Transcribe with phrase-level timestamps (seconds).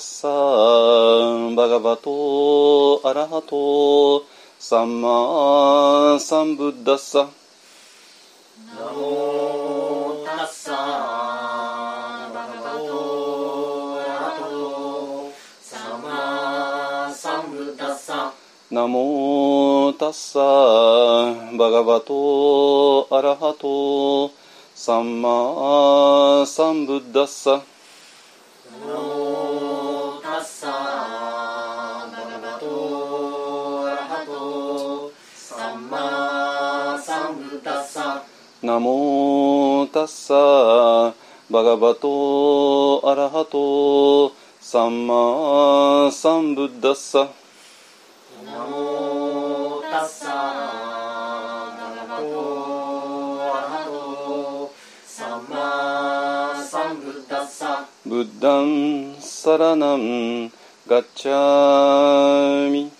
[0.00, 4.24] サーバガバトアラハト
[4.58, 7.28] サンマサンブッダッサ
[8.66, 18.32] ナモタッサーバガバトアラハトサンマサンブッダッサ
[18.70, 20.38] ナモタッサ
[21.58, 24.32] バガバトアラハト
[24.74, 27.62] サンマサンブッダッサ
[38.70, 41.12] ナモタッサ
[41.50, 47.28] バガバトアラハトサンマサンブッダッサ
[48.46, 54.70] ナモタッサバガバトアラハト
[55.04, 60.48] サンマサンブッダッサブッダンサラナン
[60.86, 62.92] ガッチャミ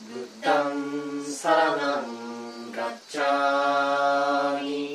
[0.00, 2.26] ブッダンサラナン
[2.72, 4.85] ガッチャミ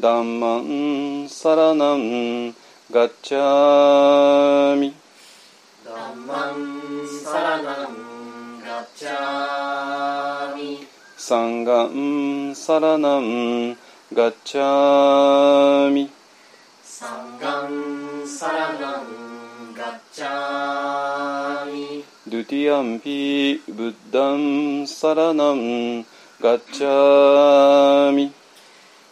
[0.00, 2.54] ダンマンサラナン
[2.90, 4.94] ガッチャミ。
[5.84, 10.86] ダンマンサラナンガッチャミ。
[11.18, 13.76] サンガンサラナン
[14.14, 16.10] ガッチャミ。
[16.82, 22.04] サンガンサラナンガッチャミ。
[22.26, 26.06] ドゥティアンピブッダンサラナン
[26.40, 28.32] ガッチャミ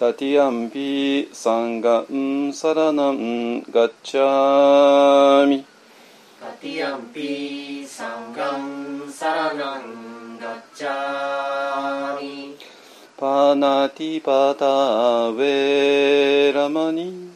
[0.00, 5.66] タティアンピサンガンサラナンガッチャミ
[6.40, 12.56] タティアンピサンガンサラナンガッチャミ
[13.18, 17.28] パナティパタウェラマニ。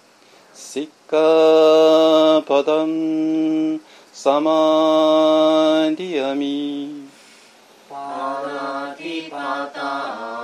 [0.54, 3.78] シッカパダン
[4.10, 7.10] サマディアミ。
[7.90, 8.42] パ
[8.88, 10.43] ナティパタ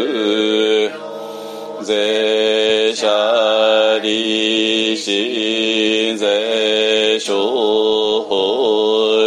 [1.84, 8.30] 税者利子税所法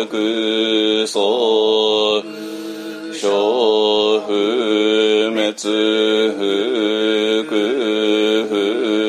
[0.10, 1.22] 空相
[3.14, 3.30] 小
[4.26, 4.34] 不
[5.30, 5.54] 滅
[7.44, 7.54] 不
[8.50, 9.03] 不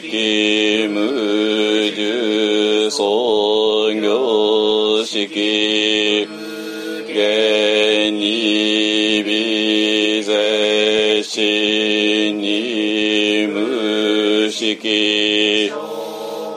[0.00, 6.26] 式無重創業式
[7.06, 15.70] 現に微税死に無式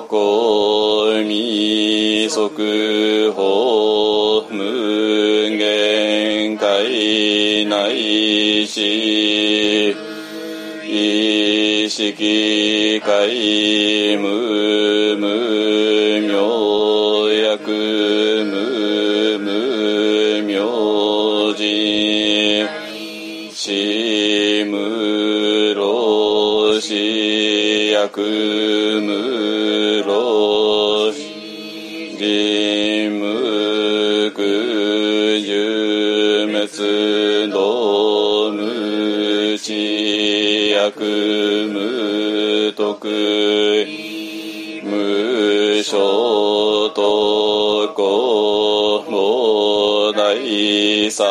[0.07, 9.95] 公未速報無限界内し
[10.89, 17.71] 意識界無無明薬
[18.45, 21.61] 無無明寺
[23.53, 26.93] 死無老死
[27.91, 28.66] 薬
[45.87, 51.23] 無所とこも大さ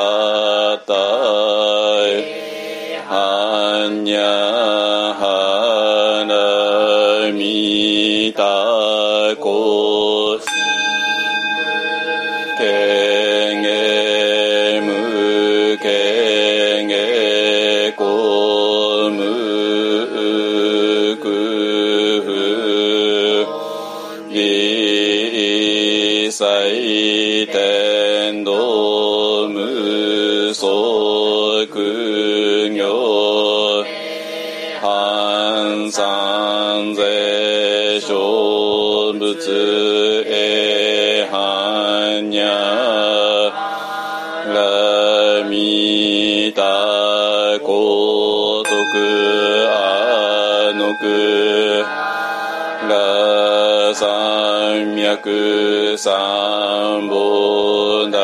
[53.98, 58.18] 三脈三本大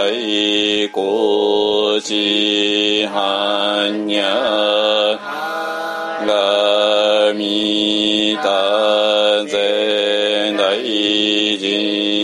[0.93, 5.19] 高知般若
[6.27, 10.22] ラミタゼ
[10.73, 12.22] 大人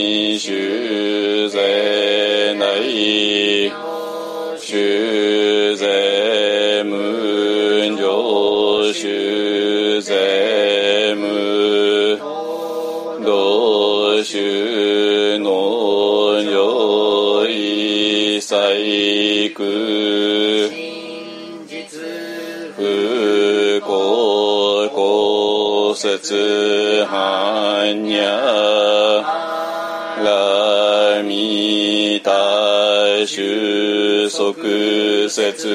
[35.59, 35.67] 束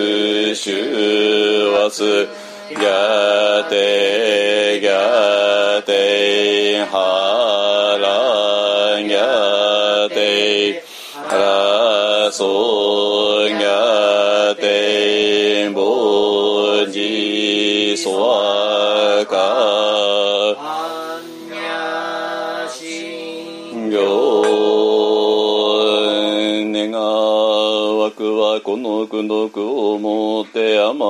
[0.54, 1.13] 節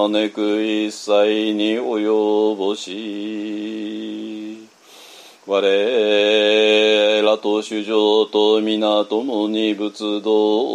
[0.08, 4.68] 招く一切に及ぼし
[5.46, 10.73] 我らと主上と皆共に仏道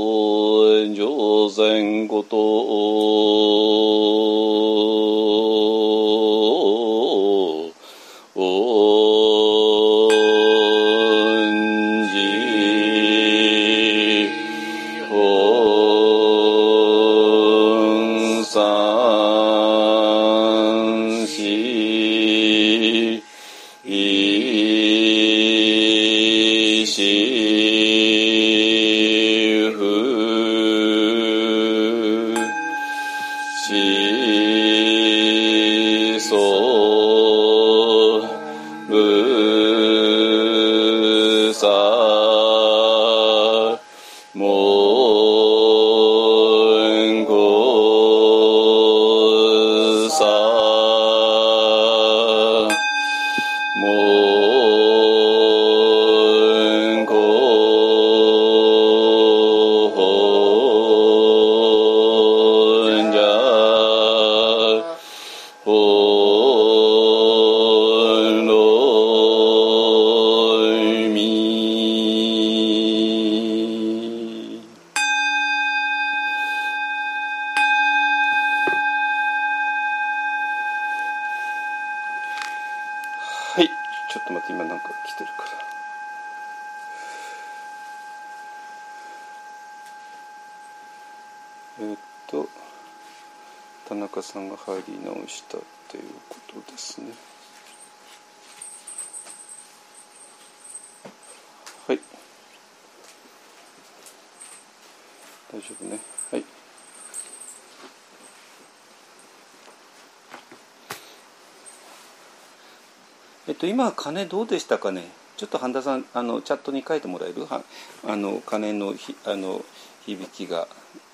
[113.80, 115.10] 今金どうでしたかね？
[115.38, 117.46] ちょっと半田さんあのチャットに書いてもらえる？
[117.46, 117.64] は
[118.06, 119.64] あの金のひあの
[120.06, 120.68] 響きが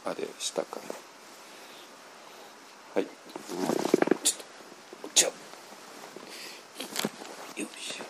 [0.04, 0.80] あれしたか
[2.96, 4.38] はいちょっ
[5.04, 5.32] とじゃあ
[7.62, 8.04] よいしょ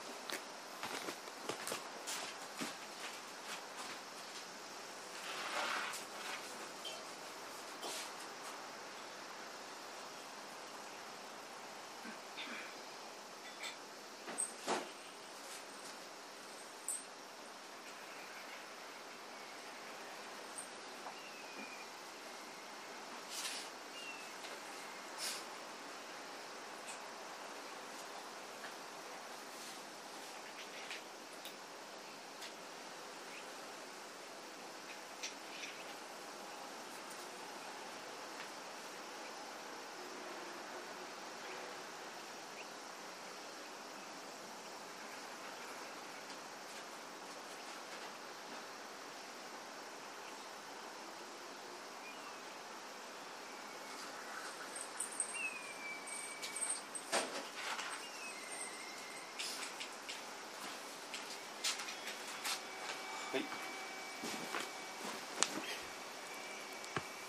[63.34, 63.48] はいよ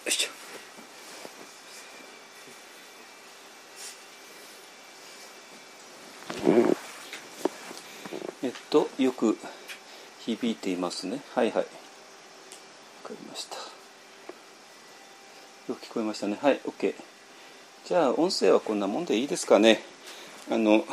[0.06, 0.30] いしょ
[8.42, 9.36] えっとよく
[10.20, 11.20] 響いていますね。
[11.34, 11.56] はいはい。
[11.56, 11.68] わか
[13.10, 13.56] りました。
[15.68, 16.38] よく聞こえましたね。
[16.40, 16.94] はい OK
[17.84, 19.80] じゃあ音声はこんなもんでいいですかね。
[20.50, 20.84] あの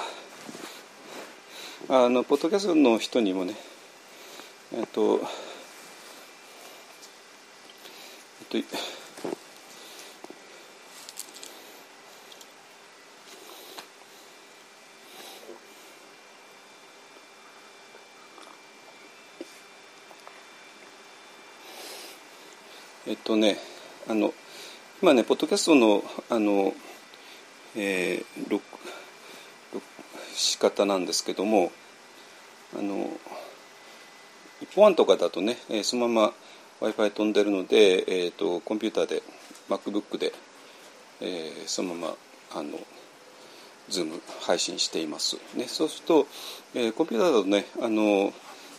[1.89, 3.55] あのポッドキャストの人にもね
[4.73, 5.19] えっと
[8.51, 8.77] えっと
[23.13, 23.57] えっとね
[24.09, 24.33] あの
[24.99, 26.73] 今ねポッドキャストのあの、
[27.75, 28.63] えー、録
[29.71, 29.85] 音の
[30.33, 31.71] 仕方なんですけども
[32.75, 33.07] あの
[34.63, 36.33] 一本案とかだとね、えーそのまま
[36.79, 39.21] w i f i 飛んでるので、えー、とコンピューターで
[39.69, 40.33] MacBook で、
[41.21, 42.15] えーそのまま
[42.55, 42.79] あの
[43.91, 46.27] Zoom 配信しています、ね、そうすると、
[46.73, 48.33] えーコンピューターだとねあの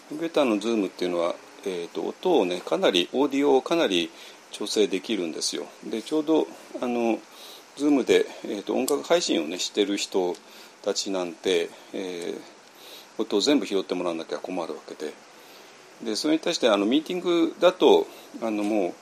[0.09, 1.37] コンピューターのズームっていうのは、
[1.67, 4.11] えーと、音をねかなりオーディオをかなり
[4.51, 5.67] 調整できるんですよ。
[5.85, 6.47] でちょうど
[6.81, 7.19] あの
[7.77, 10.35] ズームで、えーと、音楽配信をねしてる人
[10.83, 15.13] たちなんて、えー、音を全部拾ってもらわなきゃ困るわけで。
[16.05, 18.07] でそれに対してあのミーティングだと
[18.43, 18.93] あのもう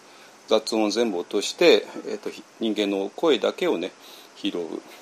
[0.49, 3.93] 雑音を全部落として、えーと、人間の声だけをね
[4.37, 4.53] 拾う、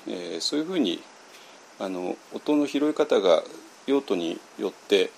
[0.07, 1.01] えー、そういうふうに
[1.79, 3.43] あの音の拾い方が
[3.87, 5.09] 用途によって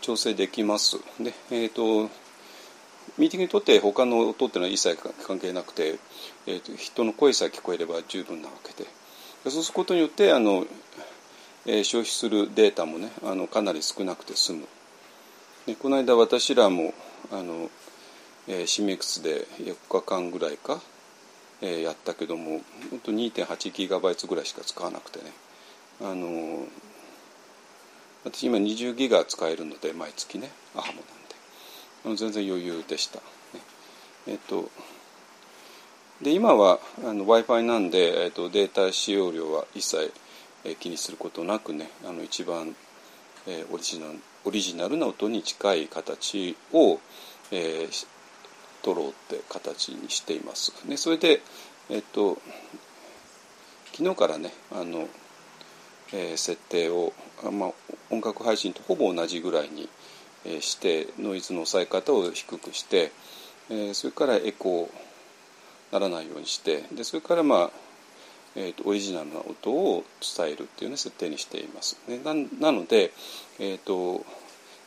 [0.00, 0.98] 調整できます。
[1.20, 2.10] で、えーと、
[3.18, 5.98] ミーティングにとって他の音っていうのは一切関係なくて、
[6.46, 8.88] えーと、人の声さえ聞こえれば十分なわけで
[9.50, 10.66] そうすることによってあの、
[11.66, 14.66] えー、消費するデータもねあのかなり少なくて済む。
[15.66, 16.94] でこの間私らも
[17.32, 17.70] あの、
[18.48, 20.80] えー、シミックスで4日間ぐらいか、
[21.60, 22.60] えー、やったけども
[22.90, 25.32] 本当 2.8GB ぐらいしか使わなくてね
[26.00, 26.66] あの
[28.26, 30.98] 私今20ギガ使えるので毎月ねアハモ
[32.04, 32.18] なんで。
[32.18, 33.24] 全然余裕でした、ね、
[34.26, 34.68] えっと
[36.22, 40.12] で今は w i f i なんで、えっと、データ使用量は一切、
[40.64, 42.74] え気にすることなくねあの一番、
[43.46, 47.00] えー、オリジナルオリジナルな音に近い形を、
[47.50, 48.06] えー、
[48.82, 50.72] 取ろうって形にしています。
[50.86, 51.42] ね、それで、
[51.90, 52.38] えっと、
[53.92, 55.08] 昨日からねあの
[56.12, 57.12] えー、設定を、
[57.50, 57.72] まあ、
[58.10, 59.88] 音楽配信とほぼ同じぐらいに、
[60.44, 63.12] えー、してノイズの抑え方を低くして、
[63.70, 67.70] えー、それからエコーならないようにしてでそれからまあ
[68.58, 70.02] えーと、オリジナルな音を
[70.36, 71.98] 伝えるっていうね設定にしています。
[72.08, 73.12] ね、ななので、
[73.60, 74.24] えーと、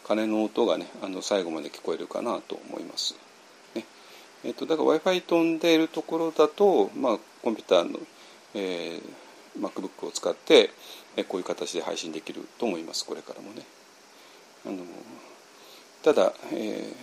[0.08, 3.16] 鐘の音がねあの最後まで聞こえるかなと思います。
[3.76, 3.86] ね
[4.44, 8.00] えーと、だから w i f i 飛んでいるところだと、まあ、コンピューターの、
[8.56, 9.02] えー、
[9.62, 10.72] MacBook を使って、
[11.28, 13.64] こういう形で配信できると思いますこれからもね。
[14.66, 14.78] あの
[16.04, 16.94] ただ、えー、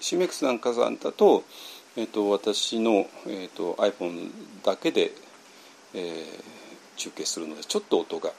[0.00, 1.44] CMX なんかさんだと,、
[1.96, 4.30] えーと、私の、えーと、iPhone
[4.64, 5.12] だけで、
[5.94, 8.30] えー、中継するのでちょっと音が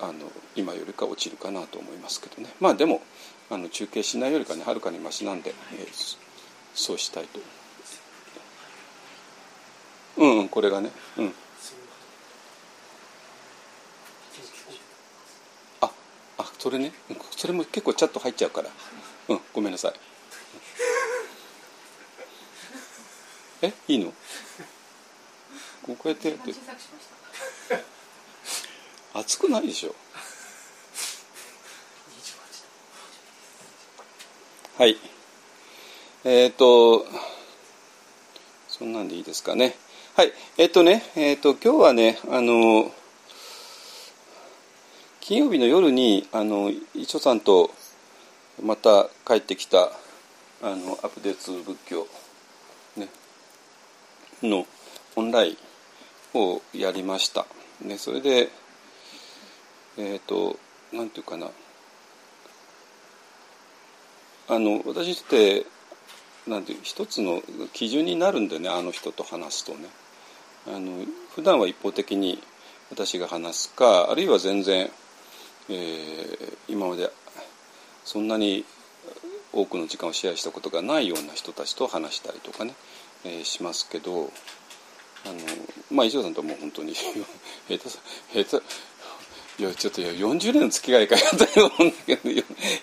[0.00, 2.50] あの今よりか落ちるかなと思いますけどね。
[2.60, 3.00] まあでも
[3.50, 6.16] あの中継しないよりかねはるかにマシなんで、えー、
[6.74, 7.40] そうしたいと。
[10.18, 10.90] うん、うん、これがね。
[11.16, 11.34] うん。
[16.58, 16.92] それね。
[17.36, 18.70] それも結構チャット入っちゃうから。
[19.28, 19.92] うんごめんなさい。
[23.62, 23.72] え？
[23.88, 24.12] いいの？
[25.86, 26.54] こうやってやって。
[29.14, 29.94] 熱くないでしょ？
[34.78, 34.96] はい。
[36.24, 37.06] えっ、ー、と
[38.68, 39.76] そんなんでいいですかね。
[40.16, 40.32] はい。
[40.56, 42.92] えっ、ー、とねえっ、ー、と今日はねあの
[45.28, 47.70] 金曜日の夜にあの一緒さんと
[48.64, 49.90] また帰ってきた
[50.62, 52.06] あのアップデート仏教、
[52.96, 53.08] ね、
[54.42, 54.66] の
[55.16, 55.58] オンライ
[56.32, 57.44] ンをやりました。
[57.82, 58.48] ね、それで
[59.98, 60.58] えっ、ー、と
[60.94, 61.48] なんていうかな
[64.48, 65.66] あの私って
[66.46, 67.42] なんて一つの
[67.74, 69.88] 基準になるんでねあの人と話すとね
[70.66, 72.42] あの普段は一方的に
[72.88, 74.90] 私が話すかあるいは全然
[75.70, 77.10] えー、今まで
[78.04, 78.64] そんなに
[79.52, 82.74] 多くの時間をシェアしたことがないような人たちと話したりとかね、
[83.24, 84.30] えー、しますけど
[85.26, 85.34] あの
[85.90, 86.94] まあ石尾さんともう本当に
[87.68, 87.78] 下
[88.34, 88.64] 手下手
[89.58, 92.30] いやちょっと40年の付き合いかやったようだけど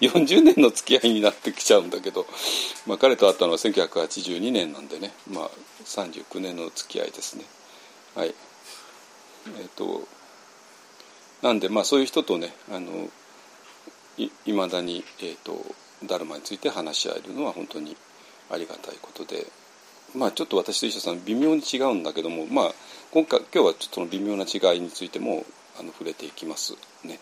[0.02, 2.28] 40年の付き合いになってきちゃうんだけど、
[2.86, 5.52] まあ、彼と会ったのは1982年なんでね、まあ、
[5.86, 7.45] 39年の付き合いですね。
[8.13, 8.36] はい。
[9.58, 10.06] えっ、と
[11.41, 13.10] なんでまあそういう人とねあの
[14.17, 15.60] いまだに、えーと、
[16.06, 17.98] ダルマについて話し合えるのは本当に
[18.50, 19.45] ありがたいことで
[20.15, 22.71] まあちょっと私と石田さん微妙に違うんだけどもまあ
[23.12, 25.45] 今回今日はちょっとその微妙な違いについても
[25.78, 26.74] あの触れていきます。
[27.04, 27.19] ね。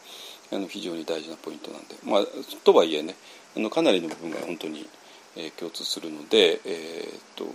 [0.51, 1.95] あの非常に大事なポイントなんで。
[2.03, 2.21] まあ
[2.63, 3.15] とはいえね
[3.57, 4.87] あのかなりの部分が本当に、
[5.35, 7.45] えー、共通するのでえー、っと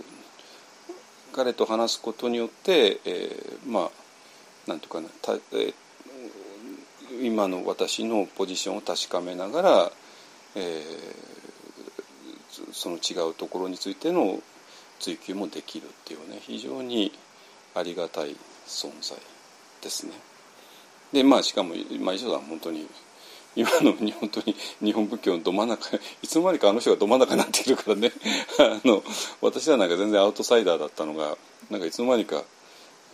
[1.33, 5.73] 彼と話すことによって、えー、まあなんとかなた、えー
[7.21, 9.91] 今の私のポジションを確かめながら、
[10.55, 10.83] えー、
[12.73, 14.41] その違うところについての
[14.99, 17.11] 追求もできるっていうね非常に
[17.75, 18.35] ありがたい
[18.67, 19.17] 存在
[19.81, 20.13] ですね。
[21.13, 22.87] でまあしかも、まあ、石田さん本当に
[23.55, 28.11] 今の日本当に日本仏教のど真ん中いつの間にかあの人がど真ん中になっているからね
[28.59, 29.03] あの
[29.41, 31.37] 私はなんか全然アウトサイダーだったのが
[31.69, 32.43] なんかいつの間にか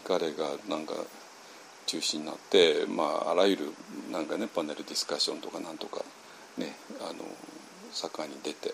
[0.04, 0.94] 彼がなんか
[1.86, 3.74] 中心になって、まあ、あらゆる
[4.12, 6.04] なんかねパネルディスカッションとかなんとか
[6.58, 7.24] ねあの
[7.92, 8.74] 盛んに出て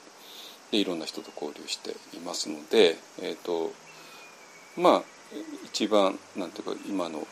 [0.72, 3.72] でいろんな人と交流していますので、えーと
[4.78, 5.04] まあ
[5.66, 7.26] 一番なんていうか今の、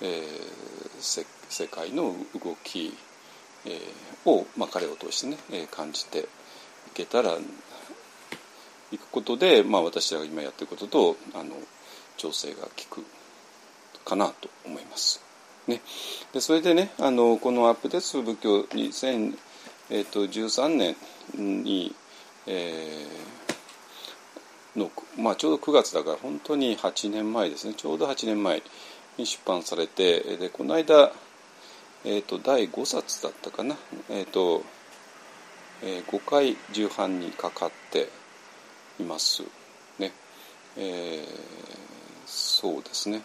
[0.00, 2.92] えー、世界の動き、
[3.64, 6.24] えー、を、まあ、彼を通してね、えー、感じてい
[6.94, 7.36] けたら
[8.92, 11.54] いくことで、まあ、私らが今やってることとあの
[12.16, 12.68] 調整が効
[13.02, 13.04] く
[14.04, 15.22] かなと思います。
[15.66, 15.80] ね、
[16.32, 20.96] でそれでねあのこのアップデート仏教2013年
[21.36, 21.94] に、
[22.46, 27.74] えー、の、まあ、ちょうど9月だから本当に8年前ですね。
[27.74, 28.62] ちょうど8年前
[29.16, 31.12] に出版されてでこの間、
[32.04, 33.76] えーと、第5冊だったかな、
[34.08, 34.64] えーと
[35.82, 38.08] えー、5回重版にかかって
[38.98, 39.42] います。
[39.98, 40.12] ね、
[40.76, 41.26] えー、
[42.26, 43.22] そうですね。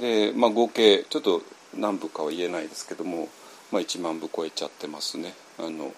[0.00, 1.42] で、まあ、合計ちょっと
[1.76, 3.28] 何部かは言えないですけども、
[3.70, 5.34] まあ、1万部超えちゃってますね。
[5.58, 5.92] あの、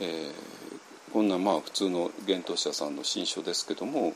[0.00, 4.14] えー、こんなまあ普通の幻冬者さんの新書ですけども、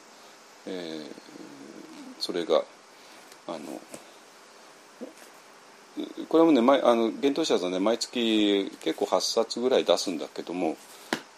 [0.67, 1.07] えー、
[2.19, 2.63] それが
[3.47, 3.59] あの
[6.29, 10.77] これもねあの幻冬者さんね毎月結構8冊ぐらい出すんだけども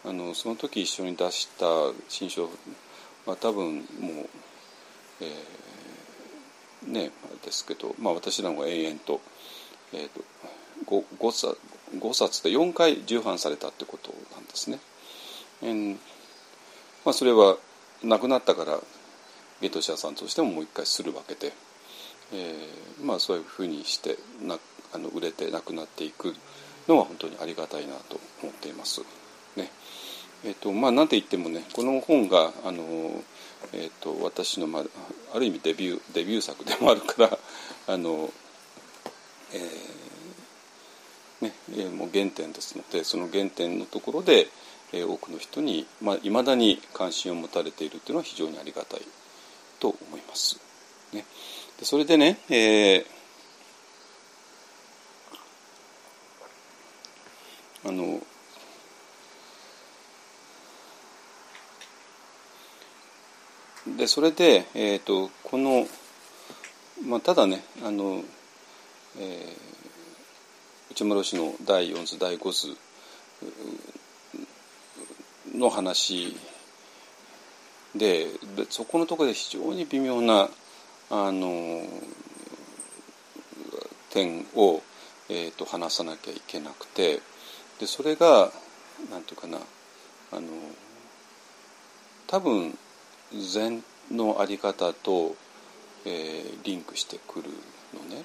[0.04, 1.66] あのその時一緒に出した
[2.08, 2.48] 新書
[3.26, 3.84] は多分もう、
[5.20, 5.28] えー、
[6.86, 7.10] ね
[7.44, 9.20] ですけど、まあ、私らも延々と,、
[9.92, 10.20] えーと、
[10.86, 11.58] 5, 5, 冊
[11.96, 14.78] 5冊で4回重版されたってことなんですね。
[15.62, 15.96] えー
[17.04, 17.56] まあ、それは
[18.02, 18.78] 亡くなったから
[19.60, 21.52] ゲトシャさんとしてももう一回するわけで、
[22.32, 24.58] えー、まあそういうふうにしてな
[24.92, 26.34] あの売れてなくなっていく
[26.88, 29.02] のは本当にありがたいなと思っています。
[29.56, 29.70] ね
[30.44, 32.82] えーとまあ、なんて言ってもねこの本があの、
[33.72, 34.82] えーと、私の、まあ、
[35.34, 37.38] ある意味デビューデビュー作でもあるから
[37.88, 38.32] あの、
[39.52, 44.48] えーねえー、もう原点ですのでその原点のところで、
[44.92, 49.02] えー、多くの人にいまあ、未だに関心を持たれているというのは非常にありがたい
[49.78, 50.58] と思います。
[51.12, 51.24] ね、
[51.78, 53.06] でそれでね、えー、
[57.84, 58.20] あの
[64.00, 65.86] でそれで、えーと、この、
[67.06, 68.22] まあ、ただねあの、
[69.18, 72.78] えー、内村氏の第4図第5図
[75.54, 76.34] の話
[77.94, 78.28] で
[78.70, 80.48] そこのところで非常に微妙な
[81.10, 81.82] あの
[84.08, 84.80] 点を、
[85.28, 87.20] えーと、話さなきゃいけなくて
[87.78, 88.50] でそれが
[89.10, 89.58] 何て言うかな
[90.32, 90.46] あの
[92.28, 92.78] 多分
[93.32, 95.36] 禅の在り方と、
[96.04, 97.50] えー、リンクしてくる
[97.94, 98.24] のね。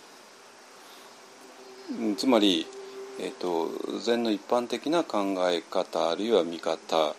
[2.18, 2.66] つまり、
[3.20, 7.16] えーと、禅の一般的な考え方あるいは見方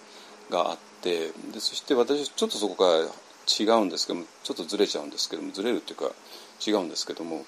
[0.50, 3.08] があってでそして私ちょっとそこが
[3.46, 6.10] 違うんですけどもちょっとずれちゃうんですけどもずれるっていうか
[6.66, 7.44] 違うんですけども、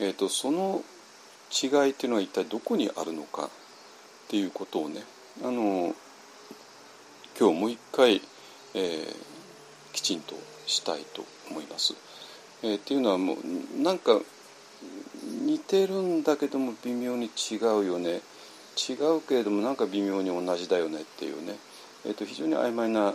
[0.00, 0.82] えーと、その
[1.50, 3.48] 違いっていうのは一体どこにあるのかっ
[4.28, 5.02] ていうことをね
[5.42, 5.94] あの
[7.38, 8.20] 今日もう一回、
[8.74, 9.16] えー、
[10.00, 10.34] きちんと
[10.66, 11.94] したいと思います。
[12.62, 14.18] えー、っていうのはもうなんか
[15.44, 18.22] 似てるんだけども微妙に違うよね
[18.76, 21.56] 違うけれどもなんか微妙に同じだよねっていうね、
[22.06, 23.14] えー、と非常に曖昧な、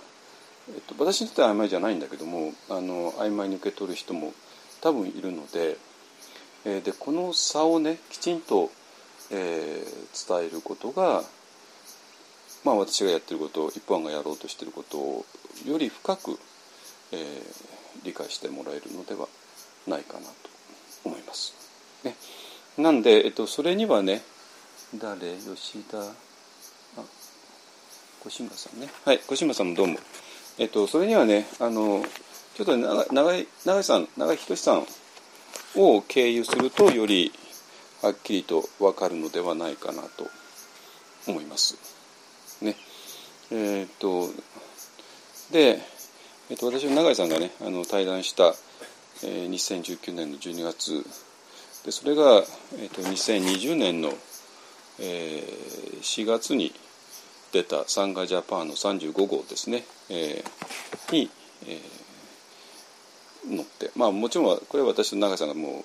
[0.69, 4.33] えー、と私にとっては曖昧じゃないんだけどもあの曖昧に受け取る人も
[4.81, 5.77] 多分いるので,、
[6.65, 8.69] えー、でこの差をねきちんと、
[9.31, 11.23] えー、伝えることが
[12.63, 15.25] まあ私がやってること一般がやろうとしてることを
[15.65, 16.39] より深く
[17.11, 19.27] えー、理解してもらえるのでは
[19.87, 20.27] ないかなと
[21.05, 21.53] 思います。
[22.03, 22.15] ね、
[22.77, 24.21] なんで、えっと、それにはね
[24.95, 25.35] 誰？
[25.37, 25.99] 吉田？
[25.99, 26.05] あ
[28.23, 29.99] 小島さんねはい小島さんもどうも。
[30.57, 32.03] えっと、それにはねあの
[32.55, 34.85] ちょっと長井長井さん長井仁さん
[35.75, 37.33] を経由するとより
[38.01, 40.27] はっきりと分かるのではないかなと
[41.27, 41.77] 思います。
[42.61, 42.75] ね
[43.51, 44.29] えー、っと
[45.51, 45.81] で
[46.47, 48.53] えっと、私は永井さんがねあの対談した、
[49.23, 51.03] えー、2019年の12月。
[51.83, 52.43] でそれが、
[52.79, 54.09] えっと、2020年の、
[54.99, 56.73] えー、4月に
[57.51, 61.29] 出たサンガジャパンの35号ですね、えー、に、
[61.67, 63.91] えー、載って。
[63.95, 65.83] まあもちろんこれは私と永井さんがもう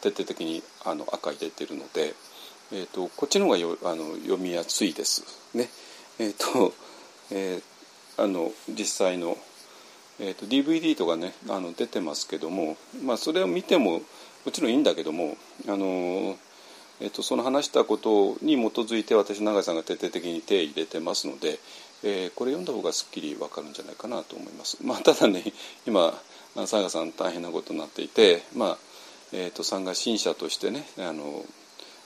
[0.00, 2.14] 徹底的にあの赤入れてるので、
[2.72, 5.24] えーと、こっちの方がよあの読みやすいです。
[5.54, 5.68] ね。
[6.18, 6.72] えっ、と、
[7.30, 7.77] えー
[8.18, 9.36] あの実際の、
[10.20, 14.02] えーと、DVD とかねあの出てますけども、まあ、それを見ても
[14.44, 16.36] もちろんいいんだけどもあの
[17.00, 21.58] えーと、その話したことに基づいて私永井さんが徹底的に手を入れてますので、
[22.02, 24.78] えー、これ読んだ方がすっきり分かるんじゃないかなと思います。
[24.84, 25.44] まあ、ただね
[25.86, 26.12] 今
[26.54, 28.78] 佐賀さん大変なことになっていて、まあ
[29.32, 31.44] えーと、さんが新社としてねあの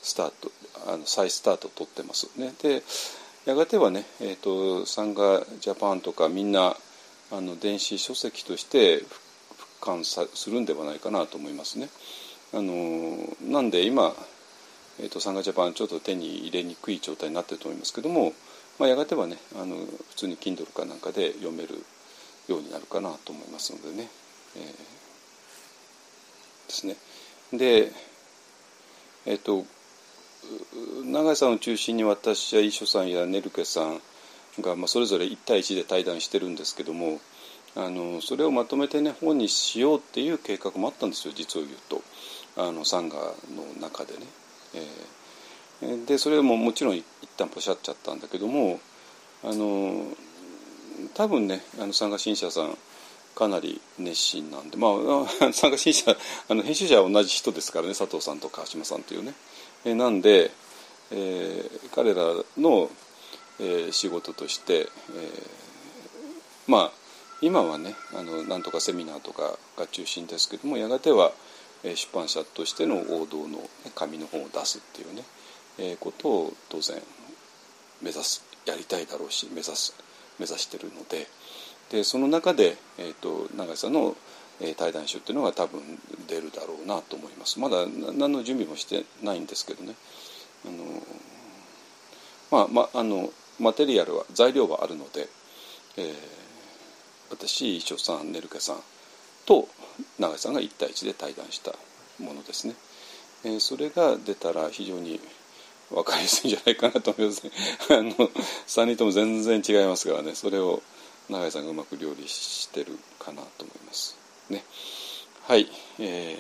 [0.03, 0.53] スタート
[0.89, 2.53] あの再スタートを取ってますね。
[2.63, 2.83] で
[3.45, 6.77] やがてはね、えーと、サンガジャパンとかみんな
[7.33, 9.07] あの電子書籍として復
[9.81, 11.89] 刊さするんではないかなと思いますね。
[12.55, 13.17] あの
[13.51, 14.15] なんで今、
[15.01, 18.33] えーと、サンガジャパンちょっと手に入れにくい状態になってると思いますけども、
[18.79, 21.85] まあ、やがてはねあの普通に Kindle かなんかで読める
[22.47, 24.09] ようになるかなと思いますのでね。
[24.57, 24.75] えー、で
[26.69, 26.97] すね。
[27.53, 27.91] で
[29.27, 29.65] えっ、ー、と
[31.05, 34.01] 永井さんを中心に私や遺書さんやネルケさん
[34.61, 37.21] が、まあ、それぞれ1対1で対談してるんですけども
[37.75, 42.03] あのそれをまとめてね本にしようっていう計画もあったんですよ実を言うと
[42.57, 43.33] あのサンガの
[43.81, 44.27] 中でね。
[45.83, 47.05] えー、でそれももちろん一
[47.37, 48.79] 旦ポシャっちゃったんだけども
[49.43, 50.05] あの
[51.15, 52.77] 多分ねあのサンガ新社さん
[53.35, 56.15] かなり熱心なんでまあ参加新社
[56.49, 59.33] あの編集者は同じ人ですからね佐藤さんと川島さんというね。
[59.85, 60.51] えなんで、
[61.11, 62.23] えー、彼ら
[62.57, 62.91] の、
[63.61, 64.89] えー、仕事として、えー、
[66.67, 66.93] まあ
[67.41, 71.33] 今はねあのなんとかセミナーとかが中心ですけどもやがては、
[71.83, 73.59] え出版社としての王道の
[73.97, 75.25] 紙の本を出すっていうね、
[75.79, 77.03] えことを当然
[78.01, 79.95] 目指すやりたいだろうし目指す
[80.39, 81.27] 目指してるので。
[81.93, 84.17] でその中で、えーと、永井さんの、
[84.63, 85.81] え、対談集っていうのが多分
[86.29, 87.59] 出るだろうなと思います。
[87.59, 89.95] まだ何の準備もしてないんですけどね。
[90.67, 91.03] あの、
[92.51, 95.29] まあまあのマテリアルは材料はあるので、
[95.97, 96.15] えー、
[97.31, 98.77] 私衣装さんネルケさん
[99.47, 99.69] と
[100.19, 101.73] 永井さんが1対1で対談した
[102.19, 102.75] ものですね、
[103.45, 105.21] えー、それが出たら非常に
[105.91, 107.45] 分かりやすいんじゃないかなと思います。
[107.45, 107.51] ね
[107.91, 108.13] あの
[108.67, 110.35] 3人とも全然違いますからね。
[110.35, 110.83] それを
[111.29, 114.22] 永井さんがうまく料理してるかなと思います。
[114.53, 114.63] ね。
[115.49, 115.67] はい
[115.99, 116.37] え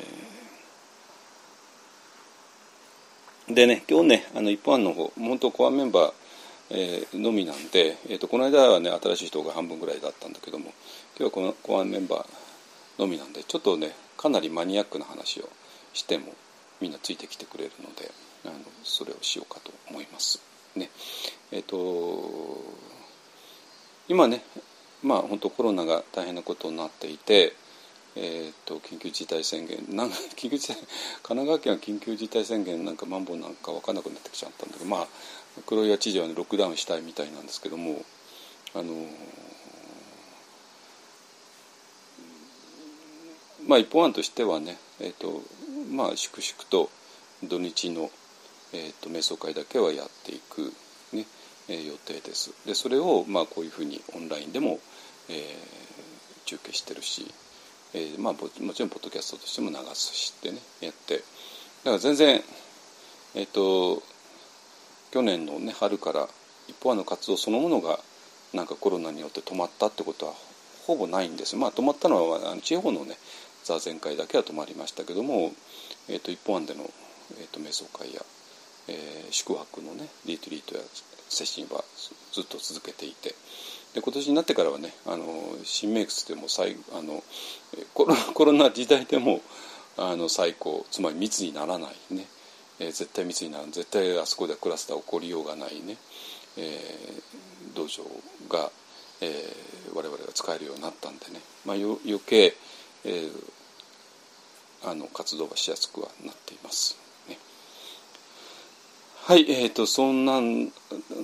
[3.49, 6.13] ー、でね今日ねあの一般の方本当コアメンバー
[6.75, 10.73] えー、のみなんで、えーと、この間はね新しい人が半分ぐらいだったんだけども
[11.19, 15.51] 今日はこのコアメンバーのみなんでちょっとねかなりマニアックな話を
[15.93, 16.33] しても
[16.81, 18.11] みんなついてきてくれるので
[18.47, 20.41] あのそれをしようかと思います。
[20.75, 20.89] ね。
[21.51, 22.63] えーと
[24.09, 24.43] 今ね
[25.03, 27.53] まあ本当コロナが大変なことになっていて、
[28.17, 30.87] えーと、緊急事態宣言なん 緊急事態神
[31.23, 35.09] 奈川県は緊急事態宣言なんかマンボウなんか分からなくなってきちゃったんだけどまあ
[35.67, 38.05] 黒岩知事は、ね、ロックダウンしたいみたいなんですけども
[38.75, 39.07] あの
[43.67, 45.43] まあ一方案としてはね、えーと
[45.91, 46.91] まあ、粛々と
[47.43, 48.11] 土日の、
[48.73, 50.73] えーと瞑想会だけはやっていく、
[51.13, 51.27] ね
[51.69, 52.51] えー、予定です。
[52.67, 54.81] でそれを、まあ、こういうふうにオンラインでも
[55.29, 57.33] えー、中継してるし、
[57.95, 61.17] えーまあ、もちろんポッドキャストとしても流すしってねやって。
[61.17, 62.43] だから全然
[63.35, 64.03] えっ、ー、と
[65.11, 66.29] 去年の、ね、春から
[66.69, 67.99] 一方の活動そのものが
[68.55, 70.33] なんかコロナによって止まったってことは
[70.87, 71.57] ほぼないんです。
[71.57, 73.17] まあ止まったのは地方のね
[73.65, 75.53] 座禅会だけは止まりましたけども、
[76.09, 76.83] えーと、一方案での、
[77.39, 78.21] えーと、瞑想会や、
[78.89, 80.83] えー、宿泊のねリトリートや
[81.29, 81.85] 接心は
[82.33, 83.35] ずっと続けていて
[83.95, 85.25] で今年になってからはねあの
[85.65, 87.23] 新メイクスでも最あの
[87.95, 89.41] コロコロナ時代でも
[89.97, 90.87] あの最高。
[90.91, 92.27] つまり密にならないね、
[92.81, 95.97] えー、絶対密にならない絶対あそこでクラスター起こりようがないね、
[96.57, 98.03] えー、道場
[98.49, 98.71] が、
[99.21, 102.55] えー、我々が使えるようになったんでね、まあ、余計、
[103.05, 103.31] えー、
[104.85, 107.02] あの活動はしやすくはなっています。
[109.25, 110.73] はい、えーと、そんなん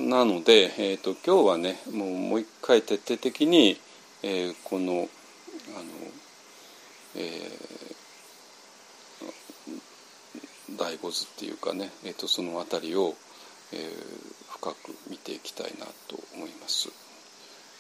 [0.09, 3.77] なので、えーと、今日はねもうもう一回徹底的に、
[4.23, 5.09] えー、このあの、
[7.17, 13.17] えー、第五図っていうかね、えーと、その辺りを、
[13.73, 13.81] えー、
[14.49, 16.91] 深く見ていきたいなと思います。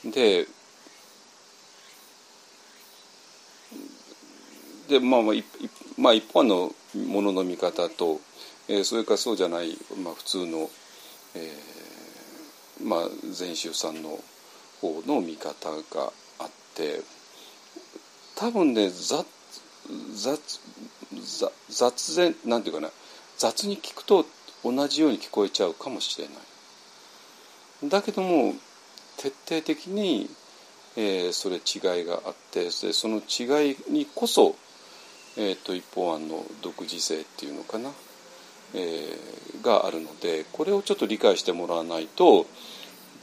[0.04, 0.48] で
[4.88, 5.34] でまあまあ、
[5.96, 6.72] まあ、一般の
[7.06, 8.20] ものの見方と
[8.68, 10.70] え、それからそうじゃない、まあ、普通の、
[11.34, 11.78] えー
[12.82, 13.00] まあ、
[13.32, 14.18] 禅宗さんの
[14.80, 17.00] 方の見方があって
[18.36, 19.26] 多分ね雑
[20.14, 20.60] 雑
[21.68, 22.90] 雑然なんていうかな
[23.36, 24.26] 雑に聞くと
[24.64, 27.88] 同じように聞こえちゃうかもしれない。
[27.88, 28.54] だけども
[29.16, 30.28] 徹底的に、
[30.96, 34.56] えー、それ違いがあってその違いにこそ、
[35.36, 37.90] えーと、一方案の独自性っていうのかな
[38.74, 42.46] えー、があるのでこれをちょっと理解してもらわないと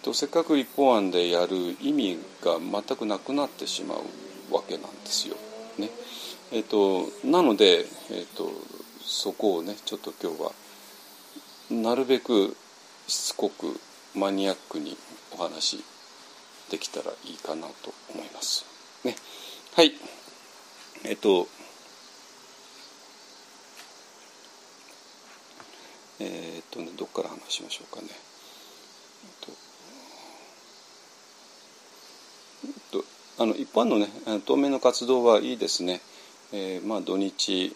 [0.03, 5.35] とせっかく立法案でやる意味が全くなくなってしまうわけなんですよ。
[5.79, 5.89] ね
[6.51, 8.51] えーと、なので、えーと、
[9.03, 10.51] そこをねちょっと今日は
[11.71, 12.55] なるべく
[13.07, 13.79] しつこく
[14.13, 14.95] マニアックに
[15.31, 15.83] お話
[16.69, 18.65] できたらいいかなと思います。
[19.03, 19.15] ね、
[19.75, 19.93] はい
[21.03, 21.47] えっ、と
[26.19, 28.07] えっ、とねどっから話しましょうかね。
[29.23, 29.31] えっ
[32.91, 33.03] と
[33.37, 34.07] あの一般のね
[34.45, 35.99] 当面の活動はいいですね、
[36.53, 37.75] えー、まあ土日、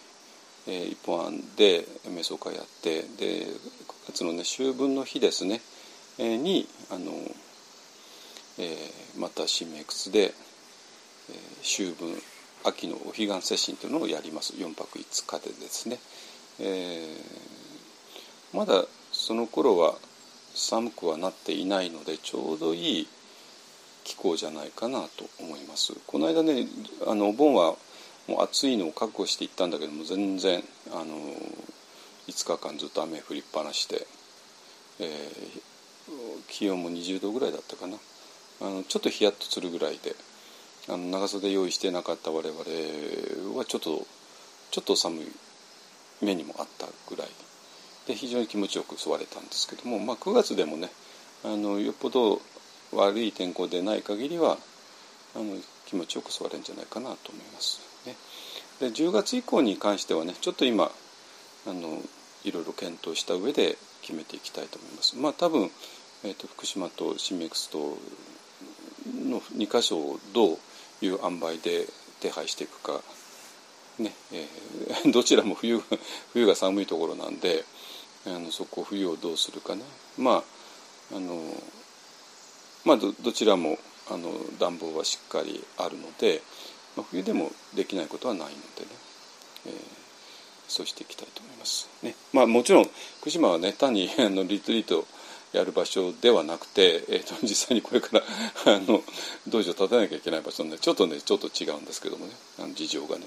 [0.68, 3.48] えー、一本案で瞑想会やってで9
[4.08, 5.60] 月のね秋分の日ですね、
[6.18, 7.12] えー、にあの、
[8.58, 10.34] えー、また新明窟で、
[11.30, 12.16] えー、秋分
[12.64, 14.54] 秋のお彼岸接心というのをやります。
[14.54, 15.98] 4泊5日でですね、
[16.60, 17.59] えー、
[18.54, 19.96] まだその頃は
[20.56, 23.08] 寒くはなっていないのでちょうどいい
[24.04, 25.94] 気候じゃないかなと思います。
[26.08, 26.68] この間ね
[27.08, 27.76] あのお盆は
[28.28, 31.16] もう暑いのを覚悟して行ったんだけども全然あの
[32.28, 34.06] 5日間ずっと雨降りっぱなしで、
[35.00, 35.10] えー、
[36.48, 37.98] 気温も20度ぐらいだったかな。
[38.62, 40.16] あのちょっとヒヤッとするぐらいで
[40.90, 44.06] あの長袖用意してなかった我々はちょっと
[44.72, 45.32] ちょっと寒い
[46.22, 47.28] 目にもあったぐらい。
[48.10, 50.90] で非常に気持ちよく座れたんですけども、まあ、9月でもね
[51.46, 52.42] あのよっぽど
[52.92, 54.58] 悪い天候でない限りは
[55.36, 57.80] あの気持ちよく座れるんじゃないかなと思います。
[58.08, 58.16] ね、
[58.80, 60.86] で10月以降に関してはねちょっと今
[61.68, 62.02] あの
[62.44, 65.16] いろいろ検討した上で決めていきたいと思います。
[65.16, 65.70] まあ多分、
[66.24, 67.96] えーと、福島と新メクスと
[69.06, 70.58] の2箇所をどう
[71.06, 71.86] いう塩梅で
[72.22, 73.02] 手配していくか、
[74.00, 75.80] ねえー、 どちらも冬
[76.34, 77.66] 冬が寒いところなんで
[78.26, 79.84] あのそこ冬をどうするかね。
[80.18, 80.44] ま
[81.12, 81.42] ああの
[82.86, 83.78] まあ、どちらも
[84.10, 86.42] あの暖房はしっかりあるので、
[86.96, 88.62] まあ、冬でもできないことはないのでね、
[89.68, 89.74] えー、
[90.68, 91.90] そうしていきたいと思います。
[92.04, 95.06] ねまあ、もちろん福島はね単にあのリトリート
[95.52, 98.24] やる場所ではなくて、えーと、実際にこれから
[98.76, 99.02] あの
[99.48, 103.26] 道場を建てなきゃいけない場所なんでちょっとねちょっと違うんですけどもねあの事情がね、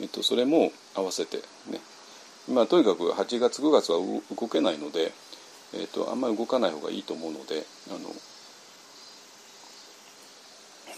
[0.00, 1.38] えーと、それも合わせて
[1.70, 1.80] ね
[2.48, 5.12] まあとにかく8月9月は動けないので、
[5.74, 8.10] えーとあんまり動かない方がいいと思うのであの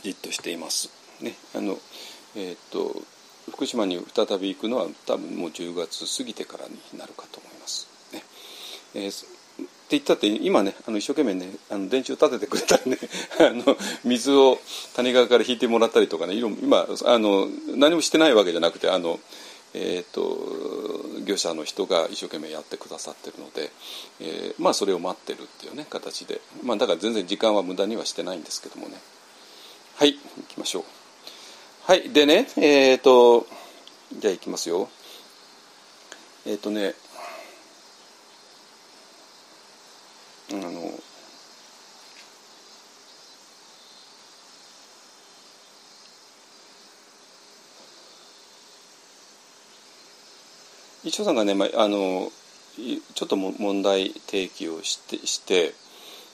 [0.03, 0.91] じっとしています。
[1.21, 1.79] ね、あの
[2.37, 3.03] えー、っと
[3.51, 7.89] 福島に再び行くのは多分もう10月過ぎてからになるかと思います。
[8.13, 8.23] ね
[8.95, 9.27] えー、っ
[9.61, 12.99] て言ったって今ねあの一生懸命ねあの電柱立ててくれたりね
[13.41, 14.59] あの水を
[14.95, 19.19] 谷川から引いてもらったりとかね今あの何もしてないわけじゃなくてあの、
[19.81, 23.71] えーと、業者の人が一生懸命やってくださってるので、
[24.21, 28.97] えー、まあそれを待ってるっていうね形で、まあ、だから全然時間は無駄にはしてないんですけどもね。
[29.97, 30.85] はい行きましょう。
[31.85, 33.47] はいでねえっ、ー、と
[34.19, 34.89] じゃあ行きますよ。
[36.45, 36.95] えっ、ー、とね
[40.51, 40.91] あの
[51.09, 52.31] 一応さんがね、まあ、あの
[53.15, 55.73] ちょっと問題提起をしてして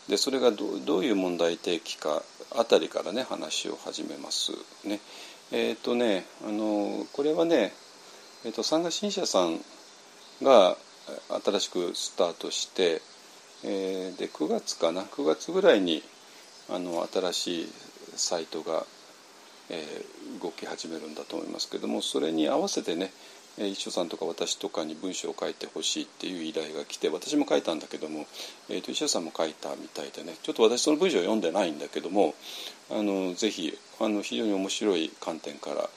[0.08, 2.22] でそれがどどういう問題提起か
[2.56, 4.52] あたりからね話を始めます。
[4.84, 5.00] ね、
[5.52, 7.72] えっ、ー、とねあのこれはね、
[8.44, 9.60] えーと、三河新社さん
[10.42, 10.76] が
[11.44, 13.00] 新しくスタートして、
[13.64, 16.02] えー、で9月かな9月ぐらいに
[16.68, 17.68] あの新しい
[18.16, 18.84] サイトが、
[19.70, 23.12] えー、動き始めるんだと思いますけどもそれに合わせてね
[23.58, 28.26] 一緒さんとか私とかに文章を書いてほしいっていう依頼が来て私も書いたんだけども、
[28.68, 32.34] えー、と一緒さんも書いたみたいでねちょっと私その文章を読んでないんだけども
[32.90, 35.88] あのぜひあの非常に面白い観点から、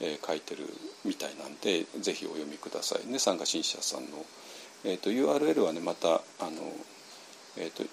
[0.00, 0.64] えー、書いてる
[1.04, 4.24] みたいなんでぜひお読みくださいね参加新社さんの。
[4.86, 6.20] えーと、URL はねまたあの、
[7.56, 7.84] えーと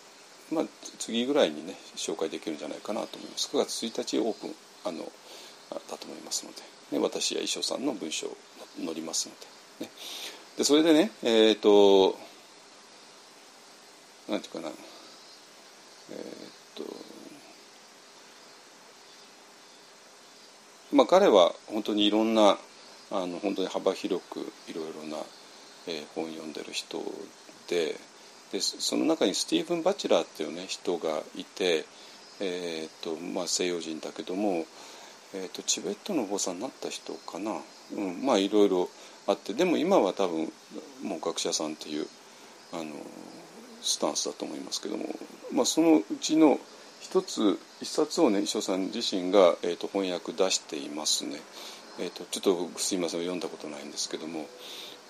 [0.53, 0.65] まあ、
[0.99, 3.49] 次ぐらいにね紹介できるんじゃないかなと思います。
[3.53, 5.09] 9月1日オープンあの
[5.69, 8.27] だと思いますので、ね、私や衣装さんの文章
[8.81, 9.35] 乗りますの
[9.79, 9.91] で,、ね、
[10.57, 12.17] でそれでねえっ、ー、と
[14.29, 14.69] なんていうかな。
[14.69, 16.95] えっ、ー、と
[20.93, 22.57] まあ彼は本当にいろんな
[23.11, 25.17] あの本当に幅広くいろいろな、
[25.87, 27.01] えー、本読んでる人
[27.67, 27.95] で
[28.51, 31.85] でその中にスティーブン・バチラーっていうね人がいて、
[32.41, 34.65] えーとまあ、西洋人だけども
[35.33, 37.53] えーと、チベットのお坊さんになった人かな、
[37.95, 38.89] うん、まあいろいろ
[39.27, 40.51] あってでも今は多分
[41.03, 42.07] もう学者さんっていう
[42.73, 42.85] あの
[43.81, 45.05] スタンスだと思いますけども、
[45.53, 46.59] まあ、そのうちの
[46.99, 51.37] 一つ一冊をね石尾さん自身が、えーと、翻訳出していますね、
[51.99, 54.45] えーと、ちょっとすいません読んだことないんですけども、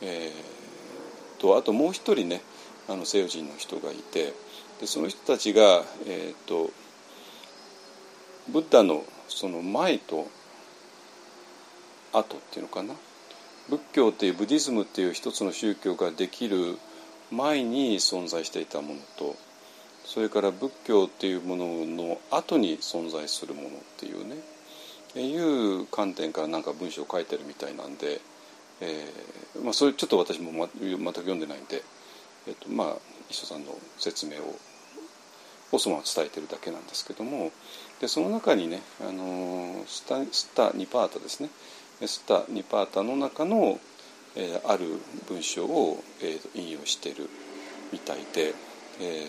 [0.01, 2.41] えー、とあともう一人ね
[2.89, 4.33] あの西洋人の人がいて
[4.79, 6.71] でその人たちが、えー、と
[8.49, 10.27] ブッダのその前と
[12.13, 12.93] 後っていうのかな？
[13.69, 16.77] 仏教っていうブディズムっていう一つの宗教ができる
[17.31, 19.35] 前に存在していたものと
[20.05, 24.35] それから仏教っていうものの後に存在するものっていうね。
[25.13, 28.21] いう観点からなんか文章を書いてるみたいなんで、
[28.79, 31.83] えーまあ、それちょっと私も、全く読んでないんで、
[32.47, 32.95] えっとまあ、
[33.29, 34.55] 石戸さんの説明を
[35.73, 37.51] をそのまま伝えてるだけなんですけども
[37.99, 41.49] でその中にね、あのスタスタニパータですね。
[42.07, 43.79] スタニパータの中の、
[44.35, 44.85] えー、ある
[45.27, 47.29] 文章を、えー、引用している
[47.91, 48.53] みたいで、
[48.99, 49.25] え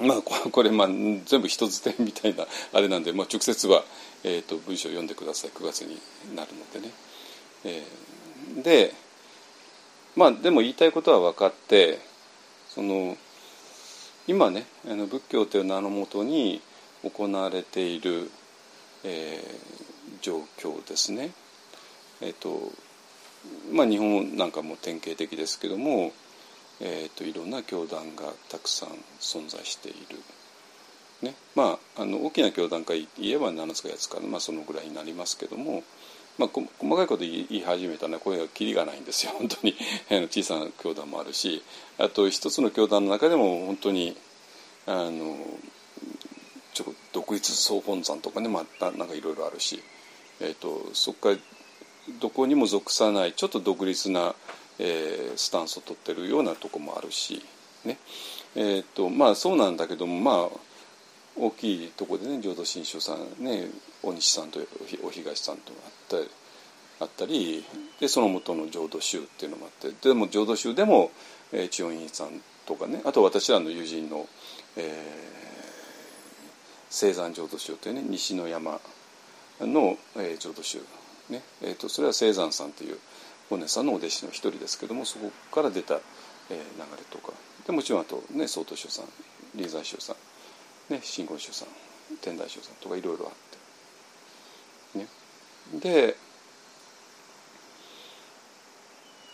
[0.00, 3.84] ー、まあこれ、まあ、全部人づてみたいなあれなんで、まあ、直接は、
[4.22, 5.98] えーと、文章を読んでください9月に
[6.34, 6.92] なるのでね。
[7.66, 8.92] えー、で
[10.16, 11.98] まあでも言いたいことは分かって
[12.68, 13.16] その
[14.26, 16.60] 今ねあの仏教という名のもとに
[17.02, 18.30] 行われている、
[19.02, 19.93] えー、
[20.24, 21.32] 状況ですね。
[22.22, 22.72] えっ、と
[23.72, 26.12] まあ日本なんかも典型的ですけども、
[26.80, 28.88] えーと、いろんな教団がたくさん
[29.20, 30.18] 存在している。
[31.20, 35.82] ね、まああの大きな教団か言えば7つか8つか、まあ、そのぐらいになりますけども、
[36.38, 39.32] まあ、細かいこと言い始めたらこれはキリがないんですよ。
[39.38, 39.76] 本当に。
[40.30, 41.62] 小さな教団もあるし。
[41.98, 44.16] あと一つの教団の中でも本当に
[44.86, 45.36] あの
[46.72, 49.82] ちょ独立総本山とかね、まあ、なんかいろいろあるし、
[50.40, 51.36] えーと、そこから
[52.20, 54.34] どこにも属さないちょっと独立な、
[54.78, 57.42] えー、スタンスを取ってるようなとこもあるし
[57.84, 57.98] ね。
[58.56, 60.58] えーとまあそうなんだけどもまあ
[61.36, 63.68] 大きいとこでね浄土真宗さんね
[64.02, 64.60] 大西さんと
[65.02, 66.30] お東さんとあったり
[67.00, 67.64] あったり
[68.00, 71.10] でその元の浄土宗っていうのもあってでも浄土宗でも、
[71.52, 74.26] えー、千代院さんとかねあと私らの友人の、
[74.76, 78.80] えー、青山浄土宗というね西の山
[79.60, 80.78] の、えー、浄土宗、
[81.30, 81.42] ね。
[81.62, 82.98] えーと、それは青山さんという
[83.50, 86.60] お姉さんのお弟子の一人ですけどもそこから出た、えー、流
[86.96, 87.32] れとか。
[87.66, 89.06] でもちろんあとね曹洞宗さん
[89.54, 90.16] 臨済宗さん
[90.90, 91.68] ね、真言宗さん
[92.20, 93.32] 天台宗さんとかいろいろあっ
[94.92, 95.06] て、ね、
[95.80, 96.16] で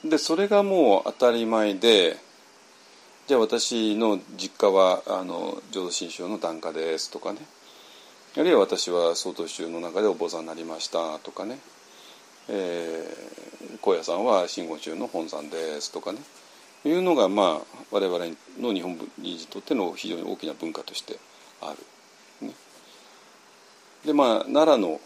[0.05, 2.17] でそれがもう当たり前で
[3.27, 7.41] じゃあ私の実家はあの浄土真宗の檀家ですとかね。
[8.37, 11.59] あるいは私は曹洞宗の中でお坊さんになりましたとかね、
[12.49, 16.21] えー、高野山は真言宗の本山ですとかね。
[16.85, 18.25] いうのがまあ我々
[18.59, 21.19] の日本人にとっての非常に大きな文化として
[21.61, 21.75] あ
[22.41, 22.47] る。
[22.47, 22.55] ね、
[24.07, 25.01] でまあ奈良の、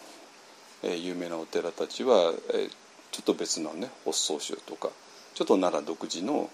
[0.83, 2.71] えー、有名なお寺たちは、えー、
[3.11, 4.91] ちょっと別のね発想宗とか
[5.35, 6.51] ちょっと奈良独自の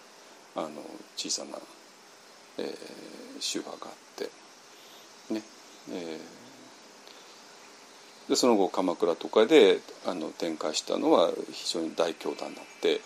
[0.55, 0.69] あの
[1.17, 1.59] 小さな、
[2.59, 4.31] えー、宗派があって。
[5.33, 5.43] ね、
[5.93, 6.40] えー、
[8.31, 13.01] でその後鎌倉とかであの展開したのは非常に大教団になって、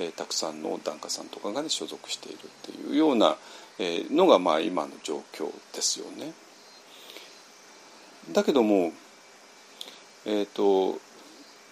[0.00, 3.36] えー、たくさんの檀家さんとかがね所属しているっていうような、
[3.78, 6.32] えのがまあ今の状況ですよね。
[8.32, 8.92] だけども、
[10.24, 10.98] え、ー、と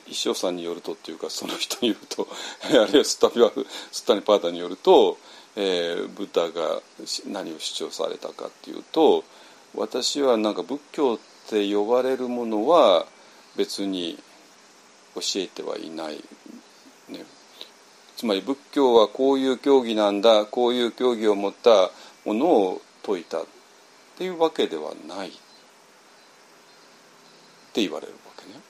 [0.07, 2.29] 石尾さんによるとっていうかその人によると
[2.65, 3.51] あるいはスタビワ
[3.91, 5.17] スタニパータによると、
[5.57, 6.83] えー、ブッダが
[7.27, 9.25] 何を主張されたかっていうと
[9.75, 11.19] 私はなんか仏教
[11.49, 13.07] って呼ばれるものは
[13.57, 14.19] 別に
[15.15, 16.23] 教えてはいない、
[17.09, 17.25] ね、
[18.19, 21.91] つまり仏教はこういう教義なんだこういう教義を持った
[22.27, 23.47] ものを説いたっ
[24.19, 25.33] ていうわけではないっ
[27.73, 28.61] て言われるわけね。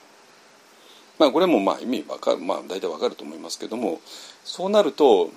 [1.17, 3.99] まあこれもまあ意味わかるまあ大体わかると思いますけども
[4.45, 5.31] そうなると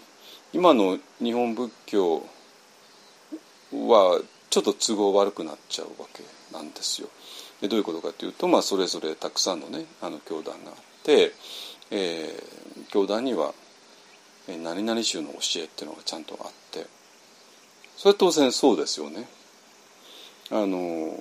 [0.52, 2.24] 今の日本仏教
[3.72, 4.20] は
[4.50, 6.22] ちょっと都合悪くなっちゃうわけ
[6.52, 7.08] なんですよ。
[7.62, 11.32] でどういうことかというと、まあ、それぞれたくさんのねあの教団があって、
[11.92, 13.54] えー、教団には
[14.48, 16.86] 何々宗の教えっていうのがちゃんとあって
[17.96, 19.28] それは当然そうですよね。
[20.50, 21.14] あの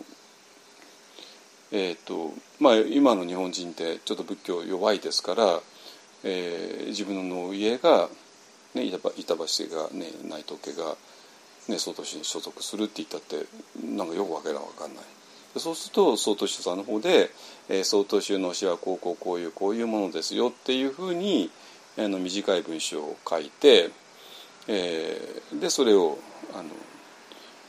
[1.74, 5.62] えーとまあ、今の日本人ってちょっと仏教弱いですから、
[6.24, 8.10] えー、自分の家が、
[8.74, 10.98] ね、板橋が、ね、内藤家が、
[11.70, 13.46] ね、総統氏に所属するって言ったって
[13.86, 15.06] なんかよくわけが分かんない
[15.58, 17.30] そうすると曹洞宗さんの方で、
[17.84, 21.50] 曹洞宗の教えはこうこうこういうこういうものですよっていうふうに
[21.98, 23.90] あの短い文章を書いて、
[24.68, 26.18] えー、でそれを
[26.54, 26.70] あの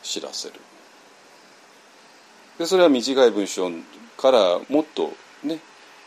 [0.02, 0.54] 知らせる。
[2.58, 3.70] でそれは短い文章
[4.16, 5.12] からもっと
[5.42, 5.58] ね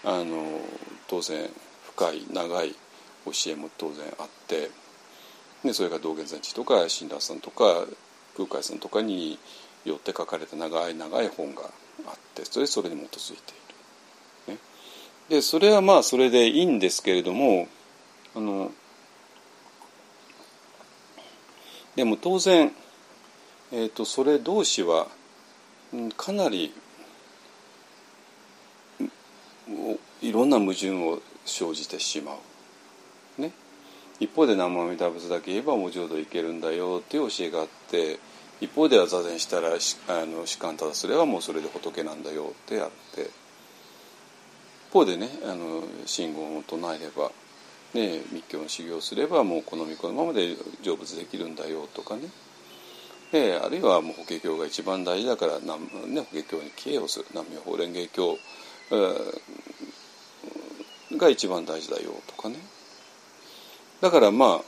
[0.03, 0.61] あの
[1.07, 1.49] 当然
[1.95, 2.75] 深い長い
[3.25, 4.69] 教えも当然あって
[5.63, 7.85] でそれが道元禅師とか親鸞さんとか
[8.37, 9.39] 空海さんとかに
[9.85, 11.63] よって書かれた長い長い本が
[12.07, 13.55] あってそれそれに基づいてい
[14.47, 14.53] る。
[14.53, 14.59] ね、
[15.29, 17.67] でそれはまあそれでいいんですけれども
[18.35, 18.71] あの
[21.95, 22.71] でも当然、
[23.71, 25.07] えーと、それ同士は
[26.17, 26.73] かなり
[30.21, 32.33] いろんな矛盾を生じてしま
[33.37, 33.41] う。
[33.41, 33.51] ね、
[34.19, 38.19] 一方で生阿弥陀仏だけ言えばもう浄土行けるんだよっていう教えがあって
[38.61, 43.29] 一方では座禅したらあの士官ただすればもうそれで仏なんだよってあって
[44.89, 47.31] 一方でねあの信号を唱えれば、
[47.93, 52.29] ね、密教の修行すればもうこの御子のままで成仏できるんだよとかね。
[53.31, 58.39] であるいはもう法華経が一番大事だから、ね、法華経に帰依をする南無法蓮華経
[61.17, 62.55] が一番大事だよとかね。
[64.01, 64.61] だからまあ、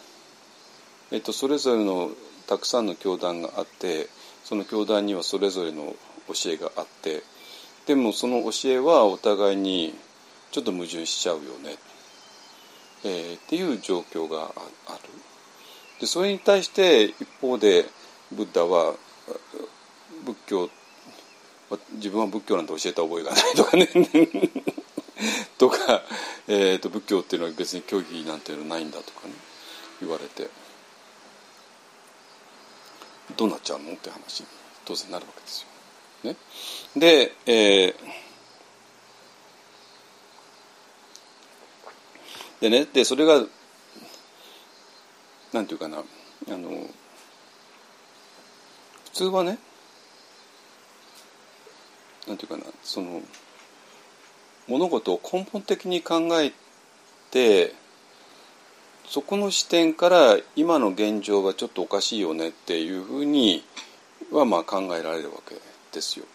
[1.12, 2.12] えっと、それぞれの
[2.48, 4.08] たくさんの教団があって
[4.44, 5.96] その教団にはそれぞれの
[6.28, 7.22] 教えがあって
[7.86, 9.94] でもその教えはお互いに
[10.52, 11.76] ちょっと矛盾しちゃうよね、
[13.04, 15.00] えー、っていう状況がある。
[16.00, 17.86] でそれに対して一方で
[18.32, 18.94] ブッダは
[20.26, 20.70] 仏教
[21.94, 23.90] 自分は仏教なんて教えた覚えがないとかね。
[25.58, 26.04] とか、
[26.48, 29.34] えーと、仏教っていうのは別に教義なんていうのはないんだとかね
[30.00, 30.50] 言われて。
[33.36, 33.94] どうなっちゃうの？
[33.94, 34.42] って話。
[34.42, 34.48] に
[34.86, 35.66] 当然なるわけです
[36.24, 36.32] よ。
[36.32, 36.38] ね、
[36.96, 37.96] で、えー、
[42.62, 43.46] でねでそれが
[45.54, 45.98] なんていうかな。
[45.98, 46.70] あの
[49.04, 49.58] 普通はね
[52.28, 52.64] なんていうかな。
[52.82, 53.22] その
[54.68, 56.54] 物事を根本的に考え
[57.32, 57.74] て
[59.08, 63.64] そこの視点から今の現状はちょっとおかしいよねっていうふうに
[64.32, 65.56] はまあ考えられるわけ
[65.94, 66.26] ですよ。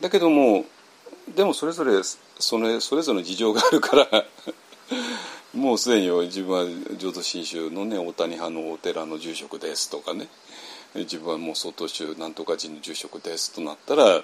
[0.00, 0.64] だけども
[1.34, 4.24] でもそれぞれそれそれぞれの事情があるから
[5.52, 10.28] もうすでに自分は浄土真宗のね大谷派のお寺の住職ですとかね
[10.94, 14.22] 自分はもう曹洞宗なんとか寺の住職ですとなったら、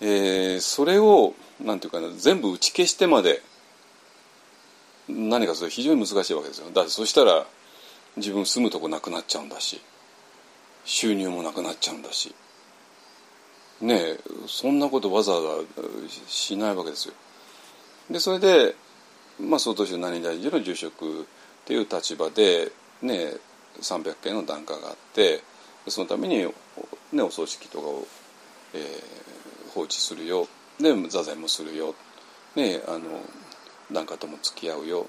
[0.00, 3.42] えー、それをなんていうかな全部打ち消してまで
[5.08, 6.70] 何かそれ非常に難しいわけですよ。
[6.72, 7.46] だってそしたら
[8.16, 9.80] 自分住むとこなくなっちゃうんだし
[10.84, 12.34] 収入もなくなっちゃうんだし。
[13.80, 15.40] ねえそんなことわざわ
[15.76, 15.82] ざ
[16.28, 17.14] しないわけですよ。
[18.10, 18.74] でそれで
[19.40, 21.24] まあ曹洞宗何大寺の住職っ
[21.64, 22.70] ていう立場で
[23.02, 23.34] ね
[23.80, 25.42] 300件の檀家があって
[25.88, 26.46] そのために、
[27.12, 28.06] ね、お葬式とかを、
[28.74, 30.48] えー、放置するよ。
[30.80, 31.94] で座禅もするよ、
[32.56, 33.00] ね、あの
[33.94, 35.06] 檀家とも付き合うよ、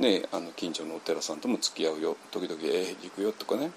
[0.00, 2.16] ね、あの近所のお寺さんとも付き合うよ。
[2.32, 3.70] 時々ええ行くよとかね。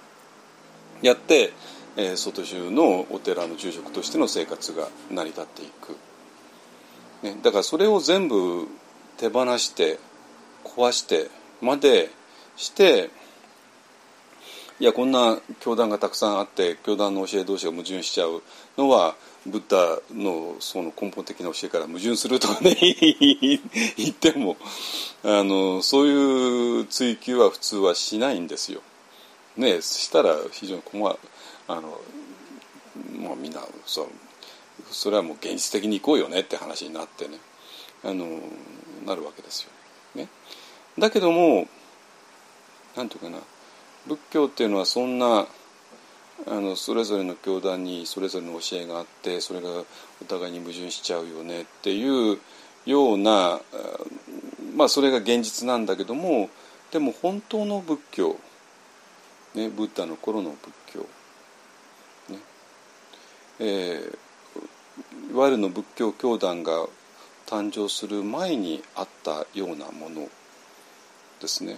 [1.04, 1.54] やって、
[1.96, 5.98] えー、外中のお寺の住職としての生活が成り立っていく、
[7.24, 8.68] ね、だからそれを全部
[9.18, 10.00] 手放して
[10.64, 11.30] 壊して
[11.62, 12.10] まで
[12.56, 13.12] して
[14.80, 18.44] いやこんな教団がたくさんあって教団の教え同士が矛盾しちゃう
[18.78, 19.16] のは
[19.48, 22.76] ブッダのその根本的な教えから矛盾するとかね
[23.98, 24.56] 言っても
[25.24, 28.82] あのそういう追求は普通はしないんですよ。
[29.56, 31.18] ねしたら非常に困
[31.68, 32.00] あの、
[33.20, 34.08] まあ、みんなそう
[34.92, 37.40] それはもう現実的に行こうよねって話になってね
[38.04, 38.40] あの
[39.06, 39.72] なるわけですよ。
[40.14, 40.28] ね、
[41.00, 41.68] だけども
[42.96, 43.40] なんていうかな
[44.08, 45.48] 仏教っていうのはそんな
[46.46, 49.70] あのそれぞれの教団にそれぞれの教えがあってそれが
[50.22, 52.38] お互いに矛盾しちゃうよねっていう
[52.86, 53.60] ような
[54.76, 56.50] まあそれが現実なんだけども
[56.92, 58.38] でも本当の仏教、
[59.56, 61.00] ね、ブッダの頃の仏教、
[62.34, 62.40] ね
[63.60, 66.86] えー、いわゆるの仏教教団が
[67.48, 70.28] 誕生する前にあったようなもの
[71.42, 71.78] ですね。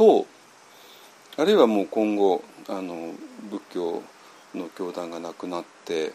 [0.00, 0.24] と
[1.36, 3.12] あるいはもう今後あの
[3.50, 4.02] 仏教
[4.54, 6.12] の教団がなくなって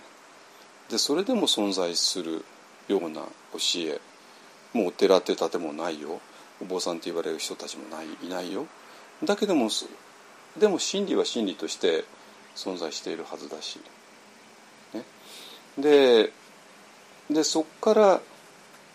[0.89, 2.43] でそれでも存在する
[2.87, 4.01] ような教え
[4.73, 6.19] もうお寺っていう建物ないよ
[6.59, 8.65] お坊さんって言われる人たちもないいないよ
[9.23, 9.69] だけども
[10.57, 12.05] でも真理は真理として
[12.55, 13.79] 存在しているはずだし
[15.77, 16.31] で
[17.29, 18.21] でそこから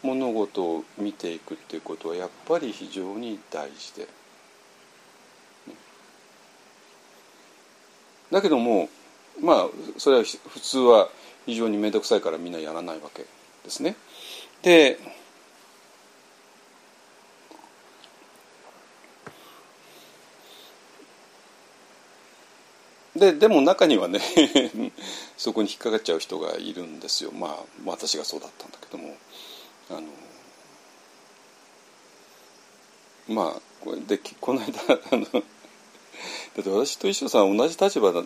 [0.02, 4.19] 物事を見ていくっていうことはやっぱり非常に大事で。
[8.30, 8.88] だけども
[9.40, 9.66] まあ
[9.98, 11.08] それは普通は
[11.46, 13.24] 非常に面倒くさいからみんなやらないわけ
[13.64, 13.96] ですね。
[14.62, 14.98] で
[23.16, 24.20] ででも中にはね
[25.36, 29.16] そこに引っかかっちゃう人がいるんですよまあ私がそうだったんだけども
[29.90, 30.02] あの
[33.28, 35.42] まあでこの間あの
[36.56, 38.22] だって私と一緒さん同じ立場な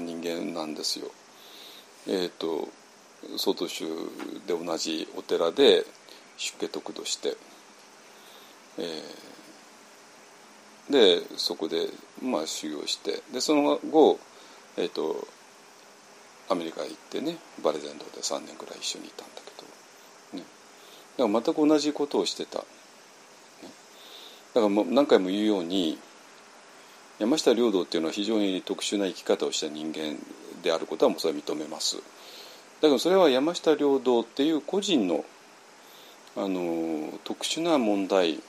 [0.00, 1.10] 人間なんですよ。
[2.06, 2.68] えっ、ー、と
[3.36, 3.86] 曹洞宗
[4.46, 5.84] で同じお寺で
[6.36, 7.36] 出家得度して、
[8.78, 11.88] えー、でそこで
[12.22, 14.18] まあ修行してでその後、
[14.76, 15.26] えーと、
[16.48, 20.44] アメリカへ行ってねバレゼンドで3年ぐらい一緒にいたんだけど、ね、
[21.16, 22.64] だから全く同じことをしてた、だ
[24.54, 25.98] からもう何回も言うように
[27.18, 30.16] 山下良道っていうのは非常に特殊な生き方をした人間
[30.62, 31.96] であることはもうそれは認めます。
[31.96, 32.02] だ
[32.82, 35.24] けどそれは山下良道っていう個人の
[36.36, 38.40] あの特殊な問題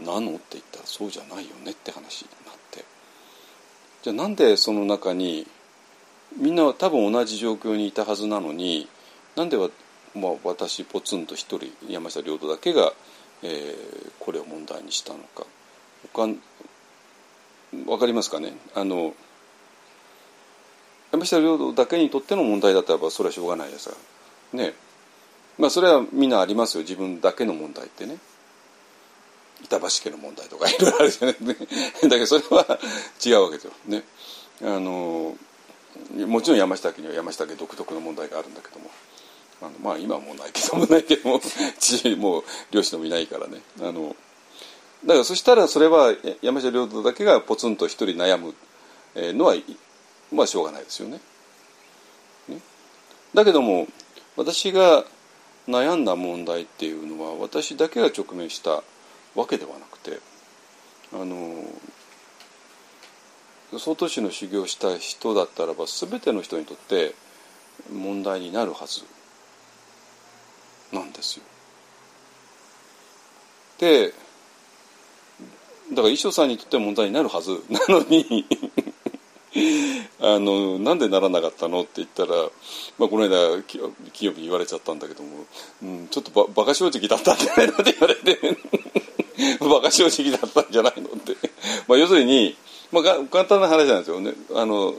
[0.00, 2.84] なのって言ったらそうじゃないよねって話になって
[4.02, 5.46] じゃあなんでその中に
[6.36, 8.88] みんなは多分同じ状況にいたはずなのに
[9.36, 9.70] なんでは、
[10.16, 12.92] まあ、私ポツンと一人山下良道だけが、
[13.42, 15.46] えー、これを問題にしたのか
[17.84, 18.52] 分かりますかね？
[18.74, 19.14] あの
[21.12, 23.96] 山下領土だけにとっての問題だったらそれはしょうがないですか
[24.52, 24.58] ら。
[24.60, 24.74] ね。
[25.58, 26.82] まあそれはみんなありますよ。
[26.82, 28.18] 自分だけの問題ってね。
[29.62, 31.54] 板橋家の問題とかいろいろあるじゃないだ
[32.10, 32.78] けどそれは
[33.24, 33.72] 違うわけですよ。
[33.86, 34.02] ね。
[34.62, 35.36] あの
[36.26, 38.90] もちろん山下家には山下家独特の問題があるんだけども。
[39.62, 41.40] あのまあ今はもうないけどもないけども
[42.18, 43.60] もう漁師のもいないからね。
[43.80, 44.16] あの
[45.06, 48.54] だからそしたらそれは山下領土だけがポツンと一人悩む
[49.14, 49.54] のは
[50.32, 51.20] まあしょうがないですよね。
[52.48, 52.60] ね
[53.34, 53.86] だけども
[54.36, 55.04] 私が
[55.68, 58.82] 悩んだ問題っていうのは私だけが直面した
[59.34, 60.18] わけではなくて
[61.12, 61.64] あの
[63.78, 67.14] 曹洞宗の修行した人だったらば全ての人にとって
[67.92, 69.02] 問題になるはず
[70.92, 71.44] なんですよ。
[73.78, 74.14] で
[75.90, 77.62] だから衣装さんにとっては問題になるはず。
[77.68, 78.46] なのに
[80.20, 82.34] あのなんでならなかったのって言ったら、
[82.98, 83.62] まあ、この間
[84.12, 85.46] 清日言われちゃったんだけども、
[85.82, 88.38] うん、ちょっとば馬鹿正直だったんじゃないのって言われて。
[89.60, 91.36] 馬鹿正直だったんじゃないのって、
[91.88, 92.56] まあ、要するに、
[92.92, 94.20] まあ、簡単な話なんですよ。
[94.20, 94.94] ねあの、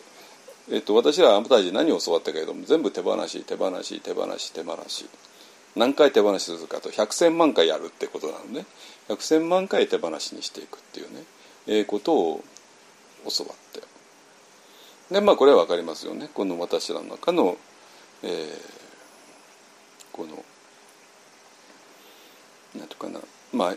[0.71, 5.05] えっと、私らアンプタージ何を教わったけれども全部手放し手放し手放し手放し。
[5.75, 8.65] 何回手放しするかと百千万回やるってことなのね。
[9.07, 11.23] 百千万回手放しにしていくっていうね、
[11.67, 12.43] えー、ことを
[13.25, 13.81] 教わって。
[15.11, 16.29] でまあこれは分かりますよね。
[16.33, 17.57] この私らの中の、
[18.23, 18.59] えー、
[20.11, 20.43] この
[22.75, 23.19] なんていうかな。
[23.53, 23.75] まあ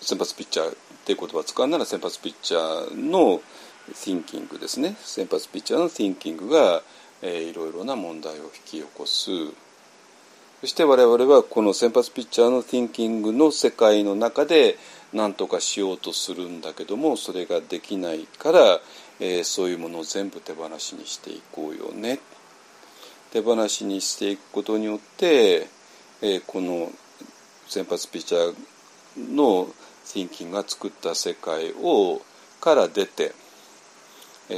[0.00, 3.40] 先発ピッチャーっていう言葉を使うなら先発ピッチャーの
[3.92, 4.96] thinking ですね。
[5.00, 6.82] 先発ピッチャーの thinking が、
[7.22, 9.30] えー、いろいろな問題を引き起こす。
[10.66, 14.76] そして我々はこの先発ピッチャーの thinking の世界の中で
[15.12, 18.80] 何とかしようとするんだけどもそれができないから、
[19.20, 22.18] えー、そういうものを全部手放しにしていこうよね
[23.30, 25.68] 手放しにしていくことによって、
[26.20, 26.90] えー、この
[27.68, 29.68] 先発ピッチャーの
[30.04, 32.20] thinking が作った世界を
[32.60, 33.30] から出て、
[34.50, 34.54] え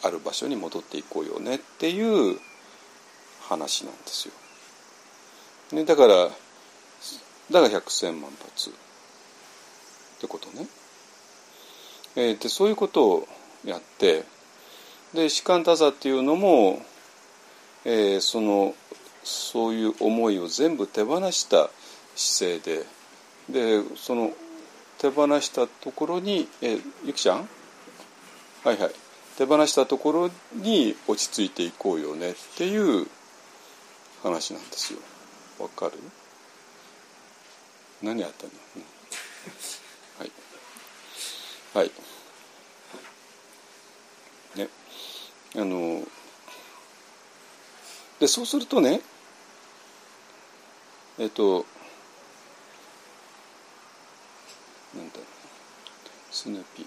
[0.00, 2.38] ー、ある場所に戻っていこうよねっていう
[3.48, 4.34] 話なんですよ。
[5.72, 6.28] ね、だから
[7.50, 8.72] だから百千万発っ
[10.20, 10.66] てことね。
[12.14, 13.28] えー、でそういうことを
[13.64, 14.24] やって
[15.14, 16.82] で士官多座っていうのも、
[17.84, 18.74] えー、その
[19.24, 21.70] そういう思いを全部手放した
[22.14, 22.84] 姿勢
[23.48, 24.32] ででその
[24.98, 27.48] 手放したところに、えー、ゆきちゃん？
[28.64, 28.90] はいはい
[29.38, 33.06] 手放したところに落ち着いていこうよねっていう
[34.22, 35.00] 話なんですよ。
[35.62, 35.92] わかる？
[38.02, 38.82] 何やってんの、うん、
[40.18, 40.32] はい。
[41.74, 41.90] はい。
[44.58, 44.68] ね。
[45.54, 46.04] あの
[48.18, 49.00] でそうするとね
[51.18, 51.64] えっと
[54.96, 55.14] なんだ
[56.30, 56.82] スヌーピ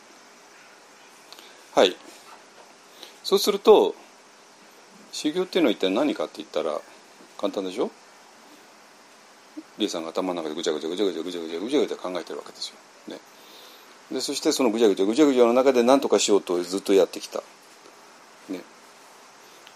[1.75, 1.79] ー。
[1.79, 1.95] はい。
[3.23, 3.95] そうすると
[5.11, 6.81] 修行っていうのは一体何かって言ったら
[7.37, 7.89] 簡単でしょ？
[9.77, 12.75] リエさんが頭の中でぐちゃぐちゃぐちゃぐちゃぐちゃぐちゃぐちゃぐちゃ考えてるわけですよ。
[13.07, 13.19] ね、
[14.11, 17.43] でそしてそのぐちゃぐちゃぐちゃぐちゃの中で何とかしようとずっとやってきた。
[18.49, 18.61] ね、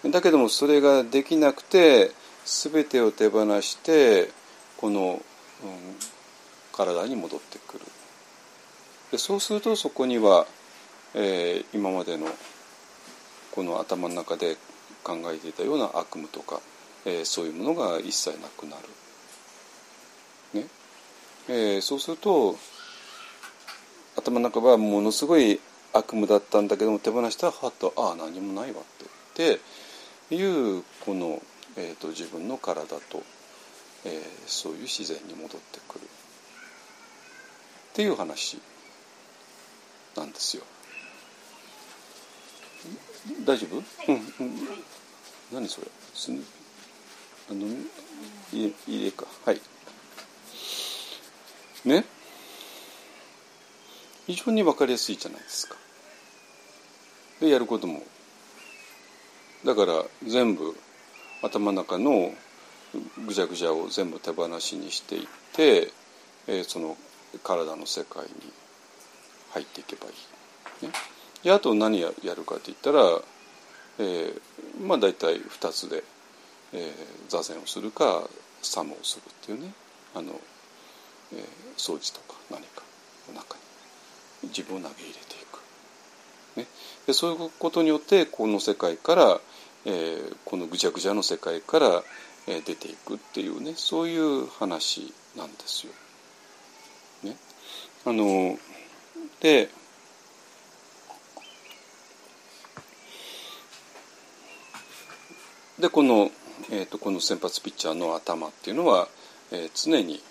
[0.05, 2.11] だけどもそれができなくて
[2.45, 4.31] 全てを手放して
[4.77, 5.21] この、
[5.63, 5.79] うん、
[6.71, 7.85] 体に戻ってくる。
[9.11, 10.45] でそうするとそこには、
[11.13, 12.27] えー、今までの
[13.51, 14.55] この頭の中で
[15.03, 16.61] 考えていたような悪夢とか、
[17.05, 18.83] えー、そういうものが一切なくなる。
[21.49, 22.55] ねえー、そうすると
[24.15, 25.59] 頭の中はものすごい
[25.93, 28.83] 悪夢だったんだけども手放したらはっとああ何もないわっ
[29.33, 29.59] てっ
[30.29, 31.41] ていうこの、
[31.75, 33.23] えーと、自分の体と、
[34.05, 36.07] えー、そういう自然に戻ってくるっ
[37.93, 38.59] ていう話
[40.15, 40.63] なんですよ。
[43.45, 44.23] 大丈夫、うん、うん、
[45.51, 45.87] 何それ？
[47.49, 47.65] あの
[48.53, 49.25] いいえか。
[49.45, 49.59] はい
[51.85, 52.05] ね。
[54.27, 55.75] 非常に分かりやすいじゃないですか。
[57.39, 58.03] でやることも。
[59.65, 60.75] だから全部
[61.41, 62.33] 頭の中の
[63.25, 65.91] ぐちゃぐちゃを全部手放しにしていって、
[66.47, 66.97] えー、その
[67.43, 68.29] 体の世界に
[69.51, 70.09] 入っていけばい
[70.81, 70.85] い。
[70.85, 70.91] ね、
[71.43, 73.03] であと何やるかって言ったら、
[73.99, 74.41] えー、
[74.85, 76.03] まあ大体2つで、
[76.73, 78.23] えー、座禅をするか
[78.61, 79.73] サムをするっていうね。
[80.15, 80.39] あの、
[81.33, 81.43] えー、
[81.77, 82.83] 掃除とか何か
[83.27, 83.55] の中
[84.43, 85.59] に自分を投げ入れていく。
[86.57, 86.67] ね、
[87.07, 89.41] でそういうことによってこの世界から、
[89.85, 92.03] えー、このぐちゃぐちゃの世界から、
[92.47, 95.93] えー、出ていくっていうねそういう話なんですよ。
[97.23, 97.37] ね、
[98.05, 98.57] あの
[99.39, 99.69] で
[105.79, 106.29] でこの,、
[106.71, 109.07] えーと、この先発ピッチャーの頭っていうのは、
[109.51, 110.21] えー、常に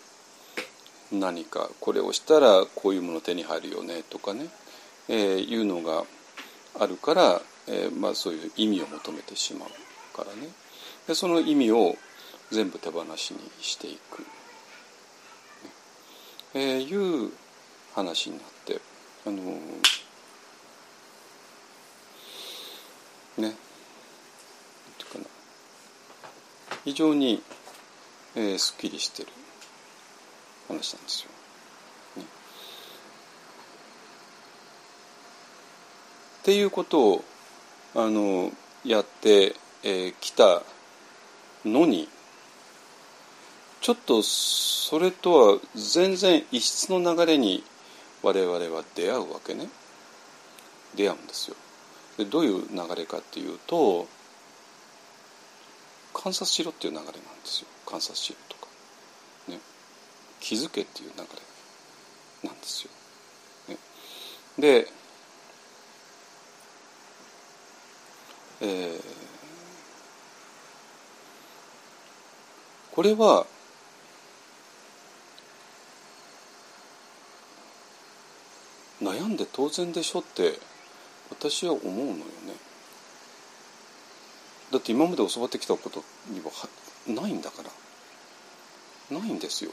[1.12, 4.48] 何かこれをしたらこういうもの手に入るよねとかね、
[5.09, 6.04] えー、いうのが
[6.78, 10.48] あるから、えーまあ、そういう意味を求めてしまうからね。
[11.06, 11.96] でその意味を
[12.50, 14.24] 全部手放しにしていく、
[16.54, 17.32] えー、いう
[17.94, 18.80] 話になって
[19.26, 23.56] あのー、ね。
[26.88, 27.42] 非常に、
[28.34, 29.28] えー、すっきりしてる。
[30.68, 31.30] 話なんですよ。
[32.18, 32.24] ね、
[36.40, 37.24] っていうことを
[37.94, 38.52] あの
[38.84, 39.54] やってき、
[39.84, 40.62] えー、た
[41.64, 42.08] のに
[43.80, 47.64] ちょっとそれとは全然異質の流れに
[48.22, 49.68] 我々は出会うわけね
[50.94, 51.56] 出会うんですよ。
[52.18, 54.06] でどういう流れかっていうと
[56.12, 58.57] 観察しろっていう流れなんですよ観察しろと、
[60.41, 61.22] 気づけっていう流
[62.43, 62.91] れなんですよ。
[63.68, 63.76] ね、
[64.59, 64.89] で、
[68.61, 69.01] えー、
[72.93, 73.47] これは
[79.01, 80.59] 悩んで当然でしょって
[81.30, 82.22] 私は思うのよね。
[84.70, 86.51] だって今まで教わってきたことには
[87.07, 87.62] ないんだか
[89.11, 89.70] らないんですよ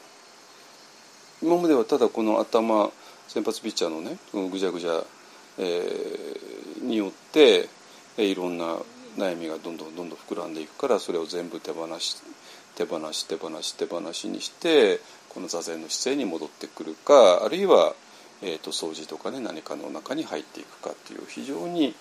[1.45, 2.89] 今まではただこの頭
[3.27, 5.03] 先発ピッチャーのねぐちゃぐちゃ、
[5.59, 7.69] えー、によって、
[8.17, 8.77] えー、いろんな
[9.15, 12.15] 悩みがどんどんどんどん膨らんでいくからそれを全部手放し
[12.73, 17.93] 手放し手放し手放しにしてこの座禅の姿勢に戻ってくるかあるいは、
[18.41, 21.93] えーと、掃除とかね何かの中に入っていくかっていう非常に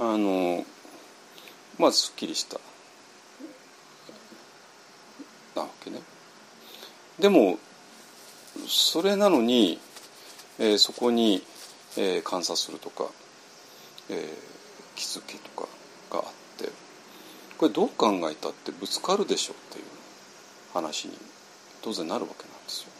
[0.00, 0.64] あの
[1.78, 2.58] まあすっきりした
[5.54, 6.00] なわけね。
[7.18, 7.58] でも
[8.68, 9.78] それなのに、
[10.58, 11.42] えー、そこに、
[11.96, 13.06] えー、観察するとか、
[14.10, 14.18] えー、
[14.94, 15.68] 気づきとか
[16.10, 16.24] があっ
[16.58, 16.70] て
[17.58, 19.84] これどう考えたってぶつかるでしょっていう
[20.72, 21.16] 話に
[21.82, 22.90] 当然なるわけなんですよ。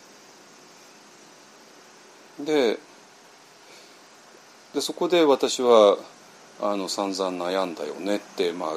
[2.44, 2.78] で
[4.74, 5.96] でそこで私は
[6.60, 8.70] あの散々悩んだよねって、まあ、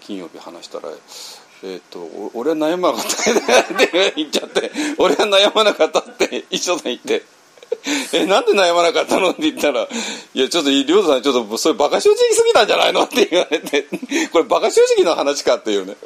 [0.00, 0.88] 金曜日話したら
[1.66, 3.16] 「えーと、俺は悩まなかった」
[3.74, 7.22] って言っちゃって「俺は悩まなかった」って一緒で言って
[8.12, 9.88] 「えなんで悩まなかったの?」って言ったら
[10.34, 13.86] 「いやちょっと亮さんちょっとそれバカ正直すぎたんじゃないの?」って言われて
[14.30, 15.96] これバカ正直の話かっていうね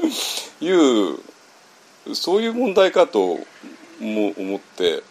[0.60, 1.18] いう
[2.14, 3.40] そういう問題かと
[3.98, 5.02] も思って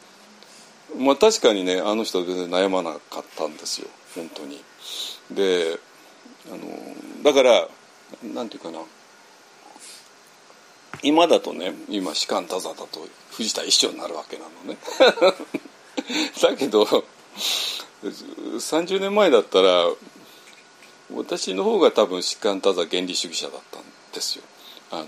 [0.97, 4.63] まあ確かにねあの人は全然悩まなかったんですよ本当に。
[5.29, 5.77] で
[6.49, 6.59] あの
[7.23, 7.67] だから
[8.23, 8.79] なんていうかな
[11.03, 14.77] 今だとね今士官多座だと藤田一緒になるわけなのね。
[16.41, 16.85] だけど
[18.03, 19.85] 30年前だったら
[21.13, 23.83] 私の方が多分士官多座原理主義者だったん
[24.13, 24.43] ですよ。
[24.91, 25.05] あの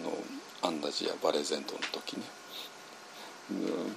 [0.62, 2.24] アンダジやバレゼントの時ね、
[3.52, 3.96] うん、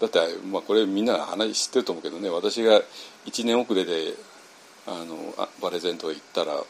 [0.00, 2.82] だって、まあ、これみんな話知ってると思うけどね私が
[3.24, 4.12] 1年遅れで
[4.86, 5.16] あの
[5.62, 6.62] バレゼントへ行ったら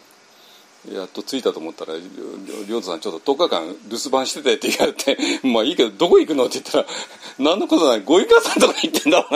[0.92, 1.94] やっと着いたと思ったら
[2.68, 5.16] 「亮太さんちょっと10日間留守番してて」って言われて
[5.46, 6.86] 「まあいいけどどこ行くの?」って言ったら
[7.38, 9.28] 「何のことないご隠家さんとか行ってんだわ」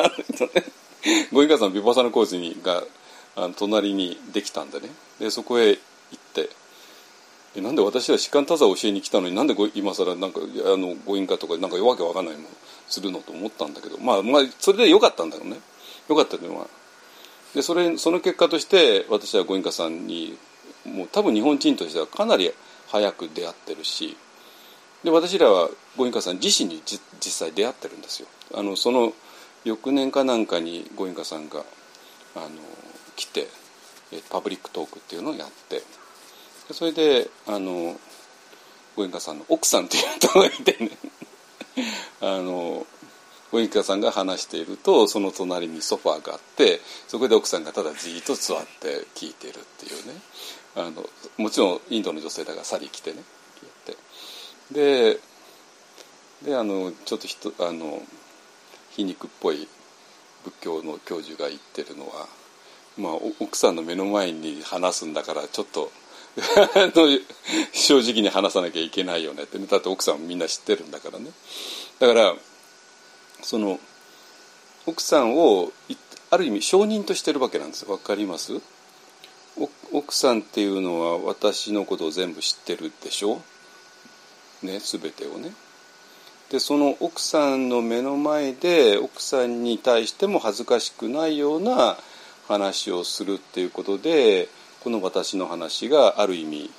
[1.33, 2.85] ご隠家さんビパサのコースにが
[3.35, 4.91] あの隣にできたんでね。
[5.21, 5.79] でそこへ行
[6.17, 6.51] って
[7.55, 12.49] でなんで私は疾患多座を教えに来たのになんでご今更なんかあのご隠家とかなんかわけわかんないもの
[12.89, 13.97] するのと思ったんだけど。
[13.99, 15.61] まあまあそれでよかったんだよね。
[16.09, 16.67] よかったのは。
[17.55, 20.37] でそれその結果として私はご隠家さんに
[20.89, 22.53] もう多分日本人としてはかなり
[22.89, 24.17] 早く出会ってるし
[25.05, 28.29] で私らはご隠家さん自身に実際出会ってるんですよ。
[28.55, 29.13] あのその
[29.65, 31.65] 翌年かなんかにご隠家さんが
[32.35, 32.49] あの
[33.17, 33.47] 来て
[34.31, 35.83] パブリックトークっていうのをやって
[36.73, 37.99] それであの
[38.97, 40.91] ご隠家さんの奥さんっていう人がいてね。
[42.21, 42.87] あの
[43.51, 50.15] ご隠家さんが話しているとその隣にソファーがあってそこで奥さんがただじっと座って聞いてるっていうね。
[50.79, 51.05] あの
[51.37, 53.23] もちろんインドの女性だから去り来てね
[54.71, 55.19] で
[56.43, 58.01] であのちょっとひとあの
[58.91, 59.67] 皮肉っぽい
[60.45, 62.27] 仏教の教授が言ってるのは、
[62.97, 65.91] まあ、奥さんの目の前に話すんだからちょっと
[67.73, 71.33] 正直に話さなきゃいけないよねって、ね、だって奥さんもみんな知ってるんだからね。
[71.99, 72.37] だから
[73.43, 73.81] その
[74.87, 75.73] 奥さんを
[76.31, 78.61] ある意味証人としてるわけなんですわかります？
[79.93, 83.41] 奥さんっていうのは私のことを全部知ってるでしょ？
[84.63, 85.53] ね全てをね
[86.51, 91.97] でその奥さんの目の前で奥さんに対しても恥ずかしくないような
[92.49, 94.49] 話をするっていうことで
[94.81, 96.71] この私の話がある意味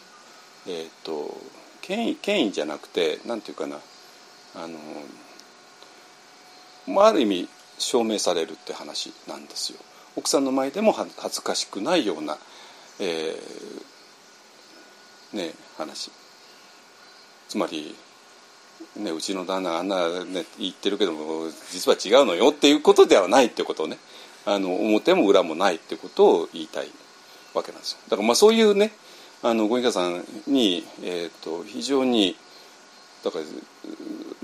[0.67, 1.37] えっ、ー、と
[1.81, 3.81] 権威権威じゃなくて何て言うかな
[4.55, 4.77] あの
[6.87, 9.79] まあ、ある意味証明されるって話なんですよ。
[10.15, 12.37] 奥さんの前でも恥ずかしくないような
[12.99, 16.11] えー、ね話。
[17.47, 17.95] つまり、
[18.97, 23.97] ね、うちの旦那があんな、ね、言ってるけども実は違うのよっていうことではないってことをね
[24.45, 26.87] あの表も裏もないってことを言いたい
[27.53, 27.97] わけなんですよ。
[28.09, 28.91] だからまあそういうね
[29.41, 32.35] あのご隠家さんに、えーと、非常に
[33.23, 33.45] だから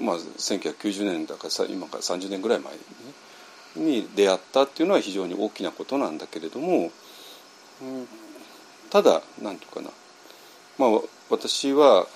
[0.04, 2.74] まあ1990年だから今から30年ぐらい前
[3.76, 6.92] に,、ね、に出会ったっていうのは非常に大きなことなんだけれども、
[7.82, 8.08] うん
[8.96, 9.92] ただ何て言うかな。
[10.78, 12.08] まあ私は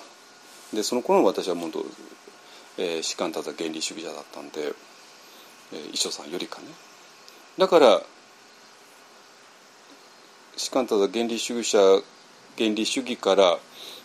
[0.74, 1.84] でその頃の私はもっと、
[2.78, 4.62] えー、士官ただ原理主義者だったんで、
[5.74, 6.68] えー、衣装さんよりかね。
[7.58, 8.02] だから
[10.56, 11.80] 士官ただ原理主義者
[12.58, 13.58] 原理主義から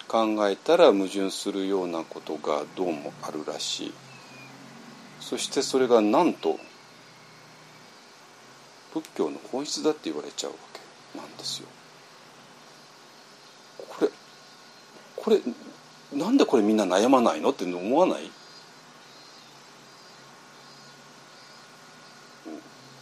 [0.09, 3.95] 考えたら矛盾するようなことがどうもあるらしい。
[5.21, 6.59] そしてそれがなんと
[8.93, 10.57] 仏教の本質だって言われちゃうわ
[11.13, 11.69] けなんですよ。
[15.25, 15.41] これ
[16.13, 17.51] なんでこれみんな悩まないの？
[17.51, 18.27] って思わない？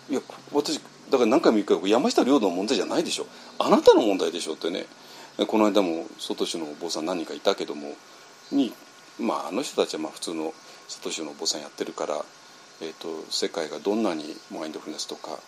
[0.09, 0.21] いや
[0.53, 0.79] 私
[1.11, 3.27] だから何回も言うけど山下領土の問題じゃないでしょ。
[3.59, 4.87] あなたの問題でしょってね。
[5.47, 7.89] この間も外州のお坊さん何人かいたけども
[8.53, 8.73] に
[9.19, 10.55] まああの人たちはまあ普通の
[10.89, 12.23] 外州のお坊さんやってるから、
[12.83, 15.39] えーと、世界がどんなにマインドフルネスとか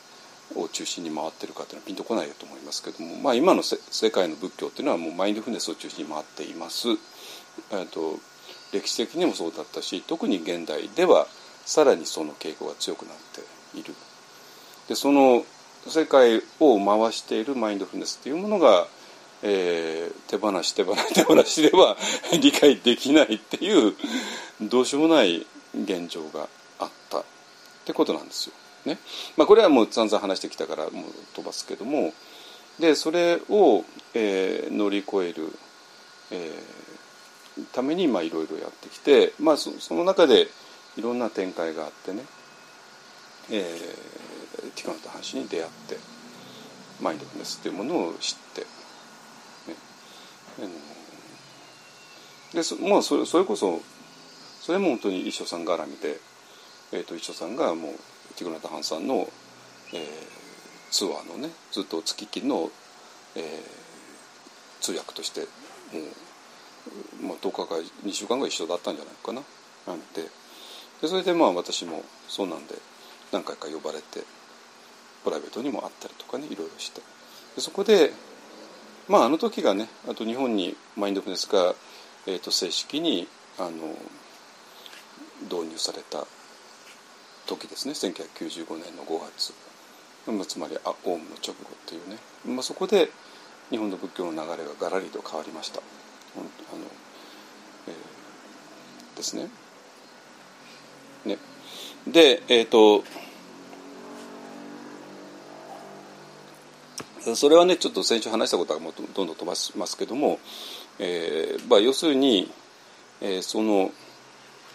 [0.57, 6.89] を中心に回ってるかっていうのはピンとこないと思いますけども、まあ、今の世界の仏教っていうのはもうマインドフルネスを中心に回っています。
[7.73, 8.19] えと
[8.73, 11.27] 歴史的にもそうだったし特に現代では
[11.65, 13.17] さらにその傾向が強くなっ
[13.73, 13.95] ている。
[14.89, 15.45] でその
[15.87, 18.87] 世界を回しているマインドフルネスっていうものが、
[19.43, 21.97] えー、手放し手放し手放しでは
[22.41, 23.95] 理解できないっていう
[24.63, 27.25] どうしようもない現状があったっ
[27.85, 28.55] てことなんですよ。
[28.85, 28.99] ね。
[29.37, 31.05] まあ、これはもう散々話してきたからもう
[31.35, 32.13] 飛ばすけども。
[32.79, 35.49] でそれを、えー、乗り越える、
[36.33, 40.49] えー、ためにいろいろやってきて、まあそ、その中で
[40.97, 42.23] いろんな展開があってね、
[43.51, 45.97] えー、ティカノと話に出会って
[47.01, 48.67] マインドフネスっていうものを知って、ね。
[52.55, 53.81] でそもうそれそれこそ
[54.61, 56.19] それも本当に一緒さん絡みで、
[56.93, 57.93] えーと、一緒さんがもう
[58.37, 59.29] ティグナタ・ハンさんの、
[59.93, 60.07] えー、
[60.91, 62.71] ツアーのねずっと月金の、
[63.37, 63.43] えー、
[64.81, 67.75] 通訳としてもうまあ、10日か
[68.05, 69.41] 2週間ぐらい一緒だったんじゃないかな。
[69.87, 70.23] なんで
[71.01, 72.75] でそれでまあ私もそうなんで
[73.33, 74.21] 何回か呼ばれて
[75.25, 77.01] プライベートにも会ったりとかねいろいろして。
[77.57, 78.13] でそこで
[79.09, 81.75] まああの時がねあと日本にマインドフルネスが、
[82.27, 83.29] えー、と正式に
[83.59, 83.71] あの
[85.43, 86.27] 導入された
[87.47, 89.53] 時ですね1995年の5月、
[90.31, 93.11] まあ、つまりオウムの直後っていうね、まあ、そこで
[93.71, 95.81] 日本の仏教の流れがガラリと変わりました。
[95.81, 96.47] あの
[97.87, 99.49] えー、ですね。
[101.25, 101.39] ね
[102.07, 103.05] でえっ、ー、と
[107.35, 110.39] それはねちょっと先週話したことはもうどんどん飛ばしますけども、
[110.99, 112.53] えーまあ、要するに、
[113.23, 113.91] えー、その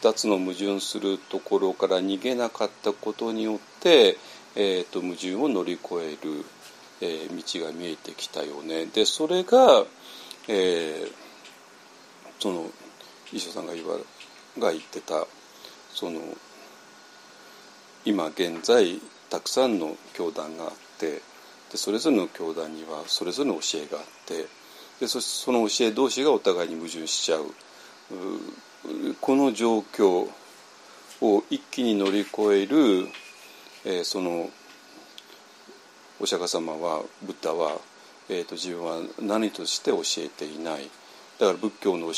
[0.02, 4.18] 2つの矛盾するところから逃げなかったことによって、
[4.56, 6.46] えーと、矛盾を乗り越える、
[7.02, 8.86] えー、道が見えてきたよね。
[8.86, 9.84] でそれが、
[10.48, 11.12] えー、
[12.40, 12.66] その
[13.32, 13.98] 衣装さんが言わ
[14.58, 15.26] が言ってた
[15.94, 16.22] その
[18.06, 21.22] 今現在たくさんの教団があって
[21.72, 24.48] でそれぞれの教団にはそれぞれの教えがあって
[25.00, 27.44] でそその教え同士がお互いに矛盾しちゃう
[29.20, 30.30] この状況
[31.22, 33.08] を一気に乗り越える、
[33.86, 34.50] えー、その
[36.20, 37.78] お釈迦様はブッダは、
[38.30, 40.90] えーと、自分は何として教えていない
[41.40, 42.12] だから仏教の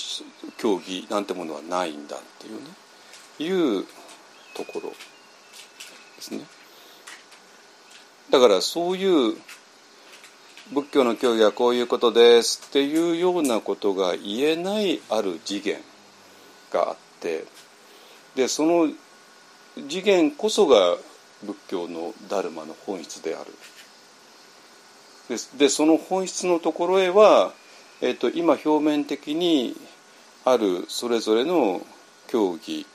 [0.57, 2.67] 教義なんてものはないんだっていうね
[3.39, 3.85] いう
[4.55, 4.95] ところで
[6.21, 6.41] すね。
[8.29, 9.35] だからそういう
[10.73, 15.79] 仏教の教義はこういうことですっていうようなことが言えないある次元
[16.71, 17.45] があって
[18.35, 18.89] でその
[19.75, 20.97] 次元こそが
[21.43, 23.51] 仏教のダルマの本質である。
[25.57, 27.53] でその本質のところへは、
[28.01, 29.77] えーと、今表面的に
[30.43, 31.81] あるそれぞれの
[32.27, 32.85] 教義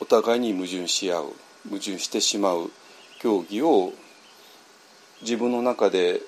[0.00, 1.32] お互いに矛盾し合う
[1.68, 2.70] 矛盾してしまう
[3.18, 3.92] 教義を
[5.20, 6.20] 自分の中で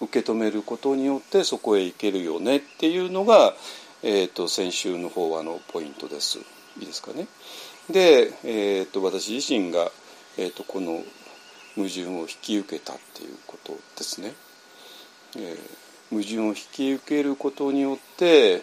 [0.00, 3.54] 受け止めることによってそこへ行けるよねっていうのが、
[4.02, 6.38] えーと、先週の法話のポイントです。
[6.78, 7.26] いいですかね？
[7.90, 9.90] で、えーと、私自身が、
[10.38, 11.02] えーと、この
[11.74, 14.32] 矛盾を引き受けたっていうことですね。
[15.36, 15.58] えー、
[16.10, 18.62] 矛盾を引き受けることによって、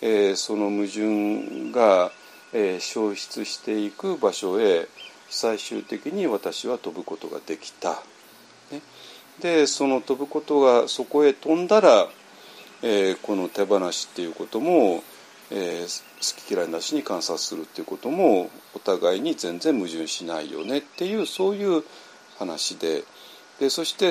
[0.00, 2.10] えー、その矛盾が、
[2.52, 4.88] えー、消失していく場所へ
[5.28, 8.02] 最終的に私は飛ぶことができた。
[8.70, 8.80] ね、
[9.40, 12.08] でその飛ぶことがそこへ飛んだら、
[12.82, 15.02] えー、この手放しっていうことも、
[15.50, 21.84] えー、好き嫌いなしに観察するっていうこともお互いに全然矛盾しないよねっていうそういう
[22.38, 23.04] 話で。
[23.58, 24.06] でそして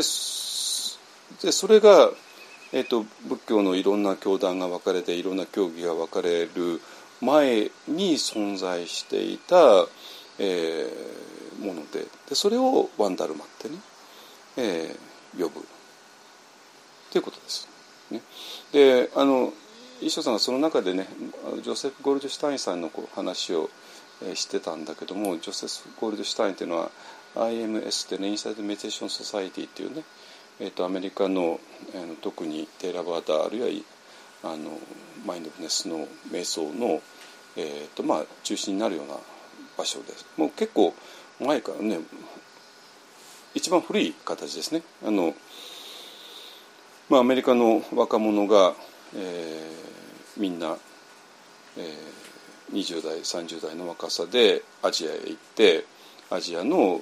[1.45, 2.11] でそれが、
[2.73, 6.81] えーと、仏教のいろんな教団が分かれていろんな教義が分かれる
[7.21, 9.87] 前に存在していた
[10.39, 12.05] えー、もので。
[12.29, 13.77] でそれをワンダルマってね、
[14.57, 15.65] えー、呼ぶ。
[17.11, 17.67] ということです。
[18.11, 18.21] ね、
[18.71, 19.53] であの
[19.99, 21.07] 衣装さんはその中でね
[21.63, 23.69] ジョセフ・ゴールドシュタインさんのこう話を、
[24.23, 26.91] え、してたんだけどもジョセフ・ゴールドシュタインっていうのは
[27.35, 30.03] IMS ってねインサイド・メディテーション・ソサイティっていうね、
[30.59, 31.59] えーと、アメリカの、
[31.93, 33.85] えー、特にテーラバーダあるい
[34.43, 34.77] はあの
[35.25, 37.01] マインドフネスの瞑想の、
[37.55, 39.15] えーとまあ、中心になるような
[39.77, 40.25] 場所です。
[40.37, 40.93] もう結構
[41.39, 41.99] 前からね
[43.57, 44.83] 一番古い形ですね。
[45.03, 45.33] あの、
[47.09, 48.73] まあ、アメリカの若者が、
[49.15, 50.77] えー、みんな、
[51.77, 55.85] えー、20代30代の若さでアジアへ行って
[56.29, 57.01] アジアの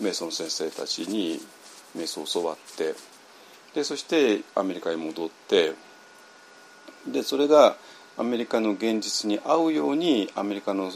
[0.00, 1.40] 瞑想の先生たちに
[1.96, 2.94] 瞑想を教わって
[3.74, 5.72] でそしてアメリカへ戻って
[7.06, 7.76] でそれが
[8.16, 10.90] アメリカの現実に合うようにアメリカの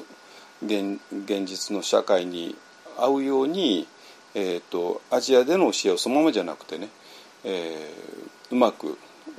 [0.65, 2.57] 現現実の社会に
[2.99, 3.87] 合うように、
[4.35, 6.89] えーと、アジアでの教えをそのままじゃなくてね、
[7.45, 8.99] えー、うまく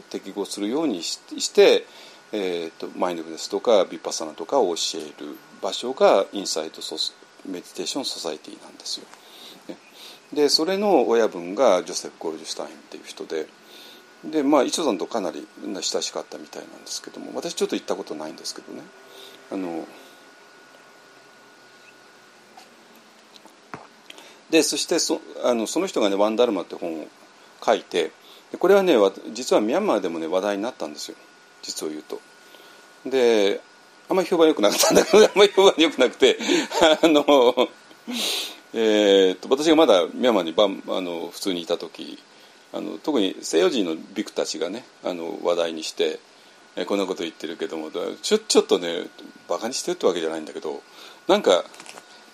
[0.09, 1.17] 適合するようにし
[1.53, 1.85] て、
[2.31, 9.05] えーと、マインドフルネスとかビッパサナとかを教える場所が Insight Meditation Society なんですよ。
[9.67, 9.77] ね、
[10.33, 13.47] でそれの親分がジョセフ・ゴールドシュタインっていう人で。
[14.23, 18.81] でまあ一さんとかなり親しかったみたいなんですけども私ちょっと行ったことないんですけどね
[19.49, 19.87] あの
[24.49, 27.07] でそしてそあのその人がね「ワンダルマ」って本を
[27.63, 28.11] 書いて
[28.57, 28.95] これはね
[29.31, 31.17] 実はミャンマーでもね話題になったんですよ
[31.61, 32.19] 実を言うと。
[33.05, 33.61] で
[34.09, 36.37] あんまり評判良くなかったんだけど あんまり評判良くなくて
[37.01, 37.69] あの、
[38.73, 42.17] えー、と私がまだミャンマーにバンあの普通にいた時
[42.73, 46.19] あの特に西洋人のビクたちがねあの話題にして
[46.75, 47.91] えこんなこと言ってるけども
[48.21, 49.07] ちょちょっとね
[49.47, 50.81] バカにしてるってわけじゃないんだけど
[51.27, 51.63] なんか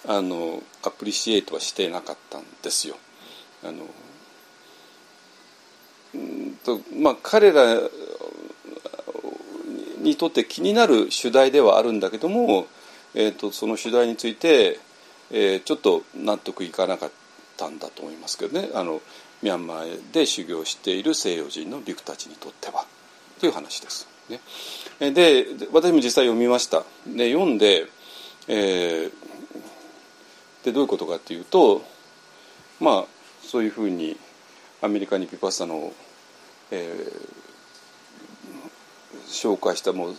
[0.08, 2.96] あのアプリシエイトはしてなかったんですよ。
[3.64, 3.86] あの
[6.64, 7.80] とまあ彼ら
[10.00, 12.68] にとって気になる主題ではあるんだけども、
[13.14, 14.80] えーと、その主題について、
[15.32, 17.12] えー、ちょっと納得いかなかっ
[17.58, 19.02] たんだと思いますけどねあの
[19.42, 22.86] ミャンマーで修行している西洋人のビクたちにとっては
[23.40, 24.08] という話です。
[25.00, 26.84] ね、で私も実際読みました。
[27.06, 27.86] で読んで,、
[28.48, 29.12] えー、
[30.64, 31.84] でどういうことかっていうと
[32.80, 33.06] まあ
[33.44, 34.18] そういうふうに
[34.82, 35.94] アメリカにピパッサの、
[36.72, 40.14] えー、紹介したもう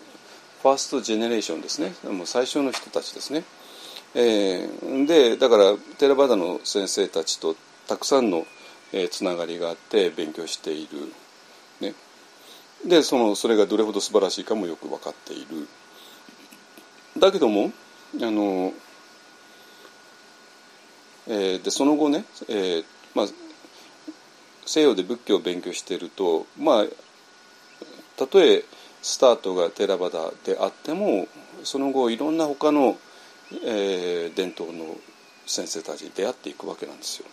[0.63, 1.93] ファーストジェネレーションですね。
[2.11, 3.45] もう最初の人たちですね。
[4.15, 7.55] えー、でだからテラバダの先生たちと
[7.87, 8.47] たくさんの、
[8.93, 11.13] えー、つながりがあって勉強している、
[11.81, 11.95] ね、
[12.87, 15.69] でそのそれがどれほど素晴らしいかもよく分かっている。
[17.19, 17.73] だけども
[18.21, 18.73] あの、
[21.29, 22.85] えー、でその後ね、えー
[23.15, 23.27] まあ、
[24.67, 26.85] 西洋で仏教を勉強しているとまあ
[28.17, 28.65] たとえ
[29.03, 31.29] スタートがテラバダであっても
[31.63, 32.99] その後いろんな他の、
[33.65, 34.97] えー、伝統の
[35.47, 37.27] 先生たちに出会っていくわけなんですよ。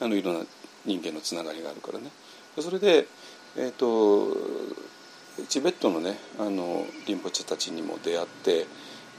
[0.00, 0.44] あのいろんな
[0.84, 2.10] 人間のつながりがあるからね。
[2.60, 3.06] それで、
[3.56, 4.36] えーと、
[5.48, 8.66] チベットのねあのリンポチェたちにも出会って、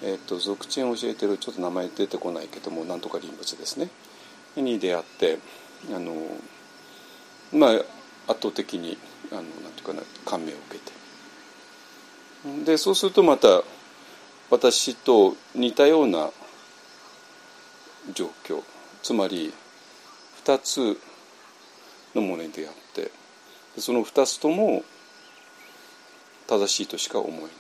[0.04, 3.90] えーと、俗地を教えてるちょっと名前出てこないけどもなんとかリンポチェですね
[4.56, 5.40] に出会って
[5.96, 6.14] あの
[7.54, 7.72] まあ
[8.32, 8.98] 圧倒的に
[9.32, 10.98] あのなんていうかな感銘を受けて。
[12.66, 13.64] でそうするとまた
[14.50, 16.30] 私と似たような
[18.14, 18.62] 状況。
[19.04, 19.54] つまり
[20.44, 21.00] 2つ
[22.16, 23.12] のものに出会って
[23.78, 24.84] その2つとも
[26.48, 27.52] 正しいとしか思えない。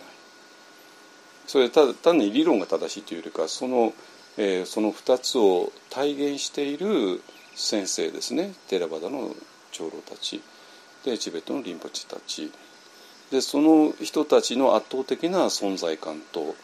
[1.48, 3.94] それただ単に理論が正しいというよりかその,、
[4.38, 7.22] えー、その2つを体現している
[7.56, 8.54] 先生ですね。
[8.68, 9.34] テラバダの
[9.78, 10.42] 長老たち。
[11.06, 12.52] でチベットのリンポチたち。
[13.32, 16.56] でその人たちの圧倒的な存在感と、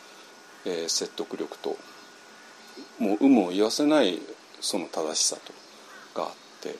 [0.65, 1.77] えー、説得力と
[2.97, 4.19] もう有無を言わせない
[4.61, 5.53] その正しさと
[6.19, 6.75] があって。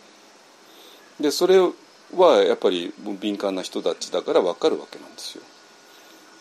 [1.20, 1.60] でそれ
[2.16, 5.44] はやっぱり敏感な人たちだから分かるわけなんですよ。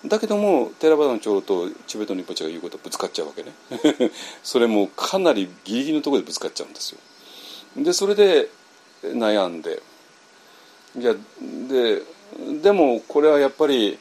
[0.07, 3.53] だけどもテラバダの長老とチベットのリンポチが言うことぶつかっちゃうわけね。
[4.43, 6.99] それもかなりギリギリのところでぶつかっちゃうんですよ。
[7.76, 8.49] でそれで
[9.03, 9.82] 悩んで。
[10.98, 11.14] いや
[11.68, 12.03] で
[12.62, 13.98] でもこれはやっぱり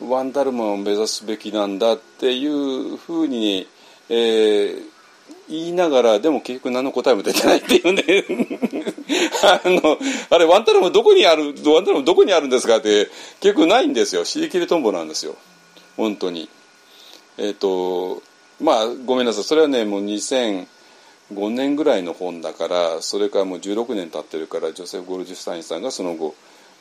[0.00, 3.66] ワンダルマを目指すべきなんだっていうふうに、
[4.08, 4.82] えー、
[5.48, 8.04] 言いながらでも結局何の答えも出てないっていうね。
[9.42, 9.98] あの
[10.30, 14.24] あれワンタルムどこにあるワンタルムどこにあるんですかって結局ないんですよ。
[14.24, 15.36] 尻切りトンボなんですよ。
[15.96, 16.48] 本当に。
[17.38, 18.22] えっ、ー、と
[18.60, 19.44] まあごめんなさい。
[19.44, 20.66] それはねもう2000
[21.32, 26.34] 5年ぐらいの本だからそれからもう16年経ってるからジョセフ・ゴルジュスタインさんがその後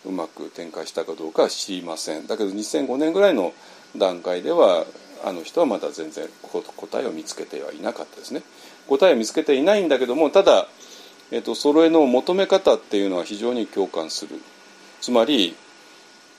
[0.06, 2.28] うまく展開したかどうかは知りません。
[2.28, 3.53] だけど2005年ぐらいの
[3.95, 4.86] 段階では
[5.24, 8.44] あの人はまだ全然答えを見つけてはいなかったですね。
[8.88, 10.68] 答えを見つけていないんだけどもただ、
[11.32, 14.41] えーと、それの求め方っていうのは非常に共感する。
[14.99, 15.56] つまり、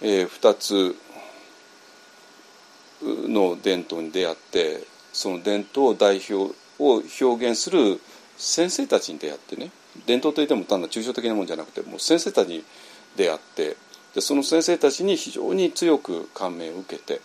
[0.03, 0.97] えー、2つ
[3.03, 4.83] の伝統に出会って
[5.13, 8.01] その伝統を代表を表現する
[8.37, 9.71] 先生たちに出会ってね
[10.07, 12.65] 伝統といっても単なる抽象的なもんじゃなくてもう先生たちに
[13.17, 13.77] 出会って
[14.15, 17.21] でその先生たちに非常に強く感銘を受けて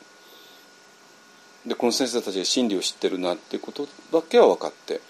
[1.65, 5.01] でこの先生たちが真理を知ってるなっていうことだけは分かって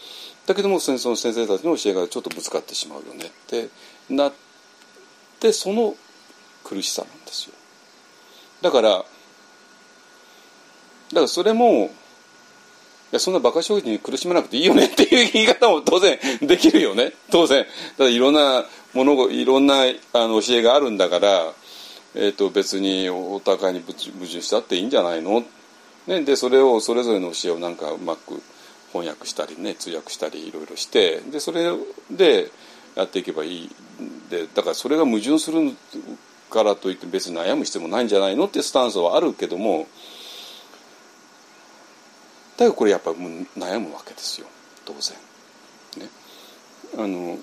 [0.46, 3.70] だけどもその先生たちの教えがちょっとぶつかってしまうよねって
[4.10, 4.34] なっ
[5.40, 5.96] てその
[6.64, 7.56] 苦しさなんですよ。
[8.62, 9.06] だからだか
[11.22, 11.92] らそれも
[13.12, 17.14] やそんな馬鹿正直に苦しまなくていいよね っていう言い方も当然できるよね。
[17.32, 17.66] 当然。
[17.98, 21.54] だいろんなものいろんなあの教えがあるんだから、
[22.16, 25.44] えー、と別にお互いに矛盾したっていいんじゃないの？
[26.08, 28.42] ね、でそれをそれぞれの教えをなんかうまく
[28.92, 31.70] 翻訳したりね通訳したりいろいろしてでそれ
[32.10, 32.50] で
[32.96, 33.70] やっていけばいい。
[34.30, 35.76] でだからそれが矛盾する
[36.50, 38.46] からといって別に悩む必要もないんじゃないの？
[38.46, 39.88] ってスタンスはあるけども
[42.60, 43.16] だけどこれやっぱり
[43.58, 44.48] 悩むわけですよ。
[44.86, 45.18] 当然。
[45.98, 46.10] ね、
[46.98, 47.38] あの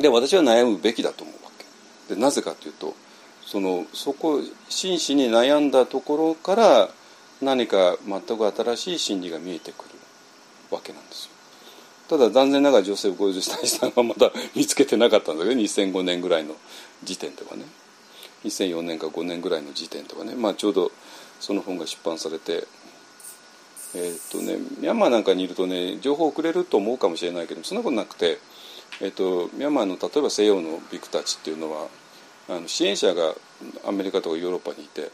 [0.00, 1.50] で私は悩むべきだと思うわ
[2.08, 2.14] け。
[2.14, 2.94] でなぜかというと
[3.44, 6.88] そのそこ真摯に悩んだところから
[7.42, 9.90] 何か全く新しい真理が見えてくる
[10.70, 11.32] わけなんですよ。
[12.08, 16.54] ただ残念ながら女性を50歳したのはまだ見つけてなかったんだけど2005年ぐらいの
[17.02, 17.64] 時点ではね。
[18.44, 20.90] 2004年か5年ぐらいの時点ではね、まあ、ちょうど
[21.40, 22.66] その本が出版されて
[23.94, 28.38] えっ、とねミャンマーなんかにいるとね情報をくれると思うかもしれないけどそんなことなくて、
[29.00, 31.88] えー、とミャンマーの例えば西洋のビクたちっていうのは
[32.48, 33.34] あの支援者が
[33.86, 35.10] アメリカとかヨーロッパにいて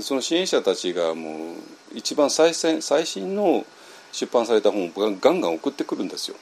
[0.00, 1.54] その支援者たちがもう
[1.94, 3.64] 一番最先最新の
[4.12, 6.36] 出版された本をガンガン送ってくるんですよ。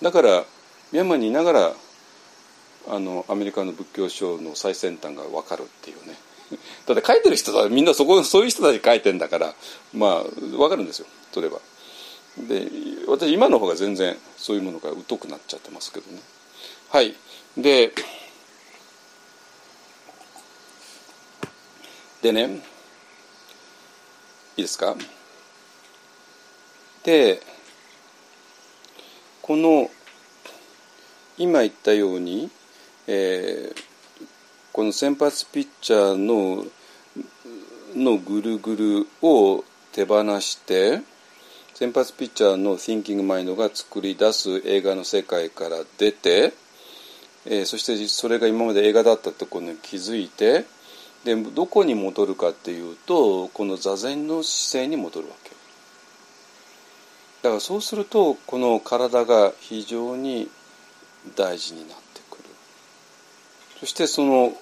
[0.00, 0.44] だから
[0.92, 1.72] ミャンマーにいながら
[2.88, 6.14] あのアメリカの仏教書の最先端が分かるっていうね。
[6.86, 9.54] だって書いてる人はみんなそこそういう人たち書いてんだから
[9.92, 11.60] まあ分かるんですよそれは。
[12.36, 12.66] で
[13.06, 16.20] 私今の方が全然そういうものが疎くなっちゃってますけどね。
[16.90, 17.14] はい
[17.56, 17.92] で
[22.22, 22.60] でね
[24.56, 24.96] いいですか？
[27.04, 27.42] で
[29.42, 29.90] この
[31.36, 32.48] 今言ったように、
[33.08, 33.84] えー、
[34.72, 36.64] この先発ピッチャーの
[37.94, 41.02] のぐるぐるを手放して
[41.74, 46.54] 先発ピッチャーの Thinking Mind が作り出す映画の世界から出て、
[47.44, 50.64] えー、そしてそれが今まで映画だったってことに気づいて
[51.24, 55.50] でどこに戻るかっていうとこの座禅の姿勢に戻るわけ
[57.42, 60.48] だからそうするとこの体が非常に
[61.36, 62.44] 大事になってくる。
[63.80, 64.54] そしてその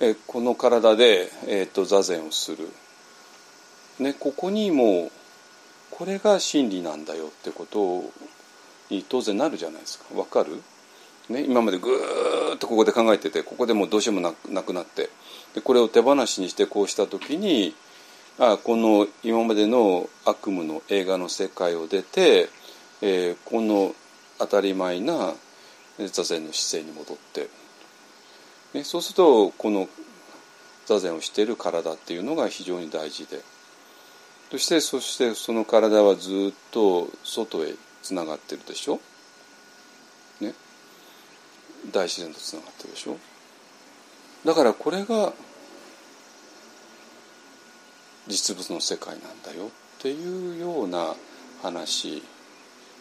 [0.00, 2.68] えこの体で、えーと、座禅をする、
[3.98, 5.10] ね、ここにもう
[5.90, 8.04] これが真理なんだよってこと
[8.90, 10.14] に当然なるじゃないですか。
[10.14, 10.62] わかる、
[11.30, 15.08] ね、今までぐーっとここで考えててここでもうどうしようもなくなって。
[15.54, 17.74] でこれを手放しにしてこうした時に
[18.38, 22.50] あこの今までの悪夢の映画の世界を出て、
[23.00, 23.94] えー、この
[24.38, 25.32] 当たり前な
[25.98, 27.65] 座禅の姿勢に戻って。
[28.76, 29.88] ね、そうするとこの
[30.84, 33.40] 座禅をしている体っていうのが非常に大事で。
[34.50, 39.00] そしてそしてその体はずっと外へつながってるでしょ、
[40.40, 40.54] ね、
[41.90, 43.16] 大自然とつながってるでしょ？
[44.44, 45.32] だからこれが
[48.28, 49.68] 実物の世界なんだよっ
[50.02, 51.14] ていうような
[51.62, 52.22] 話。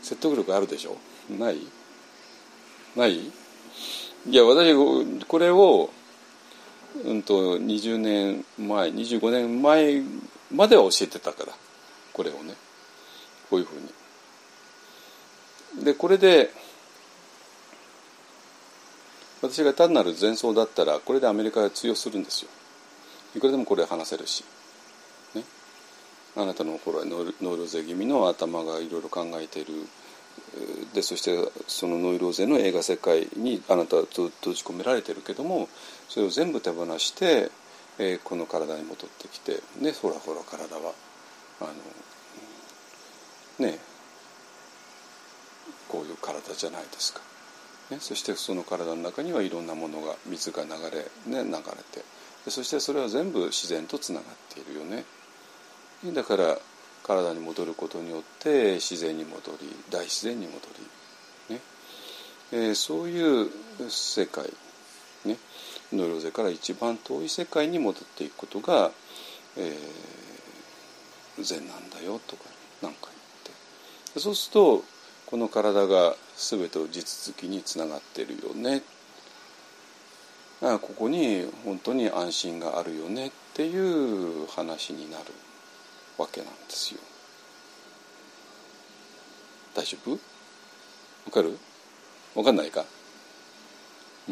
[0.01, 0.97] 説得力あるでしょ？
[1.31, 1.57] ない？
[2.95, 3.31] ない？
[4.27, 4.73] いや私
[5.27, 5.91] これを、
[7.03, 10.01] うんと、20年前25年前
[10.51, 11.53] までは教えてたから
[12.11, 12.55] これをね
[13.49, 13.93] こういうふうに。
[15.85, 16.49] でこれで
[19.41, 22.51] 私が単なる前奏だったらこれでアメリカが通用するんですよ。
[23.35, 24.43] いくらでもこれ話せるし。
[25.35, 25.43] ね、
[26.35, 29.73] あなたのほらノイローゼ気味の頭がいろいろ考えている
[30.93, 35.67] でそしてそのノイローゼの映画世界にあなたは閉じ込められてるけども
[36.07, 37.49] それを全部手放して、
[37.99, 40.93] えー、この体に戻ってきてねほらほら体は
[41.61, 41.73] あの
[43.67, 43.79] ね
[45.89, 47.21] こういう体じゃないですか。
[47.91, 51.59] ね、そしてその体の中にはいろんなものが水が流れ、ね、流れ
[51.91, 52.03] て
[52.49, 55.05] そしてそれは全部自然とつながっているよね。
[56.13, 56.59] だから
[57.05, 60.59] 体に戻ることによって自然に戻り大自然に戻
[61.49, 61.61] り、ね。
[62.51, 63.49] えー、そういう
[63.87, 64.45] 世界、
[65.23, 65.37] ね、
[65.93, 68.89] ノイローゼから一番遠い世界に戻っていくことが、
[69.55, 72.43] えー、善なんだよとか
[72.81, 73.13] 何か言っ
[74.13, 74.19] て。
[74.19, 74.83] そうすると
[75.27, 78.81] この体が全てを地続きにつながってるよね。
[80.61, 85.25] あここに本当に安心があるよねっていう話になる。
[86.17, 86.99] わけなんですよ。
[89.75, 90.11] 大丈夫？
[90.11, 90.17] わ
[91.31, 91.57] かる？
[92.35, 92.85] わかんないか？
[94.29, 94.31] う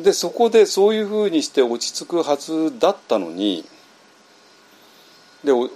[0.00, 0.02] ん。
[0.02, 3.64] でそこでそういうふうにして落ち着くはずだったのに
[5.44, 5.68] でおっ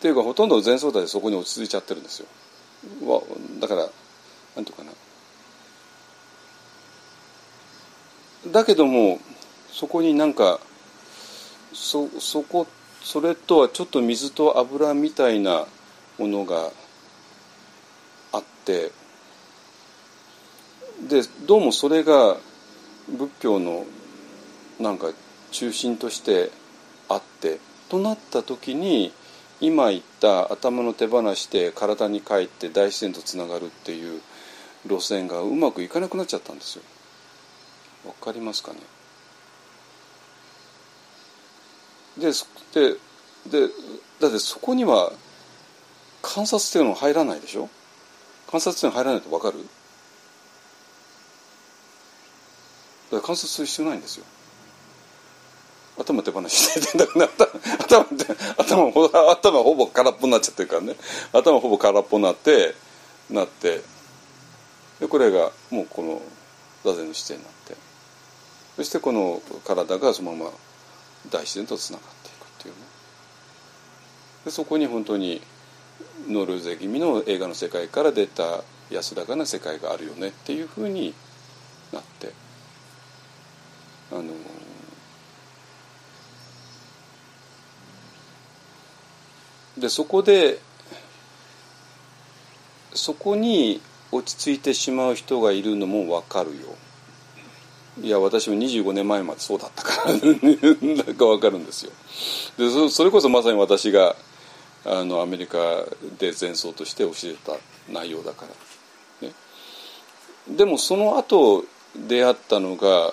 [0.00, 2.26] ていうかほとんど前奏代でそこに落ち着いちゃってるんですよ。
[3.04, 3.20] わ
[3.60, 3.88] だから
[4.56, 4.92] なんていうかな。
[8.52, 9.18] だけども
[9.70, 10.60] そこになんか
[11.72, 12.66] そそこ
[13.02, 15.66] それとはちょっと水と油みたいな
[16.18, 16.70] ものが
[18.32, 18.92] あって
[21.08, 22.36] でどうもそれが
[23.08, 23.84] 仏教の
[24.78, 25.12] なんか
[25.50, 26.50] 中心として
[27.08, 29.12] あってとなった時に
[29.60, 34.20] 今言った頭の手放して体に帰って大自然とつながるっていう
[34.86, 36.82] 路線がうまくいかなくなっちゃったんですよ。
[38.06, 38.78] わかりますかね？
[42.20, 42.30] で
[42.72, 42.96] で
[43.66, 43.72] で
[44.20, 45.12] だってそこには
[46.22, 47.68] 観察っていうのは入らないでしょ？
[48.50, 49.58] 観察っていうのは入らないと分かる？
[53.10, 54.24] だから観察する必要ないんですよ。
[55.98, 57.26] 頭手放して 頭
[58.58, 60.96] 頭頭頭ほぼ空っぽになっちゃってるからね。
[61.32, 62.74] 頭ほぼ空っぽになって
[63.28, 63.82] なって
[65.00, 66.22] でこれがもうこの
[66.84, 67.76] 座禅の姿勢になって。
[68.76, 70.52] そしてこの体がそのまま
[71.28, 72.80] 大自然とつながっていくっていうね。
[74.44, 75.42] でそこに本当に
[76.28, 81.14] ノルウェー気味の映画の世界から出た安らかな世界があるよねっていうふうに
[81.92, 82.32] なって。
[84.12, 84.24] あの
[89.78, 90.58] でそこで
[92.92, 93.80] そこに
[94.10, 96.76] 落ち着いてしまう人がいるのも分かるよ。
[98.02, 101.92] いや私も25年前までそうだったからなんか分かるんですよ。
[102.58, 104.16] でそれこそまさに私が
[104.84, 105.58] あのアメリカ
[106.18, 107.58] で前奏として教えた
[107.92, 108.46] 内容だか
[109.22, 109.34] ら、ね、
[110.48, 111.64] でもその後
[112.08, 113.12] 出会ったのが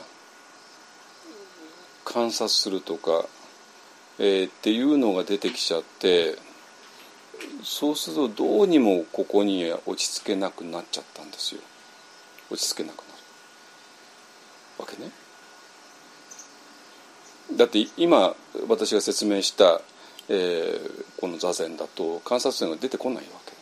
[2.05, 3.25] 観察するとか、
[4.19, 6.35] えー、っていうのが出てきちゃって
[7.63, 11.61] そうするとどうにもここに落ち着けなくなっちゃったんですよ。
[12.49, 12.97] 落ち着けなく。
[12.97, 13.06] なる
[14.77, 15.11] わけね。
[17.55, 18.35] だって今
[18.67, 19.81] 私が説明した、
[20.29, 23.53] えー、この座禅だと観察点が出てこないわけ。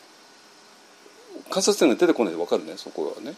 [1.50, 3.36] 観察点が出てこないで分かるねそこはね。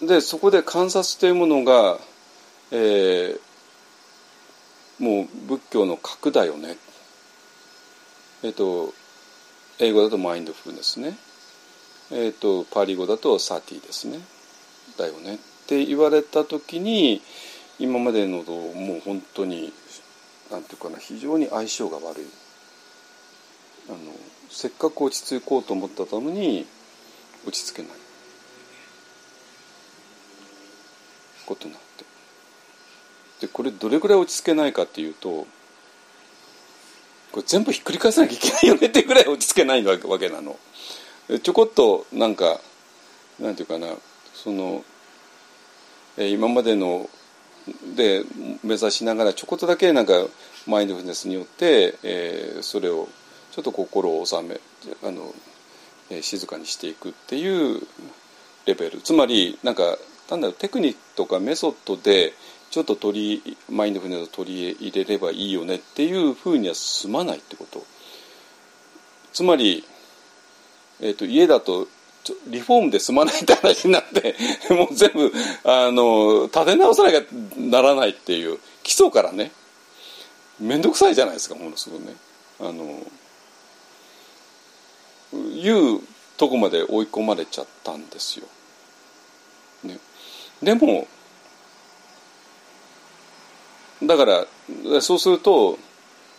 [0.00, 0.06] うん。
[0.06, 1.98] でそこで観察というものが、
[2.70, 3.40] えー、
[4.98, 6.76] もう仏教の核だよね
[8.42, 8.94] えっ、ー、と
[9.80, 11.16] 英語だとマインドフルネスね。
[12.10, 14.20] えっ、ー、とパリ語だとサティですね。
[14.98, 15.36] だよね。
[15.36, 17.22] って言われた時に
[17.78, 19.72] 今までのともう本当に
[20.50, 22.26] なんていうかな非常に相性が悪い。
[23.88, 23.98] あの
[24.50, 26.66] せっかく落ち着こうと思ったために
[27.46, 27.90] 落ち着けない。
[31.46, 32.04] ことになって。
[33.40, 35.46] でこれどれぐらい落ち着けないかっていうと
[37.30, 40.58] これ全部ひっくり返さなきゃいけないよねってぐらい落ち着けないわけなの。
[41.42, 42.60] ちょこっとなんか
[43.38, 43.88] なんていうかな
[44.42, 44.84] その、
[46.16, 47.08] えー、今までの
[47.96, 48.22] で
[48.64, 50.12] 目指しながらちょこっとだけなんか
[50.66, 53.08] マインドフルネスによって、えー、それを
[53.50, 54.60] ちょっと心を収め
[55.02, 55.34] あの、
[56.10, 57.82] えー、静かにしていくっていう
[58.66, 59.00] レベル。
[59.00, 59.98] つまりなんか
[60.30, 62.32] なんだろうテクニックとかメソッドで
[62.70, 67.84] ちょっと取りマインドフルネスを取り入れればいいよねっていうふうには済まないってこと。
[69.32, 69.84] つまり、
[71.00, 71.86] えーと、家だと
[72.46, 74.34] リフォームで済まないって話になって
[74.70, 75.32] もう全部
[75.64, 77.22] あの立て直さなきゃ
[77.56, 79.52] ならないっていう基礎からね
[80.60, 82.16] 面倒くさいじゃないですかものすごいね。
[82.60, 83.00] あの
[85.32, 86.00] いう
[86.36, 88.46] とこまで追い込まれちゃったんですよ。
[89.84, 89.98] ね、
[90.62, 91.06] でも
[94.02, 95.78] だからそうすると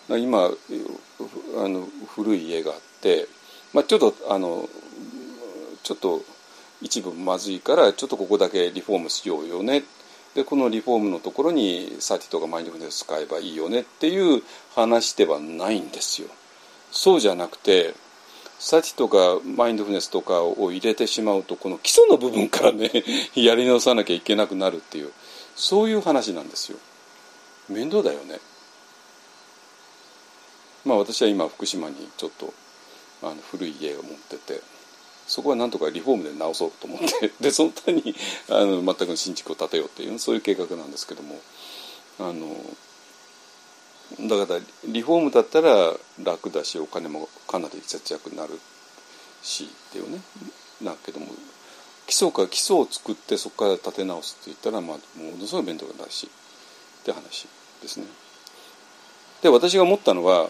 [0.09, 3.27] 今あの古い家があって、
[3.73, 4.67] まあ、ちょっとあの
[5.89, 6.21] ちょっと
[6.83, 9.83] 一部まずいからちょっとここだけリフォームしようよね
[10.35, 14.43] でこのリフォームのところにサティとかマインドフルネス使えばいいよねっていう
[14.75, 16.27] 話ではないんですよ。
[16.91, 17.95] そうじゃなくて
[18.59, 22.91] サティとかマインドフルネスとかを入れてしまうとこの基礎の部分からね
[23.33, 25.11] やり直さなきゃいけなくなるっていう
[25.55, 26.77] そういう話なんですよ。
[27.67, 28.39] 面倒だよね。
[30.85, 32.53] まあ私は今福島にちょっと
[33.23, 34.61] あの古い家を持ってて
[35.29, 38.15] そこはなんとかリフォームで直そうと思って でそのために
[38.49, 41.39] あの全くの新築を建てようっていうそういう計画なんですけども
[42.17, 42.55] あの
[44.27, 45.93] だからリフォームだったら
[46.23, 48.59] 楽だしお金もかなり節約になる
[49.43, 50.19] しっていうね
[50.81, 51.27] だけども
[52.07, 56.27] 基礎から基礎を作ってそこから建て直すって言ったら、まあ、ものすごい面倒だし
[57.01, 57.47] って話
[57.83, 58.07] ですね。
[59.43, 60.49] で私が思ったのは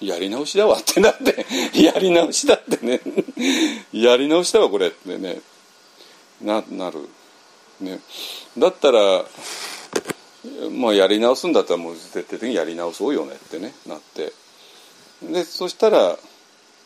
[0.00, 1.46] やり直しだわってなって
[1.80, 3.00] やり直しだってね。
[3.92, 5.40] やり直しだわこれってね。
[6.42, 7.08] ななる、
[7.80, 8.00] ね、
[8.58, 9.24] だったら
[10.70, 14.32] まあやり直すんだったらもう徹底的にやり直そうよねってねなって。
[15.22, 16.18] でそしたら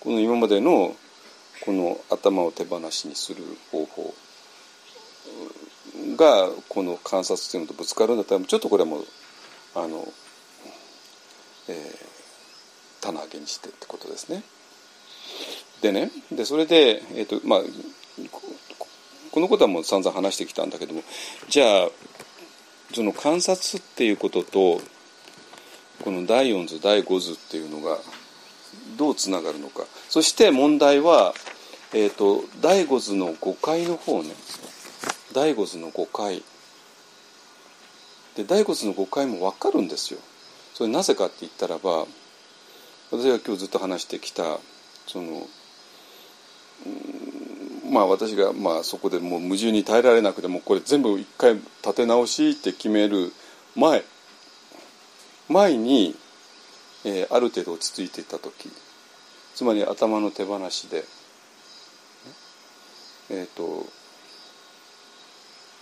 [0.01, 0.97] この今までの
[1.63, 4.15] この頭を手放しにする方法
[6.17, 9.07] がこの観察っていうのとぶつかるんだったらちょっとこれはもう
[9.75, 10.07] あの、
[11.69, 12.10] えー、
[13.01, 14.43] 棚上げにしてってことですね。
[15.83, 17.61] でねでそれで、えーとまあ、
[19.31, 21.03] このことはもう散々話してきたんだけども
[21.49, 21.89] じゃあ
[22.93, 24.81] その観察っていうことと
[26.05, 27.99] この第四図第五図っていうのが
[28.97, 31.35] どうつながるのかそして問題は、
[31.95, 34.31] えーと、第五図の誤解の方ね
[35.33, 36.43] 第五図の誤解
[38.37, 40.21] で第五図の誤解も分かるんですよ。
[40.75, 42.07] それなぜかって言ったらば
[43.11, 44.59] 私が今日ずっと話してきた
[45.07, 45.47] その
[47.91, 53.33] まあ私がまあそこでもう矛盾に耐えられなくてもこれ全部一回立て直しって決める
[53.75, 54.05] 前
[55.49, 56.15] 前に、
[57.05, 58.71] えー、ある程度落ち着いていた時
[59.55, 61.05] つまり頭の手放しで
[63.31, 63.87] えっ、ー、と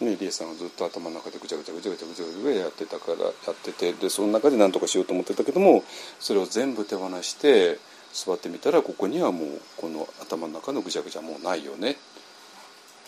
[0.01, 5.83] ね、リエさんはずっと頭の中でぐちゃぐちゃぐちゃぐちゃぐちゃぐちゃやってたからやっててでその中で何とかしようと思ってたけども
[6.20, 7.79] それを全部手放して
[8.12, 11.97] 座ってみたらここにはもうこの頭の中のぐちゃぐちゃもうないよね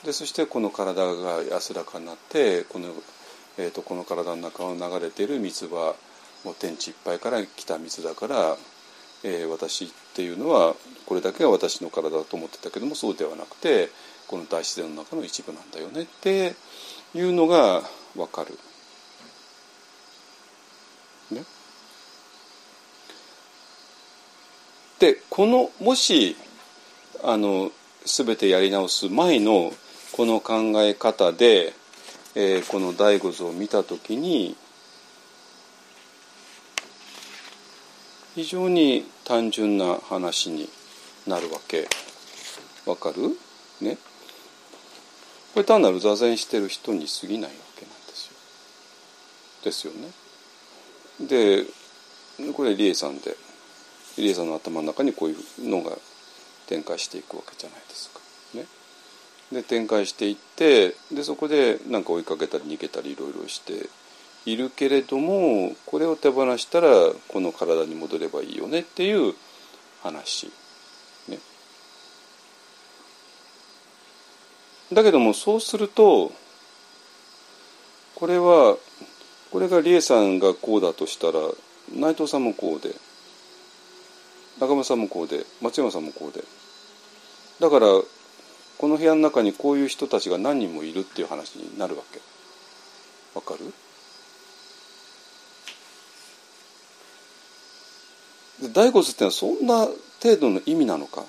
[0.05, 2.89] でそしてこの体が安らかになってこの,、
[3.59, 5.95] えーと、この体の中を流れている水は
[6.45, 8.57] もう天地いっぱいから来た水だから、
[9.23, 10.75] えー、私っていうのは
[11.07, 13.91] これだけが私の体だと思ってたけどもそうではなくて
[14.31, 16.55] この大自然の中の一部なんだよねって
[17.17, 17.83] いうのが
[18.15, 18.57] 分かる。
[21.33, 21.45] ね、
[25.01, 26.37] でこのもし
[27.25, 27.73] あの
[28.05, 29.73] 全てやり直す前の
[30.13, 31.73] この考え方で、
[32.37, 34.57] えー、この第五図を見た時に
[38.37, 40.69] 非常に単純な話に
[41.27, 41.89] なるわけ。
[42.87, 43.37] わかる？
[43.81, 43.99] ね。
[45.53, 48.33] これ単なる座禅してる人に過ぎないわけなんですよ。
[49.65, 50.11] ですよね。
[51.27, 51.65] で
[52.53, 53.37] これ理恵さんで
[54.17, 55.93] 理恵さんの頭の中にこういうのが
[56.67, 58.21] 展開していくわけじゃないですか。
[58.55, 58.67] ね、
[59.53, 63.89] で展開していってでそこで何か追いかけたり逃げたりいろいろして
[64.47, 66.89] いるけれどもこれを手放したら
[67.29, 69.35] この体に戻ればいいよねっていう
[70.03, 70.51] 話
[74.93, 76.33] だけどもそうすると
[78.15, 78.77] これは
[79.51, 81.41] これが理恵さんがこうだとしたら
[81.95, 82.95] 内藤さんもこうで
[84.61, 86.45] 中村さんもこうで松山さんもこうで。
[87.61, 87.87] だから
[88.79, 92.21] この部屋の中にこういう人たちが何人もいるっていう話になるわけ。
[93.35, 93.73] わかる？
[98.63, 99.87] で大骨ってのはそんな
[100.23, 101.25] 程度の意味なのか？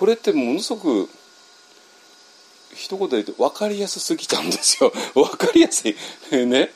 [0.00, 1.10] これってものすごく
[2.74, 4.90] 一言で言うと分かりやすすぎたんですよ。
[5.12, 5.94] 分かりやすい。
[6.46, 6.72] ね。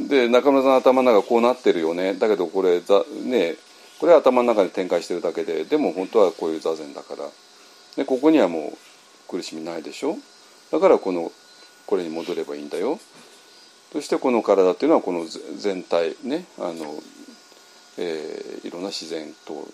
[0.00, 2.14] で中村さん頭の中こうなってるよね。
[2.14, 2.82] だけどこれ
[3.22, 3.54] ね
[4.00, 7.30] これは頭の中で展開してるだけででも本当はこういう座禅だから。
[7.94, 10.18] でここにはもう苦しみないでしょ。
[10.72, 11.30] だからこの
[11.86, 12.98] これに戻ればいいんだよ。
[13.92, 15.24] そしてこの体っていうのはこの
[15.56, 17.00] 全体ねあの
[17.98, 19.66] えー、いろんな自然と、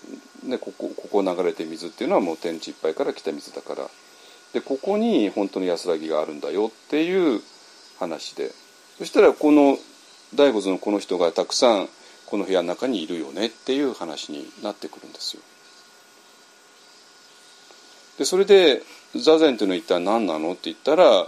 [0.43, 3.89] ね、ここここ流れて水っていうのはもう天地いっぱいから来た水だから
[4.53, 7.41] でここに本当の安らぎがあるんだよっていう
[7.99, 8.51] 話で
[8.97, 9.77] そしたらこの
[10.35, 11.89] 大仏のこの人がたくさん
[12.27, 15.43] この部屋の中にいるよねっていう話になってくるんですよ。
[18.17, 18.83] でそれで
[19.15, 21.27] 座禅というのは一体何なのって言ったら、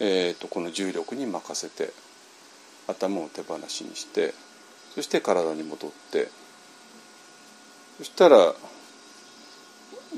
[0.00, 1.92] えーとこの重力に任せて
[2.88, 4.34] 頭を手放しにして
[4.94, 6.28] そして体に戻って。
[7.98, 8.54] そしたら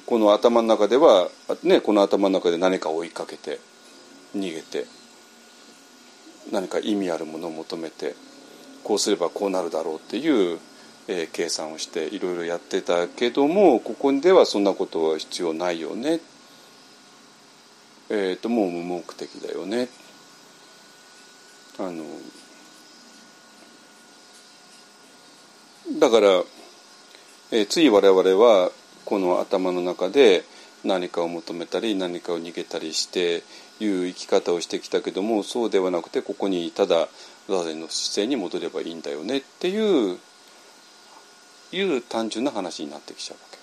[0.07, 1.29] この頭の中では、
[1.63, 3.61] ね、この頭の中で何か追いかけて
[4.35, 4.87] 逃げて
[6.53, 8.15] 何か意味あるものを求めて
[8.83, 10.59] こうすればこうなるだろうっていう、
[11.09, 16.21] えー、計算をしていろいろやってたけどもここではそんなことは必要ないよね、
[18.09, 19.89] えーともう無目的だよね。
[21.79, 22.05] あの
[25.93, 26.43] だから、
[27.53, 28.73] えー、つい我々は
[29.05, 30.45] この頭の中で
[30.85, 33.45] 何かを求めたり何かを逃げたりして
[33.79, 37.09] いう生き方をしてきたけどもそうではなくてここにただ
[37.49, 40.19] 座禅の姿勢に戻ればいいんだよねっていう
[41.73, 43.59] いう単純な話になってきちゃうわけ。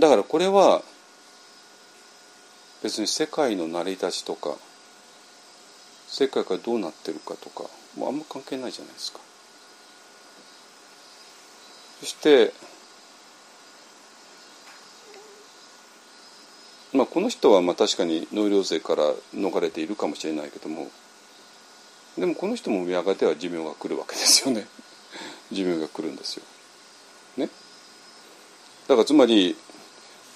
[0.00, 0.82] だからこれは
[2.82, 4.54] 別に世界の成り立ちとか
[6.06, 7.64] 世界がどうなってるかとか
[7.96, 9.25] もうあんま関係ないじゃないですか。
[12.06, 12.52] そして
[16.94, 19.02] まあこの人はまあ確かに農業税から
[19.34, 20.86] 逃れているかもしれないけども
[22.16, 24.68] でもこの人もやがては寿命が来るわけですよね
[25.50, 26.44] 寿命が来るんですよ。
[27.38, 27.48] ね。
[28.86, 29.56] だからつまり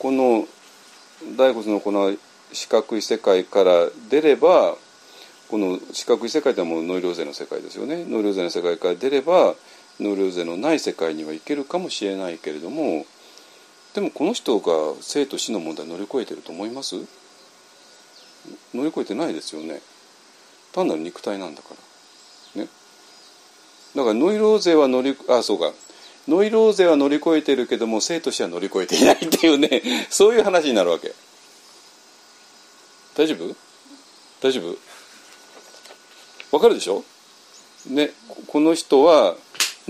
[0.00, 0.48] この
[1.36, 2.16] 大骨のこの
[2.52, 4.76] 四角い世界から出れば
[5.48, 9.54] この四角い世界ってもうノイローゼの世界ですよねノイローゼの世界から出れば
[10.00, 13.04] ノルゼのない世界には行けるかもしれないけれども
[13.94, 16.96] でもこの人が生と死の問題乗り越えてると思います？
[18.72, 19.80] 乗り越えてないですよね。
[20.72, 21.74] 単なる肉体なんだか
[22.54, 22.62] ら。
[22.62, 22.68] ね。
[23.96, 25.72] だからノイローゼは乗りあそうか。
[26.28, 29.82] ノイローゼは乗り越えてるけども生と死は乗り越えていないっていうね。
[30.08, 31.12] そういう話になるわけ。
[33.16, 33.56] 大丈夫？
[34.40, 34.76] 大丈夫？
[36.56, 37.02] わかるでしょ？
[37.88, 38.10] ね。
[38.46, 39.34] この人は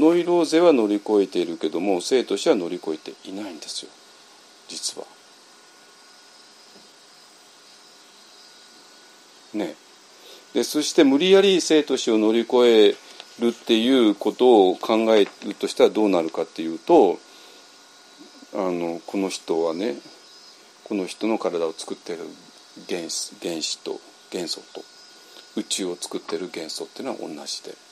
[0.01, 3.91] ノイローゼは乗り越えているけども生と死は乗り越えていないんですよ。
[4.67, 5.07] 実は。
[9.53, 9.75] ね。
[10.55, 12.97] でそして無理やり生と死を乗り越え
[13.41, 17.19] るっていうことを考えるとしたらどうなるかっていうと
[18.55, 19.97] あのこの人はね
[20.85, 22.19] この人の体を作ってる
[22.89, 24.01] 原子原子と
[24.31, 24.83] 元素と
[25.57, 27.90] 宇宙を作ってる元素っていうのは同じで。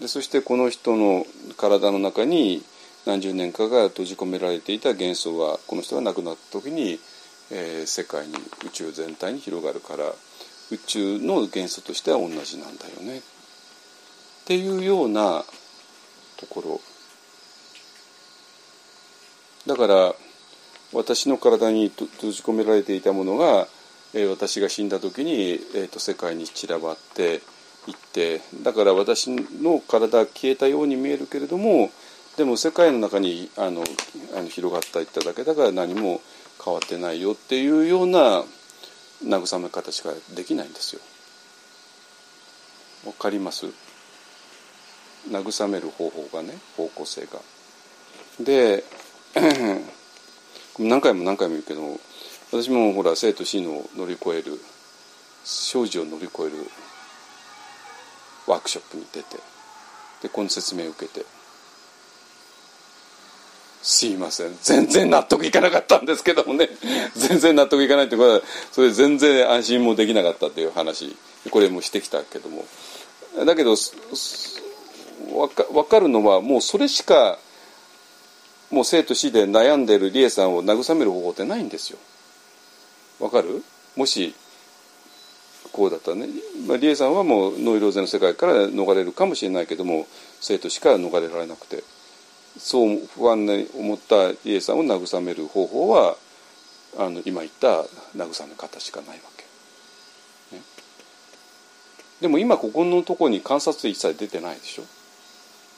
[0.00, 2.62] でそしてこの人の体の中に
[3.06, 6.98] 何十年かが閉じ込められていた元素はこの人が亡くなった時に、
[7.50, 8.34] えー、世界に
[8.66, 10.04] 宇宙全体に広がるから
[10.70, 13.18] 宇宙の元素としては同じなんだよね。
[13.18, 13.22] っ
[14.46, 15.44] ていうような
[16.36, 16.80] ところ。
[19.66, 20.14] だから
[20.92, 23.68] 私の体に閉じ込められていたものが、
[24.14, 27.42] えー、私が死んだ時に、えーと、世界に散らばって
[27.86, 31.90] いってだから私の体は消えたように見えるけれども
[32.36, 33.84] でも世界の中にあの
[34.36, 36.20] あの広がったいっただけだから何も
[36.64, 38.44] 変わってないよっていうような
[39.24, 41.00] 慰め方しかできないんですよ。
[43.06, 43.66] わかります？
[45.28, 47.40] 慰める方法がね方向性が。
[48.40, 48.84] で
[50.78, 52.00] 何回も何回も言うけど
[52.50, 54.58] 私もほら生と死の乗り越える
[55.44, 56.52] 生死を乗り越える
[58.50, 59.36] ワークショップに出て
[60.22, 61.24] でこの説明を受けて
[63.82, 64.58] すいません。
[64.60, 66.68] 全然納得いかなかったんですけどもね。
[67.16, 71.16] 全然納得いかないってことはそれ全然安心もできなかったっていう話。
[71.50, 72.66] これもしてきたけども。
[73.46, 75.48] だけど分
[75.88, 77.38] かるのはもうそれしか
[78.68, 81.96] もう生と死で悩んでる理恵さんを慰める方法ってないんですよ。
[83.18, 83.64] わかる？
[83.96, 84.34] もし
[85.72, 86.28] こうだったね、
[86.66, 90.06] まあ、理恵さんはもうノイローゼの世界から逃れるかもしれないけども
[90.40, 91.82] 生と死か逃れられなくて。
[92.58, 96.16] そう不安に思った理恵さんを慰める方法は
[96.98, 97.82] あの今言った
[98.16, 100.62] 慰め方しかないわけ、ね、
[102.20, 104.82] でも今ここのとこに観察一切出てないでしょ？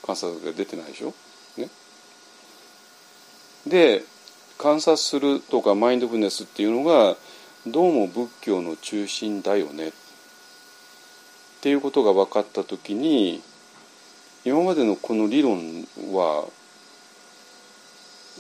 [0.07, 1.13] 観察が出てないでしょ、
[1.59, 1.69] ね、
[3.67, 4.03] で
[4.57, 7.17] 観察するとかマインドフルネスっていうのが
[7.65, 9.93] どうも仏教の中心だよねっ
[11.61, 13.41] ていうことが分かった時に
[14.45, 16.49] 今までのこの理論は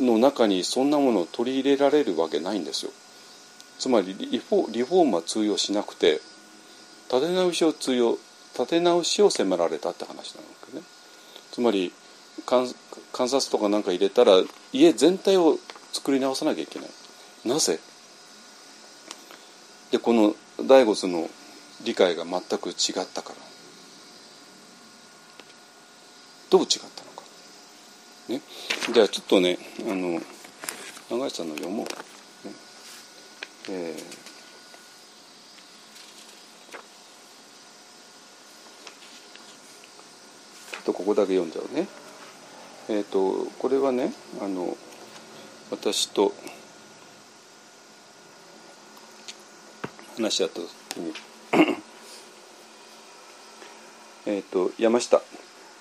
[0.01, 2.90] の中にそんなものを取り入れられるわけないんですよ。
[3.78, 6.20] つまりリフォリフォームは通用しなくて
[7.09, 8.19] 立て直しを通用
[8.55, 10.82] 立て直しを迫られたって話なわけね。
[11.53, 11.93] つまり
[12.44, 12.66] 観
[13.15, 14.32] 察とかなんか入れたら
[14.73, 15.59] 家全体を
[15.93, 16.89] 作り直さなきゃいけない。
[17.44, 17.78] なぜ？
[19.93, 21.28] でこの醍醐の
[21.85, 23.36] 理解が全く違ったから。
[26.51, 27.23] どう違ったのか。
[28.28, 28.43] ね、
[28.93, 29.59] じゃあちょっとね
[29.89, 30.20] あの
[31.10, 32.55] 長井さんの読もう、ね。
[33.70, 41.89] えー、とここだけ読んじゃうね。
[42.90, 44.12] えっ、ー、とこれはね
[44.43, 44.77] あの
[45.70, 46.35] 私と
[50.16, 50.66] 話し合った時
[51.01, 51.14] に。
[54.26, 55.22] えっと山下。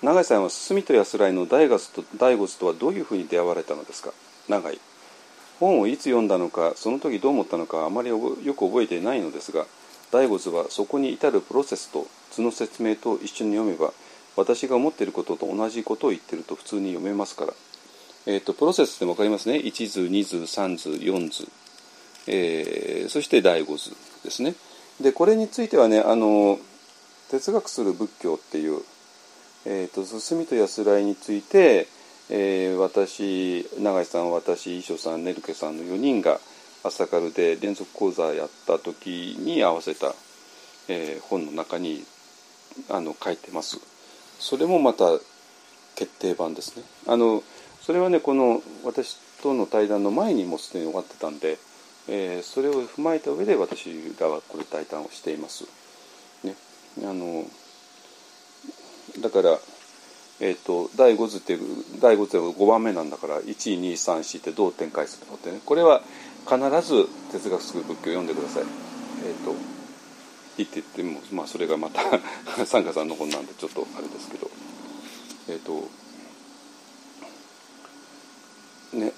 [0.02, 4.12] 永井さんは住と安らいの大仏と大仏とはどういうふうに出会われたのですか？
[4.50, 4.80] 永井。
[5.60, 9.68] 本をいつ読んだのかその時どう思ったのかあまりよく覚えていないのですが
[10.12, 13.94] 大仏はそこに至るプロセスと図の説明と一緒に読めば
[14.36, 17.54] 私が思っていることと同じことを言ってると普通に読めますから、
[18.26, 21.48] えーと、プロセスって分かりますね？1図2図3図4図、
[22.28, 23.96] えー、そして第5図。
[24.24, 24.56] ですね。
[25.00, 26.60] でこれについてはねあの
[27.30, 28.82] 哲学する仏教っていう
[29.66, 31.88] えーと、進みと安らいについて、
[32.30, 36.40] えー、私永井さん私遺書さんネルケさんの4人が
[36.84, 40.16] 朝軽で連続講座やった時に合わせた、
[40.88, 42.04] えー、本の中に
[42.90, 43.80] あの書いてます。
[44.40, 45.06] それもまた
[45.96, 46.84] 決定版ですね。
[47.08, 47.44] あの
[47.82, 51.60] それはねこの私との対談の前にもすでに終わってたんで、
[52.08, 55.66] えー、それを踏まえた上で私らはこれ対談をしています。
[56.44, 56.56] ね、
[57.04, 57.46] あの
[59.22, 59.60] だから
[60.44, 61.56] えーと、第5図って
[62.02, 66.02] 第5図は5番目なんだから1234ってどう展開するのってねこれは
[66.50, 68.64] 必ず哲学スクール仏教を読んでください。
[69.24, 69.52] えーと、
[70.58, 72.02] いいって言っても、まあ、それがまた
[72.66, 74.50] サンカさんの本なんでちょっとあれですけど
[75.50, 75.88] えっ、ー、と
[78.98, 79.14] ね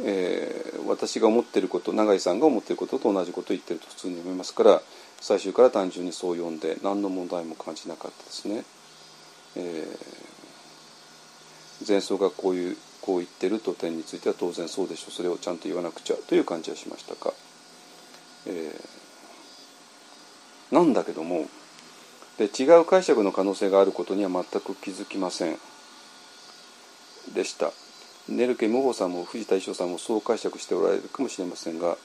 [0.00, 4.80] えー、私が思っていること永井さんが思っていることと同じことを言ってると普通に読めますから
[5.20, 8.64] 最初から単純にそう読んで何の問題も感じなかったですね。
[9.56, 17.32] えー、前奏がこういうこう言ってると点については当然そうでしょうそれをちゃんと言わなくちゃという感じはしましたか。
[18.46, 21.48] えー、なんだけども
[22.38, 25.58] で違う解釈の可能性があることには全く気づきません
[27.34, 27.72] でした。
[28.28, 31.96] ネルケ無法さんも藤田衣装さんもそう解釈しておられるかもしれませんが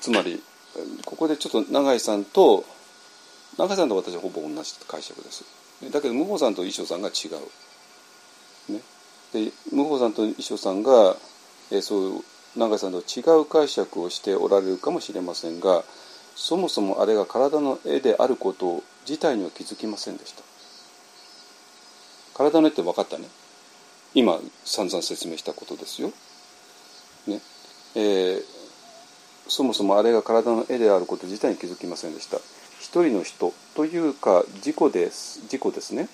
[0.00, 0.42] つまり
[1.04, 2.64] ここでちょっと永井さんと
[3.58, 5.44] 永井さんと私はほぼ同じ解釈です。
[5.92, 7.28] だけど無法さんと衣装さんが違
[8.68, 8.80] う、ね、
[9.32, 11.16] で無法さんと衣装さんが、
[11.70, 12.20] えー、そういう
[12.56, 15.82] 永井さんと違う解釈をしておられるかもしれませんが
[16.36, 20.42] そもそもあれが体の絵であること自体には気づきませんでした。
[22.34, 23.24] 体の絵って分かったね。
[24.14, 26.12] 今散々説明したことですよ。
[27.26, 27.40] ね。
[27.94, 28.42] えー、
[29.48, 32.38] そもそもあれが体の絵であること自体に気づきませんでした。
[32.80, 36.08] 一人の人というか自己です自己ですね。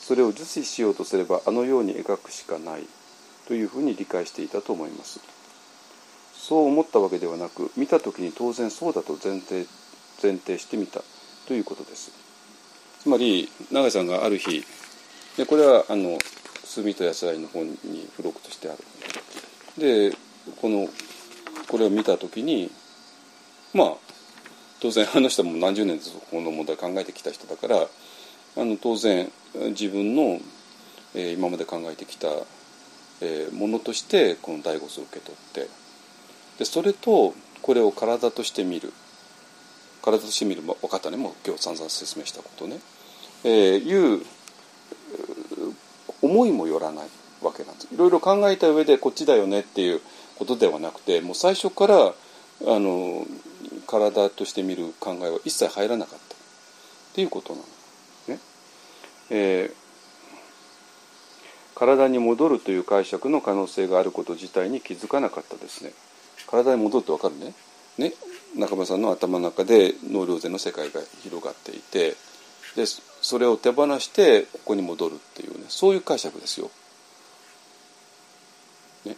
[0.00, 2.86] それを受視しようとすればあのように描くしかない。
[3.46, 5.20] というふうに理解していたと思います。
[6.34, 9.66] そう思ったわけではなく見た時に当然そうだと前提
[10.22, 11.00] 前提してみた。
[11.46, 12.12] ということです。
[13.00, 14.62] つまり永井さんがある日
[15.38, 16.18] でこれはあの
[16.82, 18.78] 炭と安らいの本に付録としてある。
[19.78, 20.16] で
[20.60, 20.88] この
[21.68, 22.70] これを見た時に
[23.74, 23.94] まあ
[24.80, 29.30] 当然あの人も何十年ずつこの問題考えてきた人だからあの当然
[29.70, 30.40] 自分の、
[31.14, 32.28] えー、今まで考えてきた、
[33.20, 35.68] えー、ものとしてこの第五図を受け取って
[36.58, 38.92] でそれとこれを体として見る。
[40.00, 42.78] 体として見る分かったねもう今日散々説明したことね、
[43.44, 44.22] えー、いう
[46.28, 47.08] 思いもよらない
[47.42, 50.00] わけなんですいろいろ考えた上でこっちだよねっていう
[50.38, 53.26] ことではなくてもう最初からあの
[53.86, 56.38] 体として見る考えは一切入らなかったっ
[57.14, 57.64] ていうことなの
[58.28, 58.40] ね。
[59.30, 59.74] えー、
[61.74, 65.92] 体に戻るという解釈の可能性があること自体に気づかなかったですね。
[66.46, 67.54] 体に戻るってわかるね。
[67.96, 68.12] ね
[68.56, 72.16] 中村さんの頭の中で納涼禅の世界が広がっていて
[72.76, 72.86] で
[73.28, 76.70] それを手放してここに戻るっていうねそういう解釈ですよ。
[79.04, 79.16] ね。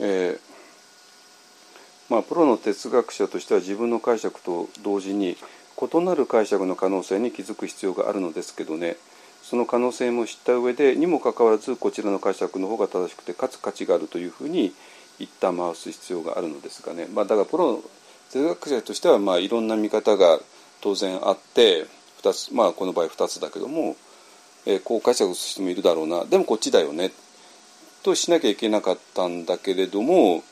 [0.00, 0.38] えー、
[2.10, 5.38] まあプロの哲学者としては自分の解釈と同時に
[5.80, 8.96] 異なる解釈の可能性に気づく必要があるのですけどね。
[9.42, 14.74] その可能性も知った上でにもかかわらずこちらの解釈の方が正しくてかつ価値があるというふうに
[15.18, 17.82] 一旦回す必要があるのですがね、まあ、だからプロの
[18.30, 20.38] 哲学者としてはまあいろんな見方が
[20.82, 21.86] 当然あって
[22.22, 23.96] 2つまあこの場合2つだけども、
[24.66, 27.12] えー、こう解釈する人もいるだろうなでもこっちだよね
[28.02, 30.42] としなきゃいけなかったんだけれども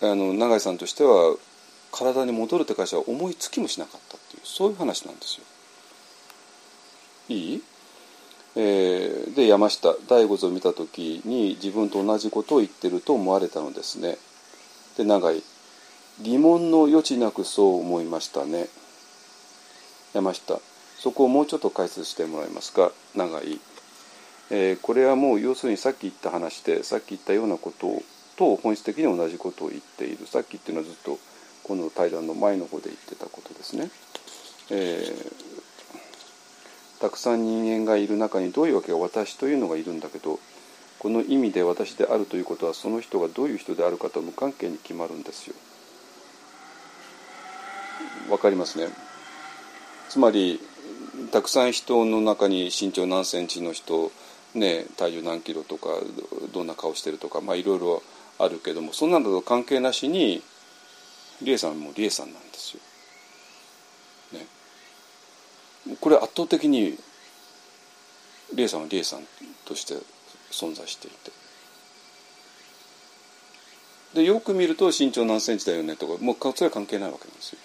[0.00, 1.36] あの永井さんとしては
[1.92, 5.44] 体に戻るって会社は思いつきもしなかったっていうそういう話なんですよ。
[7.28, 7.62] いい？
[8.54, 14.18] えー、で山下第五図を見た時に自分と同じことを言ってると思われたのですね。
[14.96, 15.42] で永井
[16.20, 18.68] 疑問の余地なくそう思いましたね。
[20.14, 20.60] 山下
[20.98, 22.92] そこをもうちょっと解説してもらえますか？
[23.14, 23.60] 長い、
[24.50, 28.02] えー、これはもう要するにさっき言った話でさっき言ったようなこと
[28.36, 31.18] と本質的に同じことを言っているさっきっていうのはずっと
[31.64, 33.90] この対談の前の方で言ってたことですね。
[34.70, 40.38] えー、たくさん人間がいる中にどういうわけか私というのがいるんだけど
[40.98, 45.54] この意味で私であるということはその人がどういう人であるかと無関係に決まるんですよ。
[48.30, 48.86] わかりますね？
[50.12, 50.60] つまり
[51.30, 54.12] たくさん人の中に身長何センチの人、
[54.54, 55.88] ね、体重何キロとか
[56.52, 58.02] どんな顔してるとか、まあ、いろいろ
[58.38, 60.42] あるけどもそんなのと関係なしに
[61.40, 62.82] 理恵さんも理恵さんなんですよ。
[64.38, 64.46] ね、
[65.98, 66.98] これ圧倒的に
[68.54, 69.20] 理恵さんは理恵さん
[69.64, 69.94] として
[70.50, 71.32] 存在していて。
[74.12, 77.58] でよく見ると身長何センチだよねとかもうそれは関係ないわけなんですよ。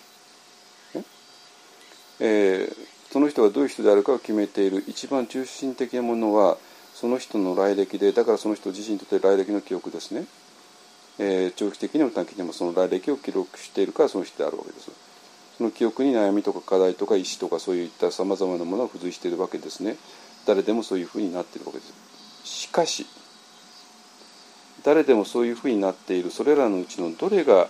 [2.19, 2.75] えー、
[3.11, 6.57] その人がどういう人であるかを決めている一番中心的なものは
[6.93, 10.25] その人の来歴でだからその人自身にとって来歴の記憶ですね、
[11.19, 14.91] えー、長期的にも短期的にもその来歴を記録しているからその人であるわけです。
[15.57, 19.95] その記憶に悩みとか課題とか意思とかそういったさまざまなものが付随しているわけですね。
[20.45, 21.93] 誰でもそういうふうになっているわけです。
[22.43, 23.07] しかし
[24.83, 26.29] 誰でもそういうふうになっている。
[26.29, 27.67] それらのうちのどれが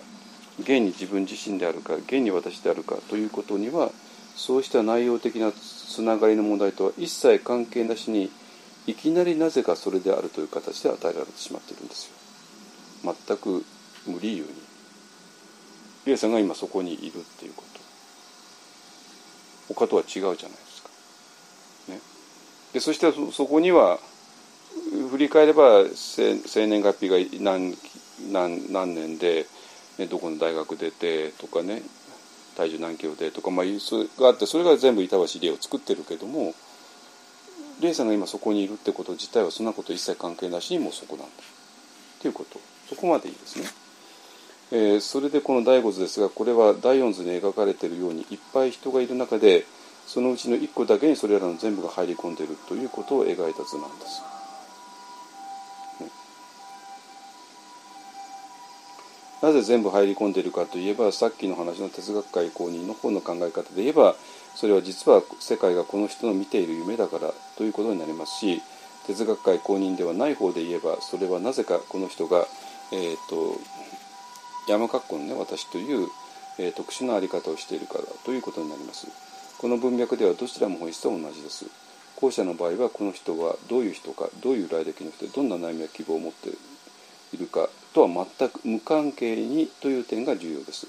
[0.60, 3.90] 現に自分自身であるか現に私であるかということには
[4.38, 8.30] そうした内容的なつながりの問題とは一切関係なしに
[8.86, 13.14] いきなりなぜかそれであるという形で与えられてしまっているんですよ。
[13.26, 13.64] 全く
[14.06, 14.48] 無理由に。
[16.06, 17.64] リエさんが今そこにいるっていうこ
[19.68, 19.74] と。
[19.74, 20.88] 他とは違うじゃないですか。
[21.88, 22.00] ね、
[22.72, 23.98] でそしてそこには
[25.10, 27.76] 振り返れば生年月日が何
[28.30, 29.46] 何何年で、
[29.98, 31.82] ね、どこの大学出てとかね。
[32.58, 36.54] 体重何キロでとか、まあ、それがあってそれが全部板橋理恵を作ってるけども
[37.80, 42.58] 理恵さんが今そこにいるってこと自体はそんなこと一切関係なしにもうそこなんだっていうこと
[42.88, 43.66] そこまでいいですね。
[44.70, 49.64] えー、それでこの第五図ですがこれは第四図に描かれているようにいっぱい人がいる中で
[50.06, 54.37] そのうちの1個だけにそれらの全部が入り込んでいるということを描いた図なんです。
[59.42, 64.16] なぜ全部入り込んでいるかといえばさっきの話の哲学界公認の方の考え方で言えば
[64.54, 68.60] それは実は世界がこの人の見ている夢だからということになりますし
[69.06, 72.46] 哲学界公認ではない方で言えばそれはなぜかこの人が、
[72.92, 73.58] えーと
[74.68, 76.08] 山括弧のね私という、
[76.58, 79.08] えー、特殊な在り方をしているからということになります。
[79.58, 81.66] この文脈ではどちらも本質は同じです。
[82.16, 86.50] 後者の場合はこの人はどういう人かどういう来歴の人どんな悩みや希望を持って
[87.32, 88.08] いるかとは
[88.38, 90.86] 全く無関係にという点が重要です。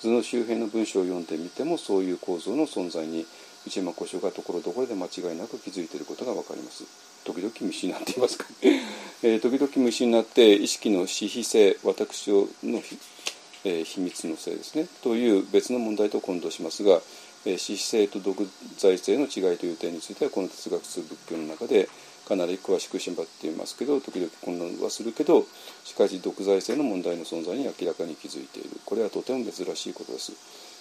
[0.00, 3.26] 図の周辺の文章を読んでみてもそういう構造の存在に
[3.66, 6.84] 内山古書がところどころで間違いなく気づいていることが分かります。
[7.24, 8.46] 時々虫になっていますか、
[9.22, 12.48] えー、時々虫になって意識の私費性私の、
[13.64, 14.88] えー、秘密のせいですね。
[15.02, 17.02] という別の問題と混同しますが、
[17.44, 18.48] えー、私費性と独
[18.78, 21.90] 裁性の違いという点についてはこの哲学通仏教の中で
[22.30, 25.44] かなり詳しく縛っていますけど時々混乱はするけど
[25.82, 28.70] しかし独裁性の問題の存在に明らかに気づいている。
[28.86, 30.32] これはとても珍しいことです。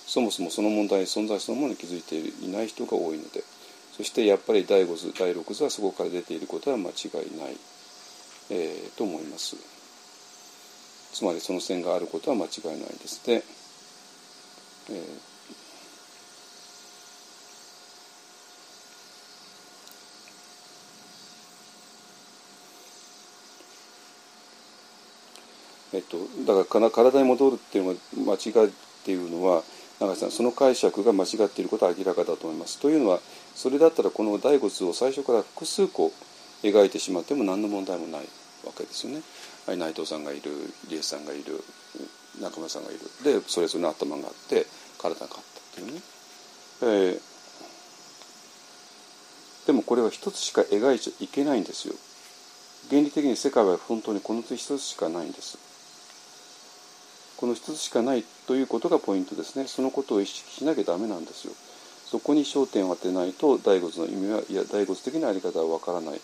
[0.06, 3.44] そもそもその問題存在そのものに気づいていない人が多いので
[3.98, 7.58] そしてやっぱり第5図第6図はそこから出ていることは間違いない、
[8.52, 9.56] えー、と思います。
[11.14, 13.26] つまりその線があることは間違いないです。
[13.26, 13.44] で、
[14.92, 15.29] えー
[25.94, 27.90] えっと、だから体に戻るっていうの
[28.28, 28.72] は間違いっ
[29.04, 29.64] ていうのは
[30.00, 32.80] 永井さんその解釈が間違っていることは明らかだと思います。
[32.80, 33.20] というのは
[33.56, 36.12] それだったらこの第五図を最初から複数個
[36.64, 38.22] 描いてしまっても何の問題もない
[38.66, 39.22] わけですよね。
[39.66, 40.52] はい、内藤さんがいる
[40.90, 41.64] リエさんがいる
[42.42, 44.66] 中村さんがいるでそれぞれの頭があって
[44.98, 45.42] 体があったっ
[45.76, 46.02] ていうね。
[46.82, 47.22] えー、
[49.68, 51.96] でもこれは一つしか描いちゃいけないんですよ。
[52.90, 55.69] 原理的に世界は本当にこの一つしかないんです。
[57.40, 59.66] この一つしかないということがポイントですね。
[59.66, 61.54] そのことを意識しなきゃダメなんですよ。
[62.06, 66.20] そこに焦点を当てないと第五図の意味はいや第五図的なあり方はわからない。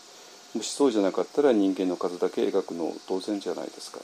[0.56, 4.00] もしそうじゃなかったら人間の数だけ描くの当然じゃないですか。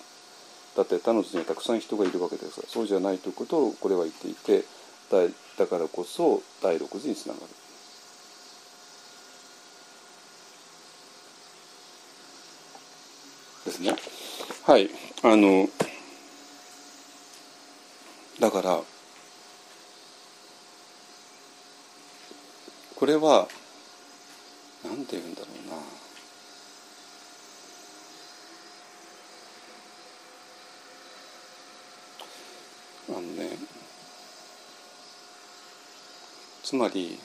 [0.78, 2.70] だって他の図にはたくさん人がいるわけですから。
[2.70, 4.64] そうじゃないということをこれは言っていて
[5.58, 7.46] だからこそ第六図につながる。
[13.66, 13.98] ですね。
[14.64, 14.90] はい。
[15.24, 15.68] あの
[18.42, 18.82] だから
[22.96, 23.48] これは
[24.84, 25.76] 何て言うんだろうな。
[33.20, 33.58] あのね
[36.64, 37.20] つまり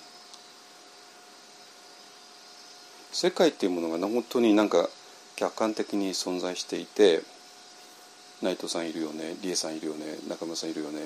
[3.13, 4.91] 世界っていうものが本当になんか
[5.37, 7.23] 客観的に存在していて
[8.43, 11.01] 内藤さんいるよね理恵さんいるよね中村さんいるよね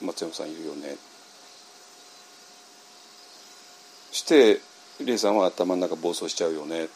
[0.00, 0.96] 松山さんいるよね。
[4.12, 4.60] して
[5.00, 6.88] 理恵さんは頭の中暴走しちゃうよね。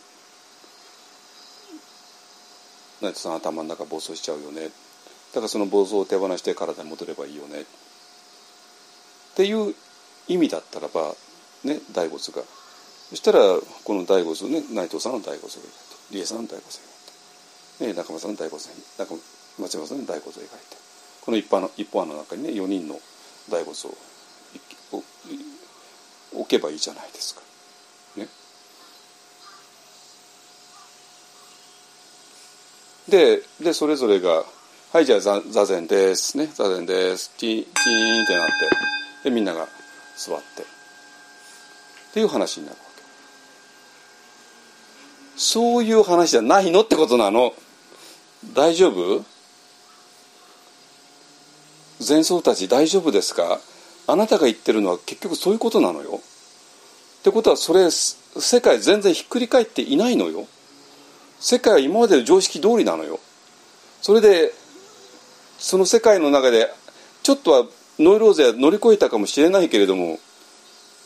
[3.01, 4.71] 内藤さん頭の中暴走しちゃうよね。
[5.35, 7.63] だからその暴走を手放して体に戻ればいいよね。
[7.63, 7.65] っ
[9.35, 9.75] ていう
[10.29, 11.15] 意味だったらば
[11.65, 12.43] ね第五図が。
[13.11, 13.41] そしたら
[13.85, 15.77] この第五図ね内藤さんの第五図がいいと。
[16.13, 16.92] 理恵さんの第五図がいい
[17.83, 18.63] ね、中村さんの大骨
[18.99, 19.15] 中
[19.59, 20.77] 松山さんの大骨を描いて
[21.21, 23.01] この一般の一本案の中にね4人の
[23.51, 23.77] 大骨
[24.93, 25.03] を
[26.41, 27.43] 置けばいいじゃないですか。
[28.17, 28.29] ね、
[33.09, 34.45] ででそれぞれが
[34.93, 36.47] はいじゃあ座禅ですね。
[36.47, 37.33] 座禅です。
[37.37, 38.53] チーンチーンってなって
[39.25, 39.67] でみんなが
[40.17, 40.63] 座って。
[40.63, 40.65] っ
[42.13, 43.03] ていう話になるわけ。
[45.37, 47.55] そういう話じゃないのってことなの。
[48.45, 49.25] 大丈夫？
[52.07, 53.61] 前奏たち大丈夫ですか？
[54.09, 56.21] あなたが言ってるのは結局そういうことなのよ。
[57.21, 60.47] ってことはそれ世界全然ひっくり返っていないのよ。
[61.39, 63.21] 世界は今までの常識通りなのよ。
[64.01, 64.53] それで
[65.59, 66.69] その世界の中で
[67.23, 67.65] ちょっとは
[68.01, 70.19] ノイローゼは乗り越えたかもしれないけれども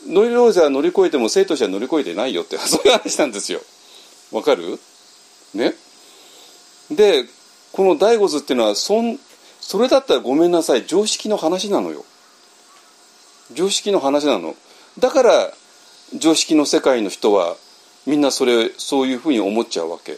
[0.07, 3.61] ノイローゼは乗り越えても生徒者は乗り越えてないよって そういう話なんですよ。
[4.31, 4.79] わかる？
[5.53, 5.75] ね？
[6.91, 7.25] で
[7.71, 9.19] この醍醐図っていうのはそん
[9.59, 10.85] それだったらごめんなさい。
[10.85, 12.05] 常識の話なのよ。
[13.53, 14.55] 常識の話なの。
[14.97, 15.51] だから
[16.15, 17.55] 常識の世界の人は
[18.05, 20.17] みんなそれそういうふうに思っちゃうわけ。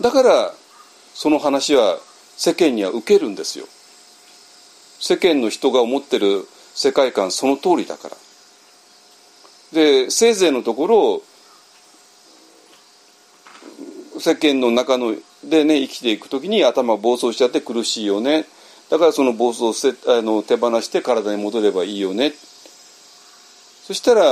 [0.00, 0.52] だから
[1.14, 1.98] その話は
[2.36, 3.66] 世間には受けるんですよ。
[5.00, 8.16] 世間の人が思ってる世界観その通りだから。
[9.72, 11.22] でせいぜいのところ
[14.18, 15.14] 世間の中の
[15.44, 18.46] でね生きていく時に頭暴走しちゃって苦しいよね。
[18.90, 22.32] だからその暴走をせあの手放して体に戻ればいいよね。
[23.84, 24.22] そしたら、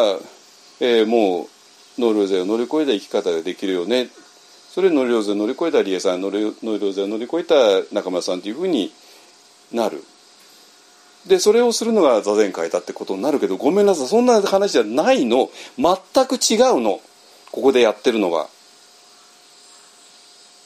[0.81, 1.49] えー、も
[1.99, 4.09] うノイローゼを乗り越えた生き方ができるよね。
[4.75, 7.55] それノイローゼを乗り越えたリエさんノイローゼを乗り越えた
[7.95, 8.93] 中村さんというふうに
[9.73, 10.03] なる。
[11.27, 15.51] でそれをするのが座禅会だってことになるけどごめんなさいそんな話じゃないの。
[15.79, 17.01] 全く違うの。
[17.51, 18.49] ここでやってるのは。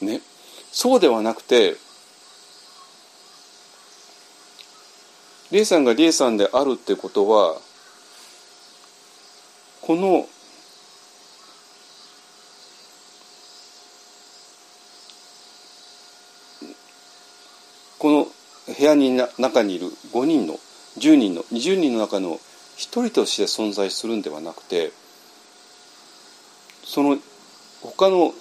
[0.00, 0.20] ね。
[0.72, 1.76] そうではなくて
[5.50, 7.56] リエさんがリエさんであるってことは
[9.80, 10.26] この
[17.98, 18.26] この
[18.78, 20.54] 部屋にな中にいる5人の
[20.98, 22.38] 10人の20人の中の1
[22.76, 24.92] 人として存在するんではなくて
[26.84, 27.18] その
[27.82, 28.32] 他の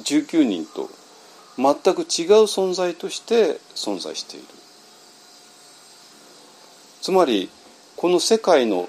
[0.00, 0.88] 19人と
[1.56, 4.46] 全く違う存在として存在している
[7.02, 7.50] つまり
[7.96, 8.88] この世界の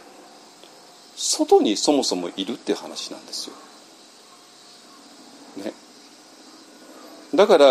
[1.15, 3.55] 外にそもそもいるって話なんですよ。
[5.63, 5.73] ね、
[7.35, 7.65] だから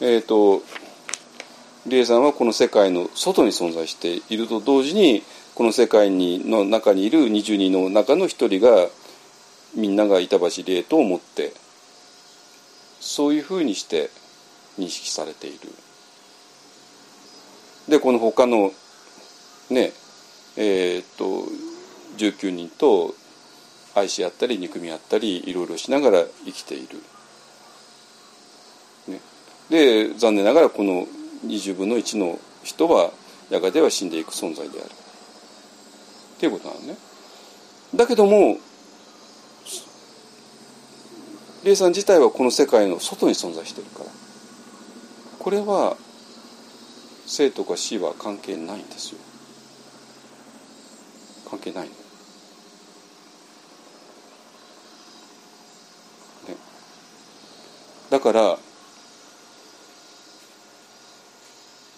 [0.00, 0.62] えっ、ー、と
[1.86, 5.22] 理恵さんはこの世界の外に存在していると同時に
[5.54, 8.88] この世界にの中にいる20人の中の一人が
[9.74, 11.52] みんなが板橋理恵と思って
[13.00, 14.10] そういうふうにして
[14.78, 15.58] 認識されている。
[17.88, 18.72] でこの他の
[19.70, 19.92] ね
[20.56, 21.48] えー、っと
[22.16, 23.14] 19人と
[23.94, 26.98] 愛し合ったり憎み合ったりいろいろしながら生きている。
[29.08, 29.20] ね、
[29.68, 31.06] で残念ながらこの
[31.46, 33.10] 20分の1の人は
[33.50, 34.90] やがては死んでいく存在である。
[36.36, 36.96] っていうことなのね。
[37.94, 38.58] だけども
[41.64, 44.10] 霊さん自体はこの世界の外に存在しているから。
[45.38, 45.96] これは
[47.26, 49.18] 生とか死は関係ないんですよ。
[51.50, 51.96] 関係ないの、ね、
[58.08, 58.58] だから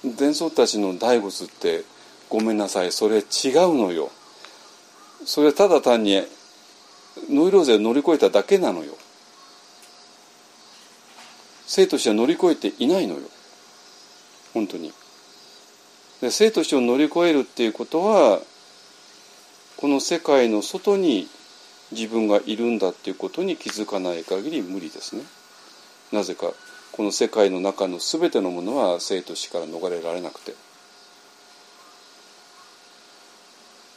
[0.04, 1.84] 伝僧たちの大仏って
[2.28, 2.92] ごめんなさい。
[2.92, 3.24] それ違う
[3.76, 4.10] のよ。
[5.24, 6.22] それただ単に
[7.30, 8.94] ノイローゼを乗り越えただけなのよ。
[11.66, 13.20] 生としては乗り越えていないのよ。
[14.52, 14.92] 本当に。
[16.20, 18.40] で生としてを乗り越えるっていうことは
[19.76, 21.28] この世界の外に
[21.92, 25.22] 自分がいるんだっていうことに気づかない限り無理ですね。
[26.12, 26.52] なぜか
[26.92, 30.54] この世界の中の全てのものは生と死から逃れられなくて。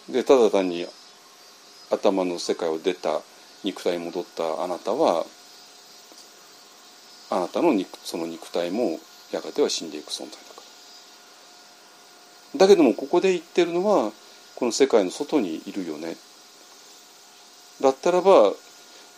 [0.09, 0.87] でただ単に
[1.91, 3.21] 頭の世界を出た
[3.63, 5.25] 肉体に戻ったあなたは
[7.29, 8.99] あなたの肉その肉体も
[9.31, 10.61] やがては死んでいく存在だか
[12.53, 12.59] ら。
[12.59, 14.11] だけどもここで言ってるのは
[14.55, 16.15] この世界の外にいるよね。
[17.81, 18.53] だったらば、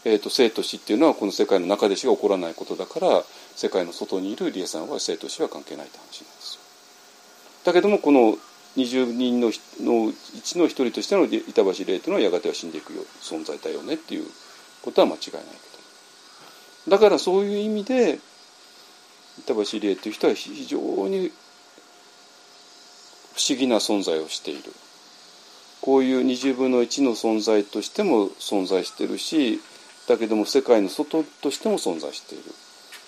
[0.03, 3.23] えーと、生と死っていうのはこの世界の中でしか起こらないことだから
[3.56, 6.61] 世界の外にいる理恵さんは生と死は関係ないって話なんですよ。
[7.65, 8.38] だけどもこの
[8.77, 10.14] 20人ののう
[10.44, 14.26] ちの一人としての板橋霊というのはやがては死んでいくよ存在だよねっていう
[14.81, 15.44] ことは間違いない
[16.88, 18.19] だからそういう意味で
[19.39, 20.77] 板橋理恵という人は非常
[21.07, 21.31] に
[23.35, 24.72] 不思議な存在をしている
[25.81, 29.60] こういう20分の1の存在としても存在してるし
[30.07, 32.43] だけども世界の外としても存在している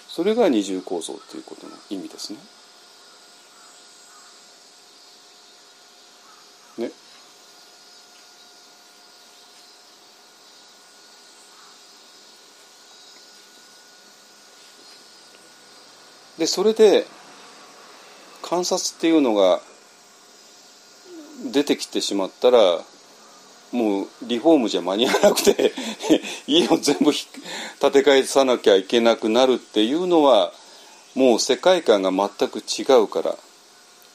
[0.08, 2.34] それが二重構造ということの意味です。
[2.34, 2.40] ね。
[16.42, 17.06] でそれで
[18.42, 19.62] 観察っていうのが
[21.54, 22.80] 出てきてしまったら
[23.72, 25.72] もうリフォームじゃ間に合わなくて
[26.48, 30.52] 家を全部建て替えさなきゃいけなくなるっていうのは
[31.14, 33.38] もう世界観が全く違うから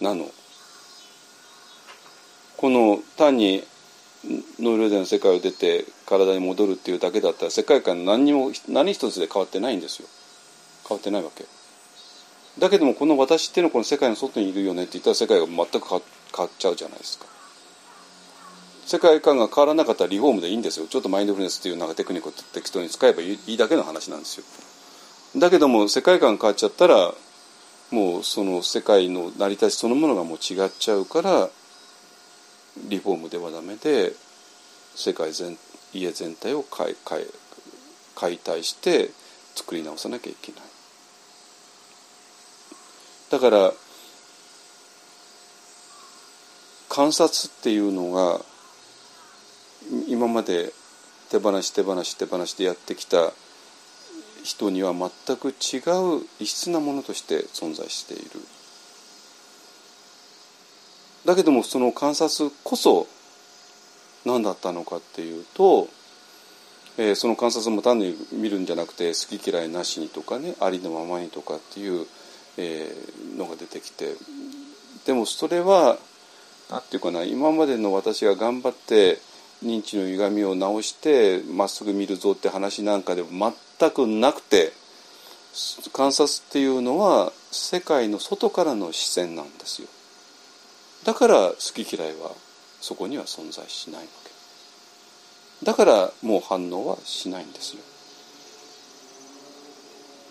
[0.01, 0.29] なの。
[2.57, 3.63] この単に
[4.59, 10.09] ノイローゼの世界を出て体に戻るっていうだけだったら世界観何にも何一つで変わってないんですよ
[10.89, 11.45] 変わってないわけ
[12.59, 16.01] だけどもこの私っていうのはこの世界の外にいるよねって言ったら世界が全く変わ
[16.45, 17.27] っちゃうじゃないですか。
[18.87, 20.87] 世界観が変わらなかったらリフォームでいいんですよ。
[20.87, 24.45] ちょっとマインドフルネスっていうなんかテクニックを適当に使えばいいだけの話なんですよ。
[25.41, 27.13] だけども世界観変わっちゃったら
[27.91, 31.51] もうその世界の成り立ちそのものがもう違っちゃうから
[32.89, 34.13] リフォームではダメで
[34.95, 35.59] 世界全
[35.93, 36.97] 家全体を解
[38.39, 39.11] 体して
[39.55, 40.61] 作り直さなきゃいけない。
[43.31, 43.73] だから
[46.89, 48.41] 観察っていうのが
[50.09, 50.73] 今まで
[51.31, 53.33] 手放し手放し手放しでやってきた
[54.43, 55.79] 人には全く違
[56.19, 58.41] う異質なものとして存在している。
[61.25, 63.09] だけどもその観察こそ
[64.25, 65.89] 何だったのかっていうと、
[66.97, 72.07] えー、その観察も単に見るんじゃなくて好き嫌いなしにとかねありのままにとかっていう、
[72.59, 74.15] えー、のが出てきて
[75.05, 75.99] でもそれは
[76.71, 79.19] 何て言うかな今までの私が頑張って
[79.65, 84.73] 認知の歪みを直してまっすぐ見るぞって話なんかでも全くなくて
[85.93, 89.89] 観察っていうのは世界の外からの視線なんですよ。
[91.05, 92.33] だから好き嫌いは
[92.81, 95.65] そこには存在しないわけ。
[95.65, 97.83] だからもう反応はしないんですよ。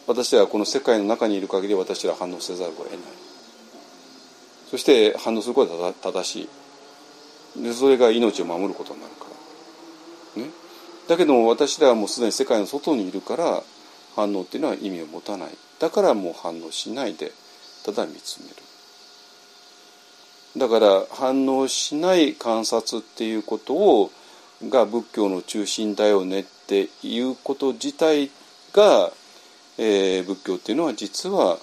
[0.07, 2.99] 私はこの世界の中にいる限り私は反応せざるを得ない。
[4.69, 6.49] そして反応することは正し
[7.56, 7.64] い。
[7.64, 9.26] でそれが命を守ることになるか
[10.36, 10.44] ら。
[10.44, 10.49] ね。
[11.07, 13.64] だけども私らはもうすでに世界の外にいるから
[14.15, 15.49] 反応っていうのは意味を持たない。
[15.80, 17.32] だからもう反応しないで
[17.86, 18.56] ただ見つめる。
[20.57, 24.11] だから反応しない観察っていうことを
[24.69, 28.32] が仏教の中心だよねっていうこと自体
[28.73, 29.11] が、
[29.77, 31.57] えー、仏教っていうのは実は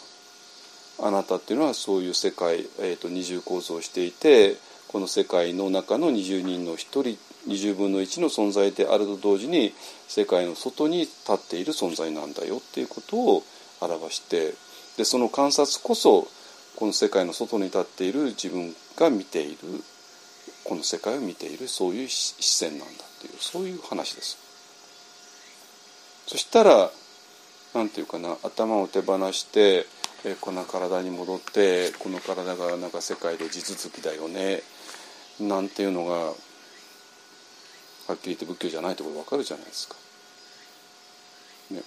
[1.02, 4.56] あなたっていうのはそういう世界、えーと、二重構造をしていて
[4.88, 7.02] この世界の中の20人の1人
[7.48, 9.72] 20分の1の存在であると同時に
[10.06, 13.42] 世界の外に立っている存在なんだよっていうことを
[13.80, 14.54] 表して
[14.96, 16.28] でその観察こそ
[16.76, 19.58] この世界の外に立っている自分が見ている
[20.64, 24.38] この世界を見ているそういう視線なんだっていうそういう話です。
[26.26, 26.90] そしたら
[27.74, 29.86] 何て言うかな頭を手放して
[30.24, 34.62] えこの体に戻ってこの体がなんか世界で地続きだよね
[35.40, 36.32] なんていうのがは
[38.14, 39.94] っきり言って仏教じゃないってこと分かるじゃないですか。
[41.70, 41.82] ね、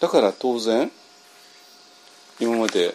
[0.00, 0.90] だから当然
[2.40, 2.94] 今まで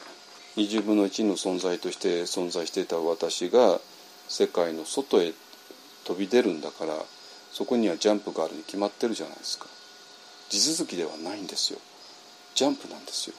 [0.57, 3.79] 20分の1の存在として存在していた私が
[4.27, 5.33] 世界の外へ
[6.03, 6.95] 飛び出るんだから
[7.51, 9.67] そこにはジャンプがあるに決まってるじゃないですか
[10.51, 11.79] 地続きではないんですよ。
[12.55, 13.35] ジャンプなんですよ。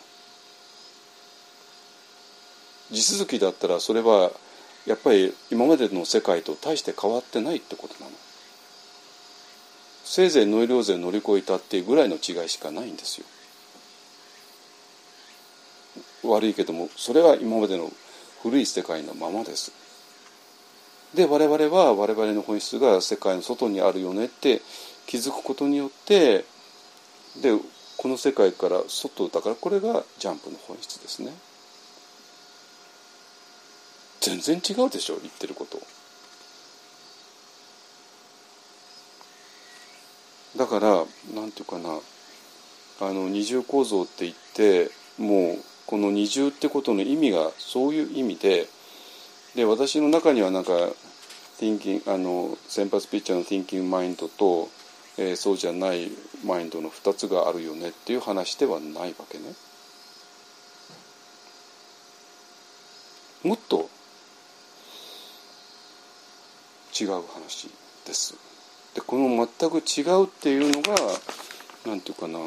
[2.91, 4.31] 地続きだったらそれは
[4.87, 8.17] やっぱり今までの世界と大して変わってないってことなの。
[10.05, 13.27] せいぜいノイローゼ乗り越えたっていうぐらいの違いしかないんですよ。
[16.31, 17.91] 悪いけどもそれは今までの
[18.43, 19.71] 古い世界のままです。
[21.15, 24.63] で我々は我々の本質が世界の外にあるよねって
[25.07, 26.47] 気づくことによって
[27.41, 27.57] で
[27.97, 31.33] この世界から外だからこれがジャンプの本質ですね。
[34.21, 35.79] 全然違うでしょ言ってること。
[40.57, 41.05] だから
[41.35, 41.99] なんていうかな
[43.01, 48.67] あの二重構造って言ってもうこの二重ってことの意味がそういう意味で
[49.55, 50.73] で私の中にはなんか
[51.59, 54.69] thinking あの先発ピッチャーの thinking マインドと、
[55.19, 56.11] えー、そうじゃない
[56.45, 59.45] マインドの2つがあるよねっていう話ではないわけね。
[63.45, 63.89] もっと
[66.99, 67.69] 違う話
[68.07, 68.35] です。
[68.95, 70.95] でこの全く違うっていうのが
[71.87, 72.39] 何て言うかな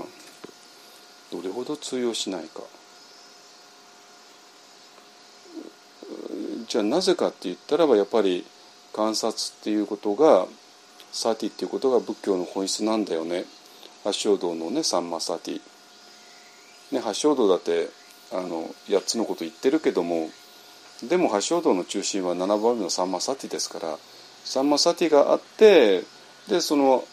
[1.32, 2.62] どれほど通用しないか
[6.68, 8.46] じゃあなぜかって言ったらばやっぱり
[8.94, 10.48] 観察っていうことが
[11.16, 13.46] サティっていうことが仏教の本質なんだよね。
[14.04, 15.62] 八正道のねサンマサティ、
[16.92, 17.90] ね、八正道だって
[18.32, 20.30] あの8つのこと言ってるけども
[21.10, 23.98] でも八正道の中心は7番目のサンマサティですから
[24.44, 26.04] サンマサティがあって
[26.48, 27.04] でその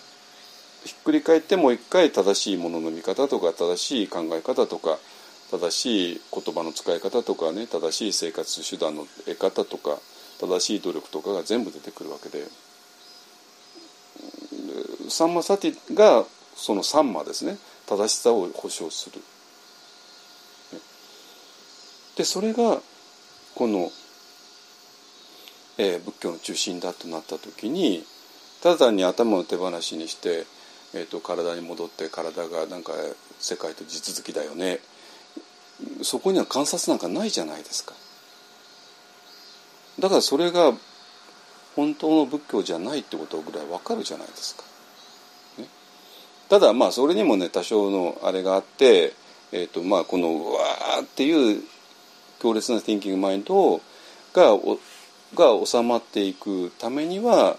[0.84, 4.98] ひっくり返ってもう一回正しいものの見方とか正しい考え方とか
[5.50, 9.96] 正しい言葉の使い方とかね正しい生活手段の得方とか
[10.40, 12.44] 正しい努力とかが全部出てくるわけで
[15.12, 16.24] サンマサティが
[16.56, 19.20] そのサンマですね正しさを保証する。
[22.16, 22.80] でそれが
[23.54, 23.90] この、
[25.78, 28.04] えー、仏教の中心だとなった時に
[28.62, 30.44] ただ単に頭を手放しにして、
[30.94, 32.92] えーと、体に戻って体がなんか
[33.38, 34.80] 世界と地続きだよね
[36.02, 37.94] そこには観察なんかないじゃないですか。
[39.98, 40.72] だからそれが
[41.76, 44.64] 本当の仏教じゃないってことぐらいわかるじゃないですか。
[46.52, 49.14] ただまあそれにもね多少のあれがあって、
[49.52, 51.62] えーとまあ、このうわーっていう
[52.40, 53.80] 強烈な thinking マインド
[54.34, 54.50] が
[55.34, 57.56] が収まっていくためには、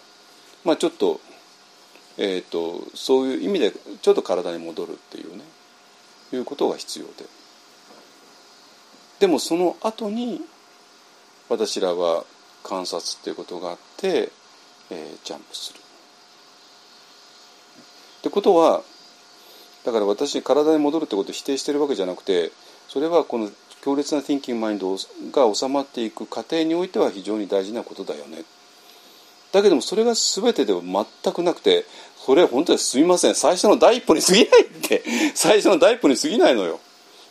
[0.63, 1.19] まあ、ちょっと,、
[2.19, 5.43] えーと、そういう意味でちょっと体に戻るっていうね
[6.31, 7.11] いうことが必要で
[9.21, 10.39] でもその後に
[11.49, 12.25] 私らは
[12.63, 14.29] 観察っていうことがあって、
[14.91, 15.82] えー、ジャンプする。
[18.23, 18.83] ってことは
[19.83, 22.53] だから私体に戻るってことを否定してるわけじゃなくて
[22.87, 23.49] それはこの
[23.81, 24.95] 強烈な thinking マインド
[25.33, 28.45] が収まっていく過程においては非常に大事なことだよね。
[29.51, 31.83] だけどもそれが全てでは全くなくて
[32.15, 35.03] それは本当にすみません最初の第一歩に過ぎないって
[35.35, 36.79] 最初の第一歩に過ぎないのよ。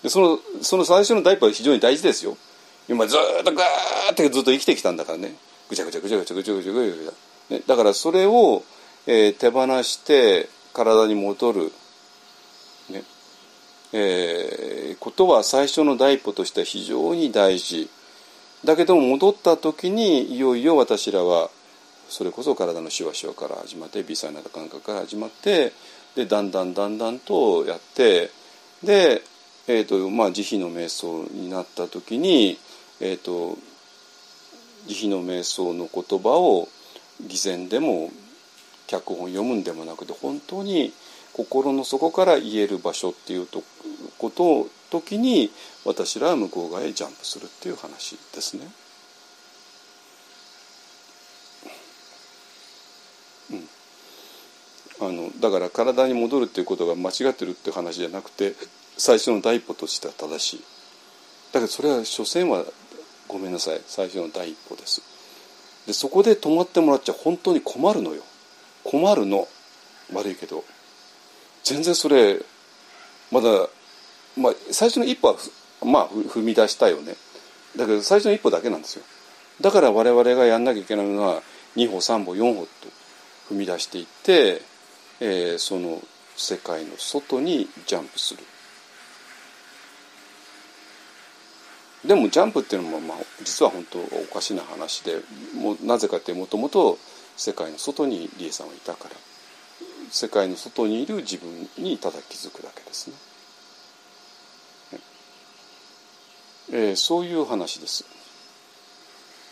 [0.03, 2.37] でそのその最初の第一歩は非常に大事ですよ。
[2.87, 5.35] 今ずっとガーってずっと生きてきたんだからね
[5.71, 8.63] ぐちゃぐちゃぐちゃぐちゃぐちゃぐちゃぐちゃぐちゃ、ね、だからそれを、
[9.07, 11.73] えー、手放して体に戻る、
[12.91, 13.03] ね。
[13.93, 17.91] えー、ことは最初の第一歩としては非常に大事。
[18.65, 21.51] だけども戻った時にいよいよ私らは
[22.09, 25.73] それこそ体のしわしわから始まって微細な感覚から始まって
[26.15, 28.31] でだんだんだんだんとやって
[28.85, 29.23] で、
[29.67, 32.59] えーとまあ、慈悲の瞑想になった時に、
[33.01, 33.57] えーと、
[34.87, 36.69] 慈悲の瞑想の言葉を
[37.21, 38.11] 偽善でも
[38.93, 40.93] 脚本読むんでもなくて本当に
[41.33, 43.63] 心の底から言える場所っていうと
[44.19, 45.51] ことを時に
[45.87, 48.69] 私らは向こう側へジャンプするっていう話ですね。
[55.01, 58.55] うん、あのだから体に戻るっていうことが間違ってるっていう話じゃなくて
[58.99, 60.65] 最初の第一歩としては正しい。
[61.55, 62.67] だけどそれは所詮は
[63.27, 65.01] ごめんなさい最初の第一歩です。
[65.87, 68.23] でそこで止まってもらっちゃ本当に困るのよ。
[68.85, 69.49] 困るの。
[70.13, 70.65] 悪いけど。
[71.65, 72.41] 全然それ
[73.31, 73.49] まだ、
[74.37, 75.37] まあ、最初の一歩は
[75.85, 77.15] まあ踏み出したよね。
[77.77, 79.05] だけど最初の一歩だけなんですよ。
[79.61, 81.43] だから我々がやんなきゃいけないのは
[81.77, 82.69] 2歩3歩4歩と
[83.55, 84.63] 踏み出していって、
[85.21, 86.03] えー、その
[86.37, 88.43] 世界の外にジャンプする。
[92.05, 95.21] でもジャンプっていうのも、まあ、実は本当おかしな話で
[95.55, 96.99] もうなぜかってもともと
[97.43, 99.17] 世界の外に理恵さんはいたから
[100.13, 103.17] 世界の外にいる自分にただ気づくだけですね。
[106.73, 108.05] えー、そういう話です。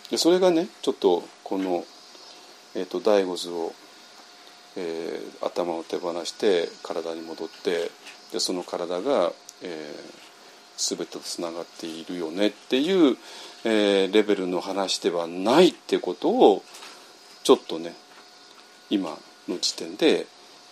[0.08, 1.84] でそれがねちょっとこの、
[2.76, 3.72] えーと、第五図を、
[4.76, 7.90] えー、頭を手放して体に戻って
[8.32, 13.16] でその体が、えー、全てとつながっているよねっていう、
[13.64, 16.62] えー、レベルの話ではないってことを
[17.42, 17.94] ちょっとね
[18.90, 19.16] 今
[19.48, 20.26] の時点で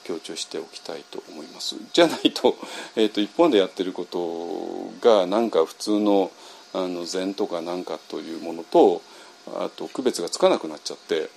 [0.05, 1.77] 強調しておきたいと思います。
[1.93, 2.57] じゃないと,
[2.97, 6.33] えーと、一本でやってることがなんか普通の
[6.75, 9.01] あの禅とかなんかというものと
[9.47, 11.31] あと区別がつかなくなっちゃって、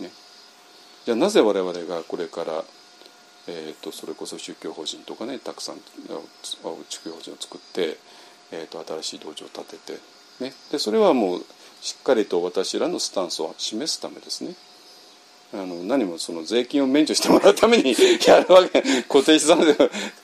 [0.00, 0.10] ね、
[1.04, 2.64] じゃあなぜ我々がこれから、
[3.46, 5.80] えーと、それこそ宗教法人とかねたくさん
[6.88, 7.98] 宗教法人を作って、
[8.50, 9.98] えー、と新しい道場を建てて、
[10.40, 11.46] ね、でそれはもう
[11.84, 14.54] しっかりと私らのスタンスを示すためですね。
[15.52, 17.94] あの何もその税金を免除してもらうために
[18.26, 19.74] やるわけ固定資産税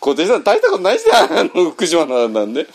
[0.01, 2.67] 固定資産大したことないじゃんあの福島なんで。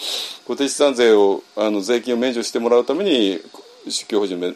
[0.47, 3.41] 固定資産税をあの税金を免除してもらうために
[3.89, 4.55] 宗教法人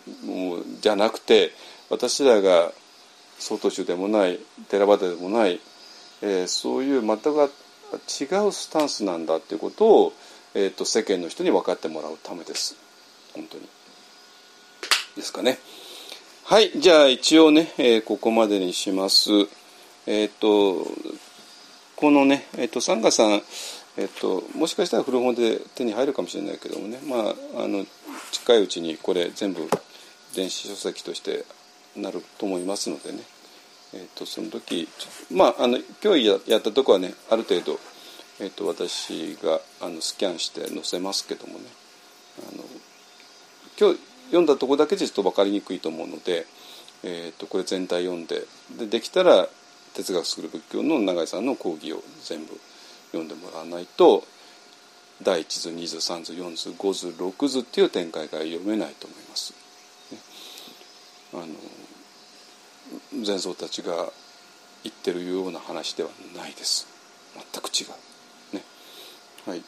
[0.80, 1.52] じゃなくて
[1.90, 2.72] 私らが
[3.40, 4.40] 曹洞宗でもない
[4.70, 5.60] 寺端でもない、
[6.22, 7.52] えー、そういう全く
[8.08, 10.14] 違うスタンスなんだっていうことを、
[10.54, 12.76] えーと、世間の人に分かってもらうためです。
[13.34, 13.68] 本当に。
[15.20, 15.60] ですかね。
[16.46, 19.30] はいじゃあ一応ね、えー、ここまでにします。
[20.08, 20.88] えっ、ー、と
[21.96, 23.42] このね、えーと、サンガさん、
[23.98, 26.98] えーと、もしかしたら古本で手に入るかもしれないけどもね。
[27.06, 27.86] まああの
[28.32, 29.70] 近いうちにこれ全部
[30.34, 31.44] 電子書籍として
[31.96, 33.20] なると思いますのでね。
[33.94, 34.88] えーと、その時
[35.32, 37.80] まああの今日やったとこはねある程度、
[38.40, 41.66] えーと、私があのスキャンして載せますけどもね。
[42.52, 42.64] あの
[43.80, 46.46] 今日読んだとこだけでちょっと分かりにくいと思うので、
[47.04, 48.44] えーと、これ全体読んで
[48.78, 49.48] でできたら
[49.94, 52.60] 哲学する仏教の永井さんの講義を全部
[53.12, 54.24] 読んでもらわないと
[55.22, 59.54] 第1図2図3図4図5図6図っていう展開が読めないと思います。
[61.34, 61.48] あの
[63.26, 64.12] 前僧たちが
[64.84, 66.88] 言ってるような話ではないです。
[67.36, 68.56] 全く違う。
[68.56, 68.64] ね。
[69.46, 69.64] はい。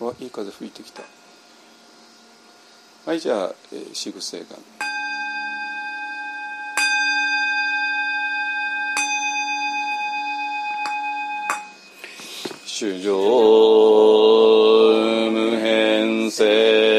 [0.00, 1.02] わいい風吹いてきた。
[3.04, 4.44] はいじゃあ、えー、仕草が
[12.64, 13.18] 主上
[15.32, 16.91] 無変性。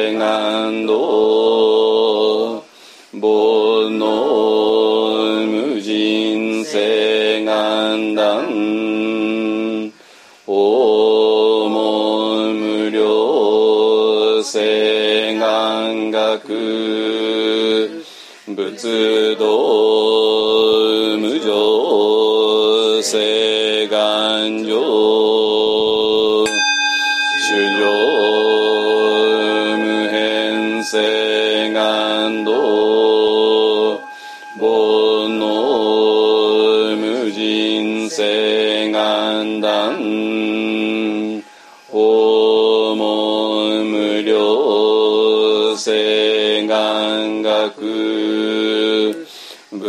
[18.83, 19.45] 仏道
[21.17, 23.52] 無常性。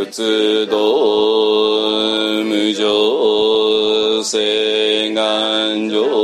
[0.05, 0.77] 仏道
[2.45, 6.24] 無常誓願上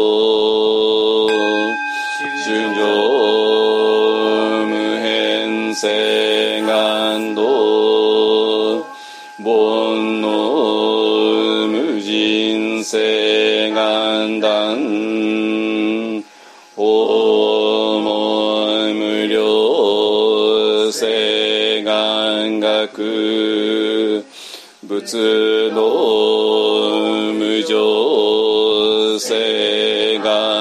[25.11, 30.60] 仏道無常性が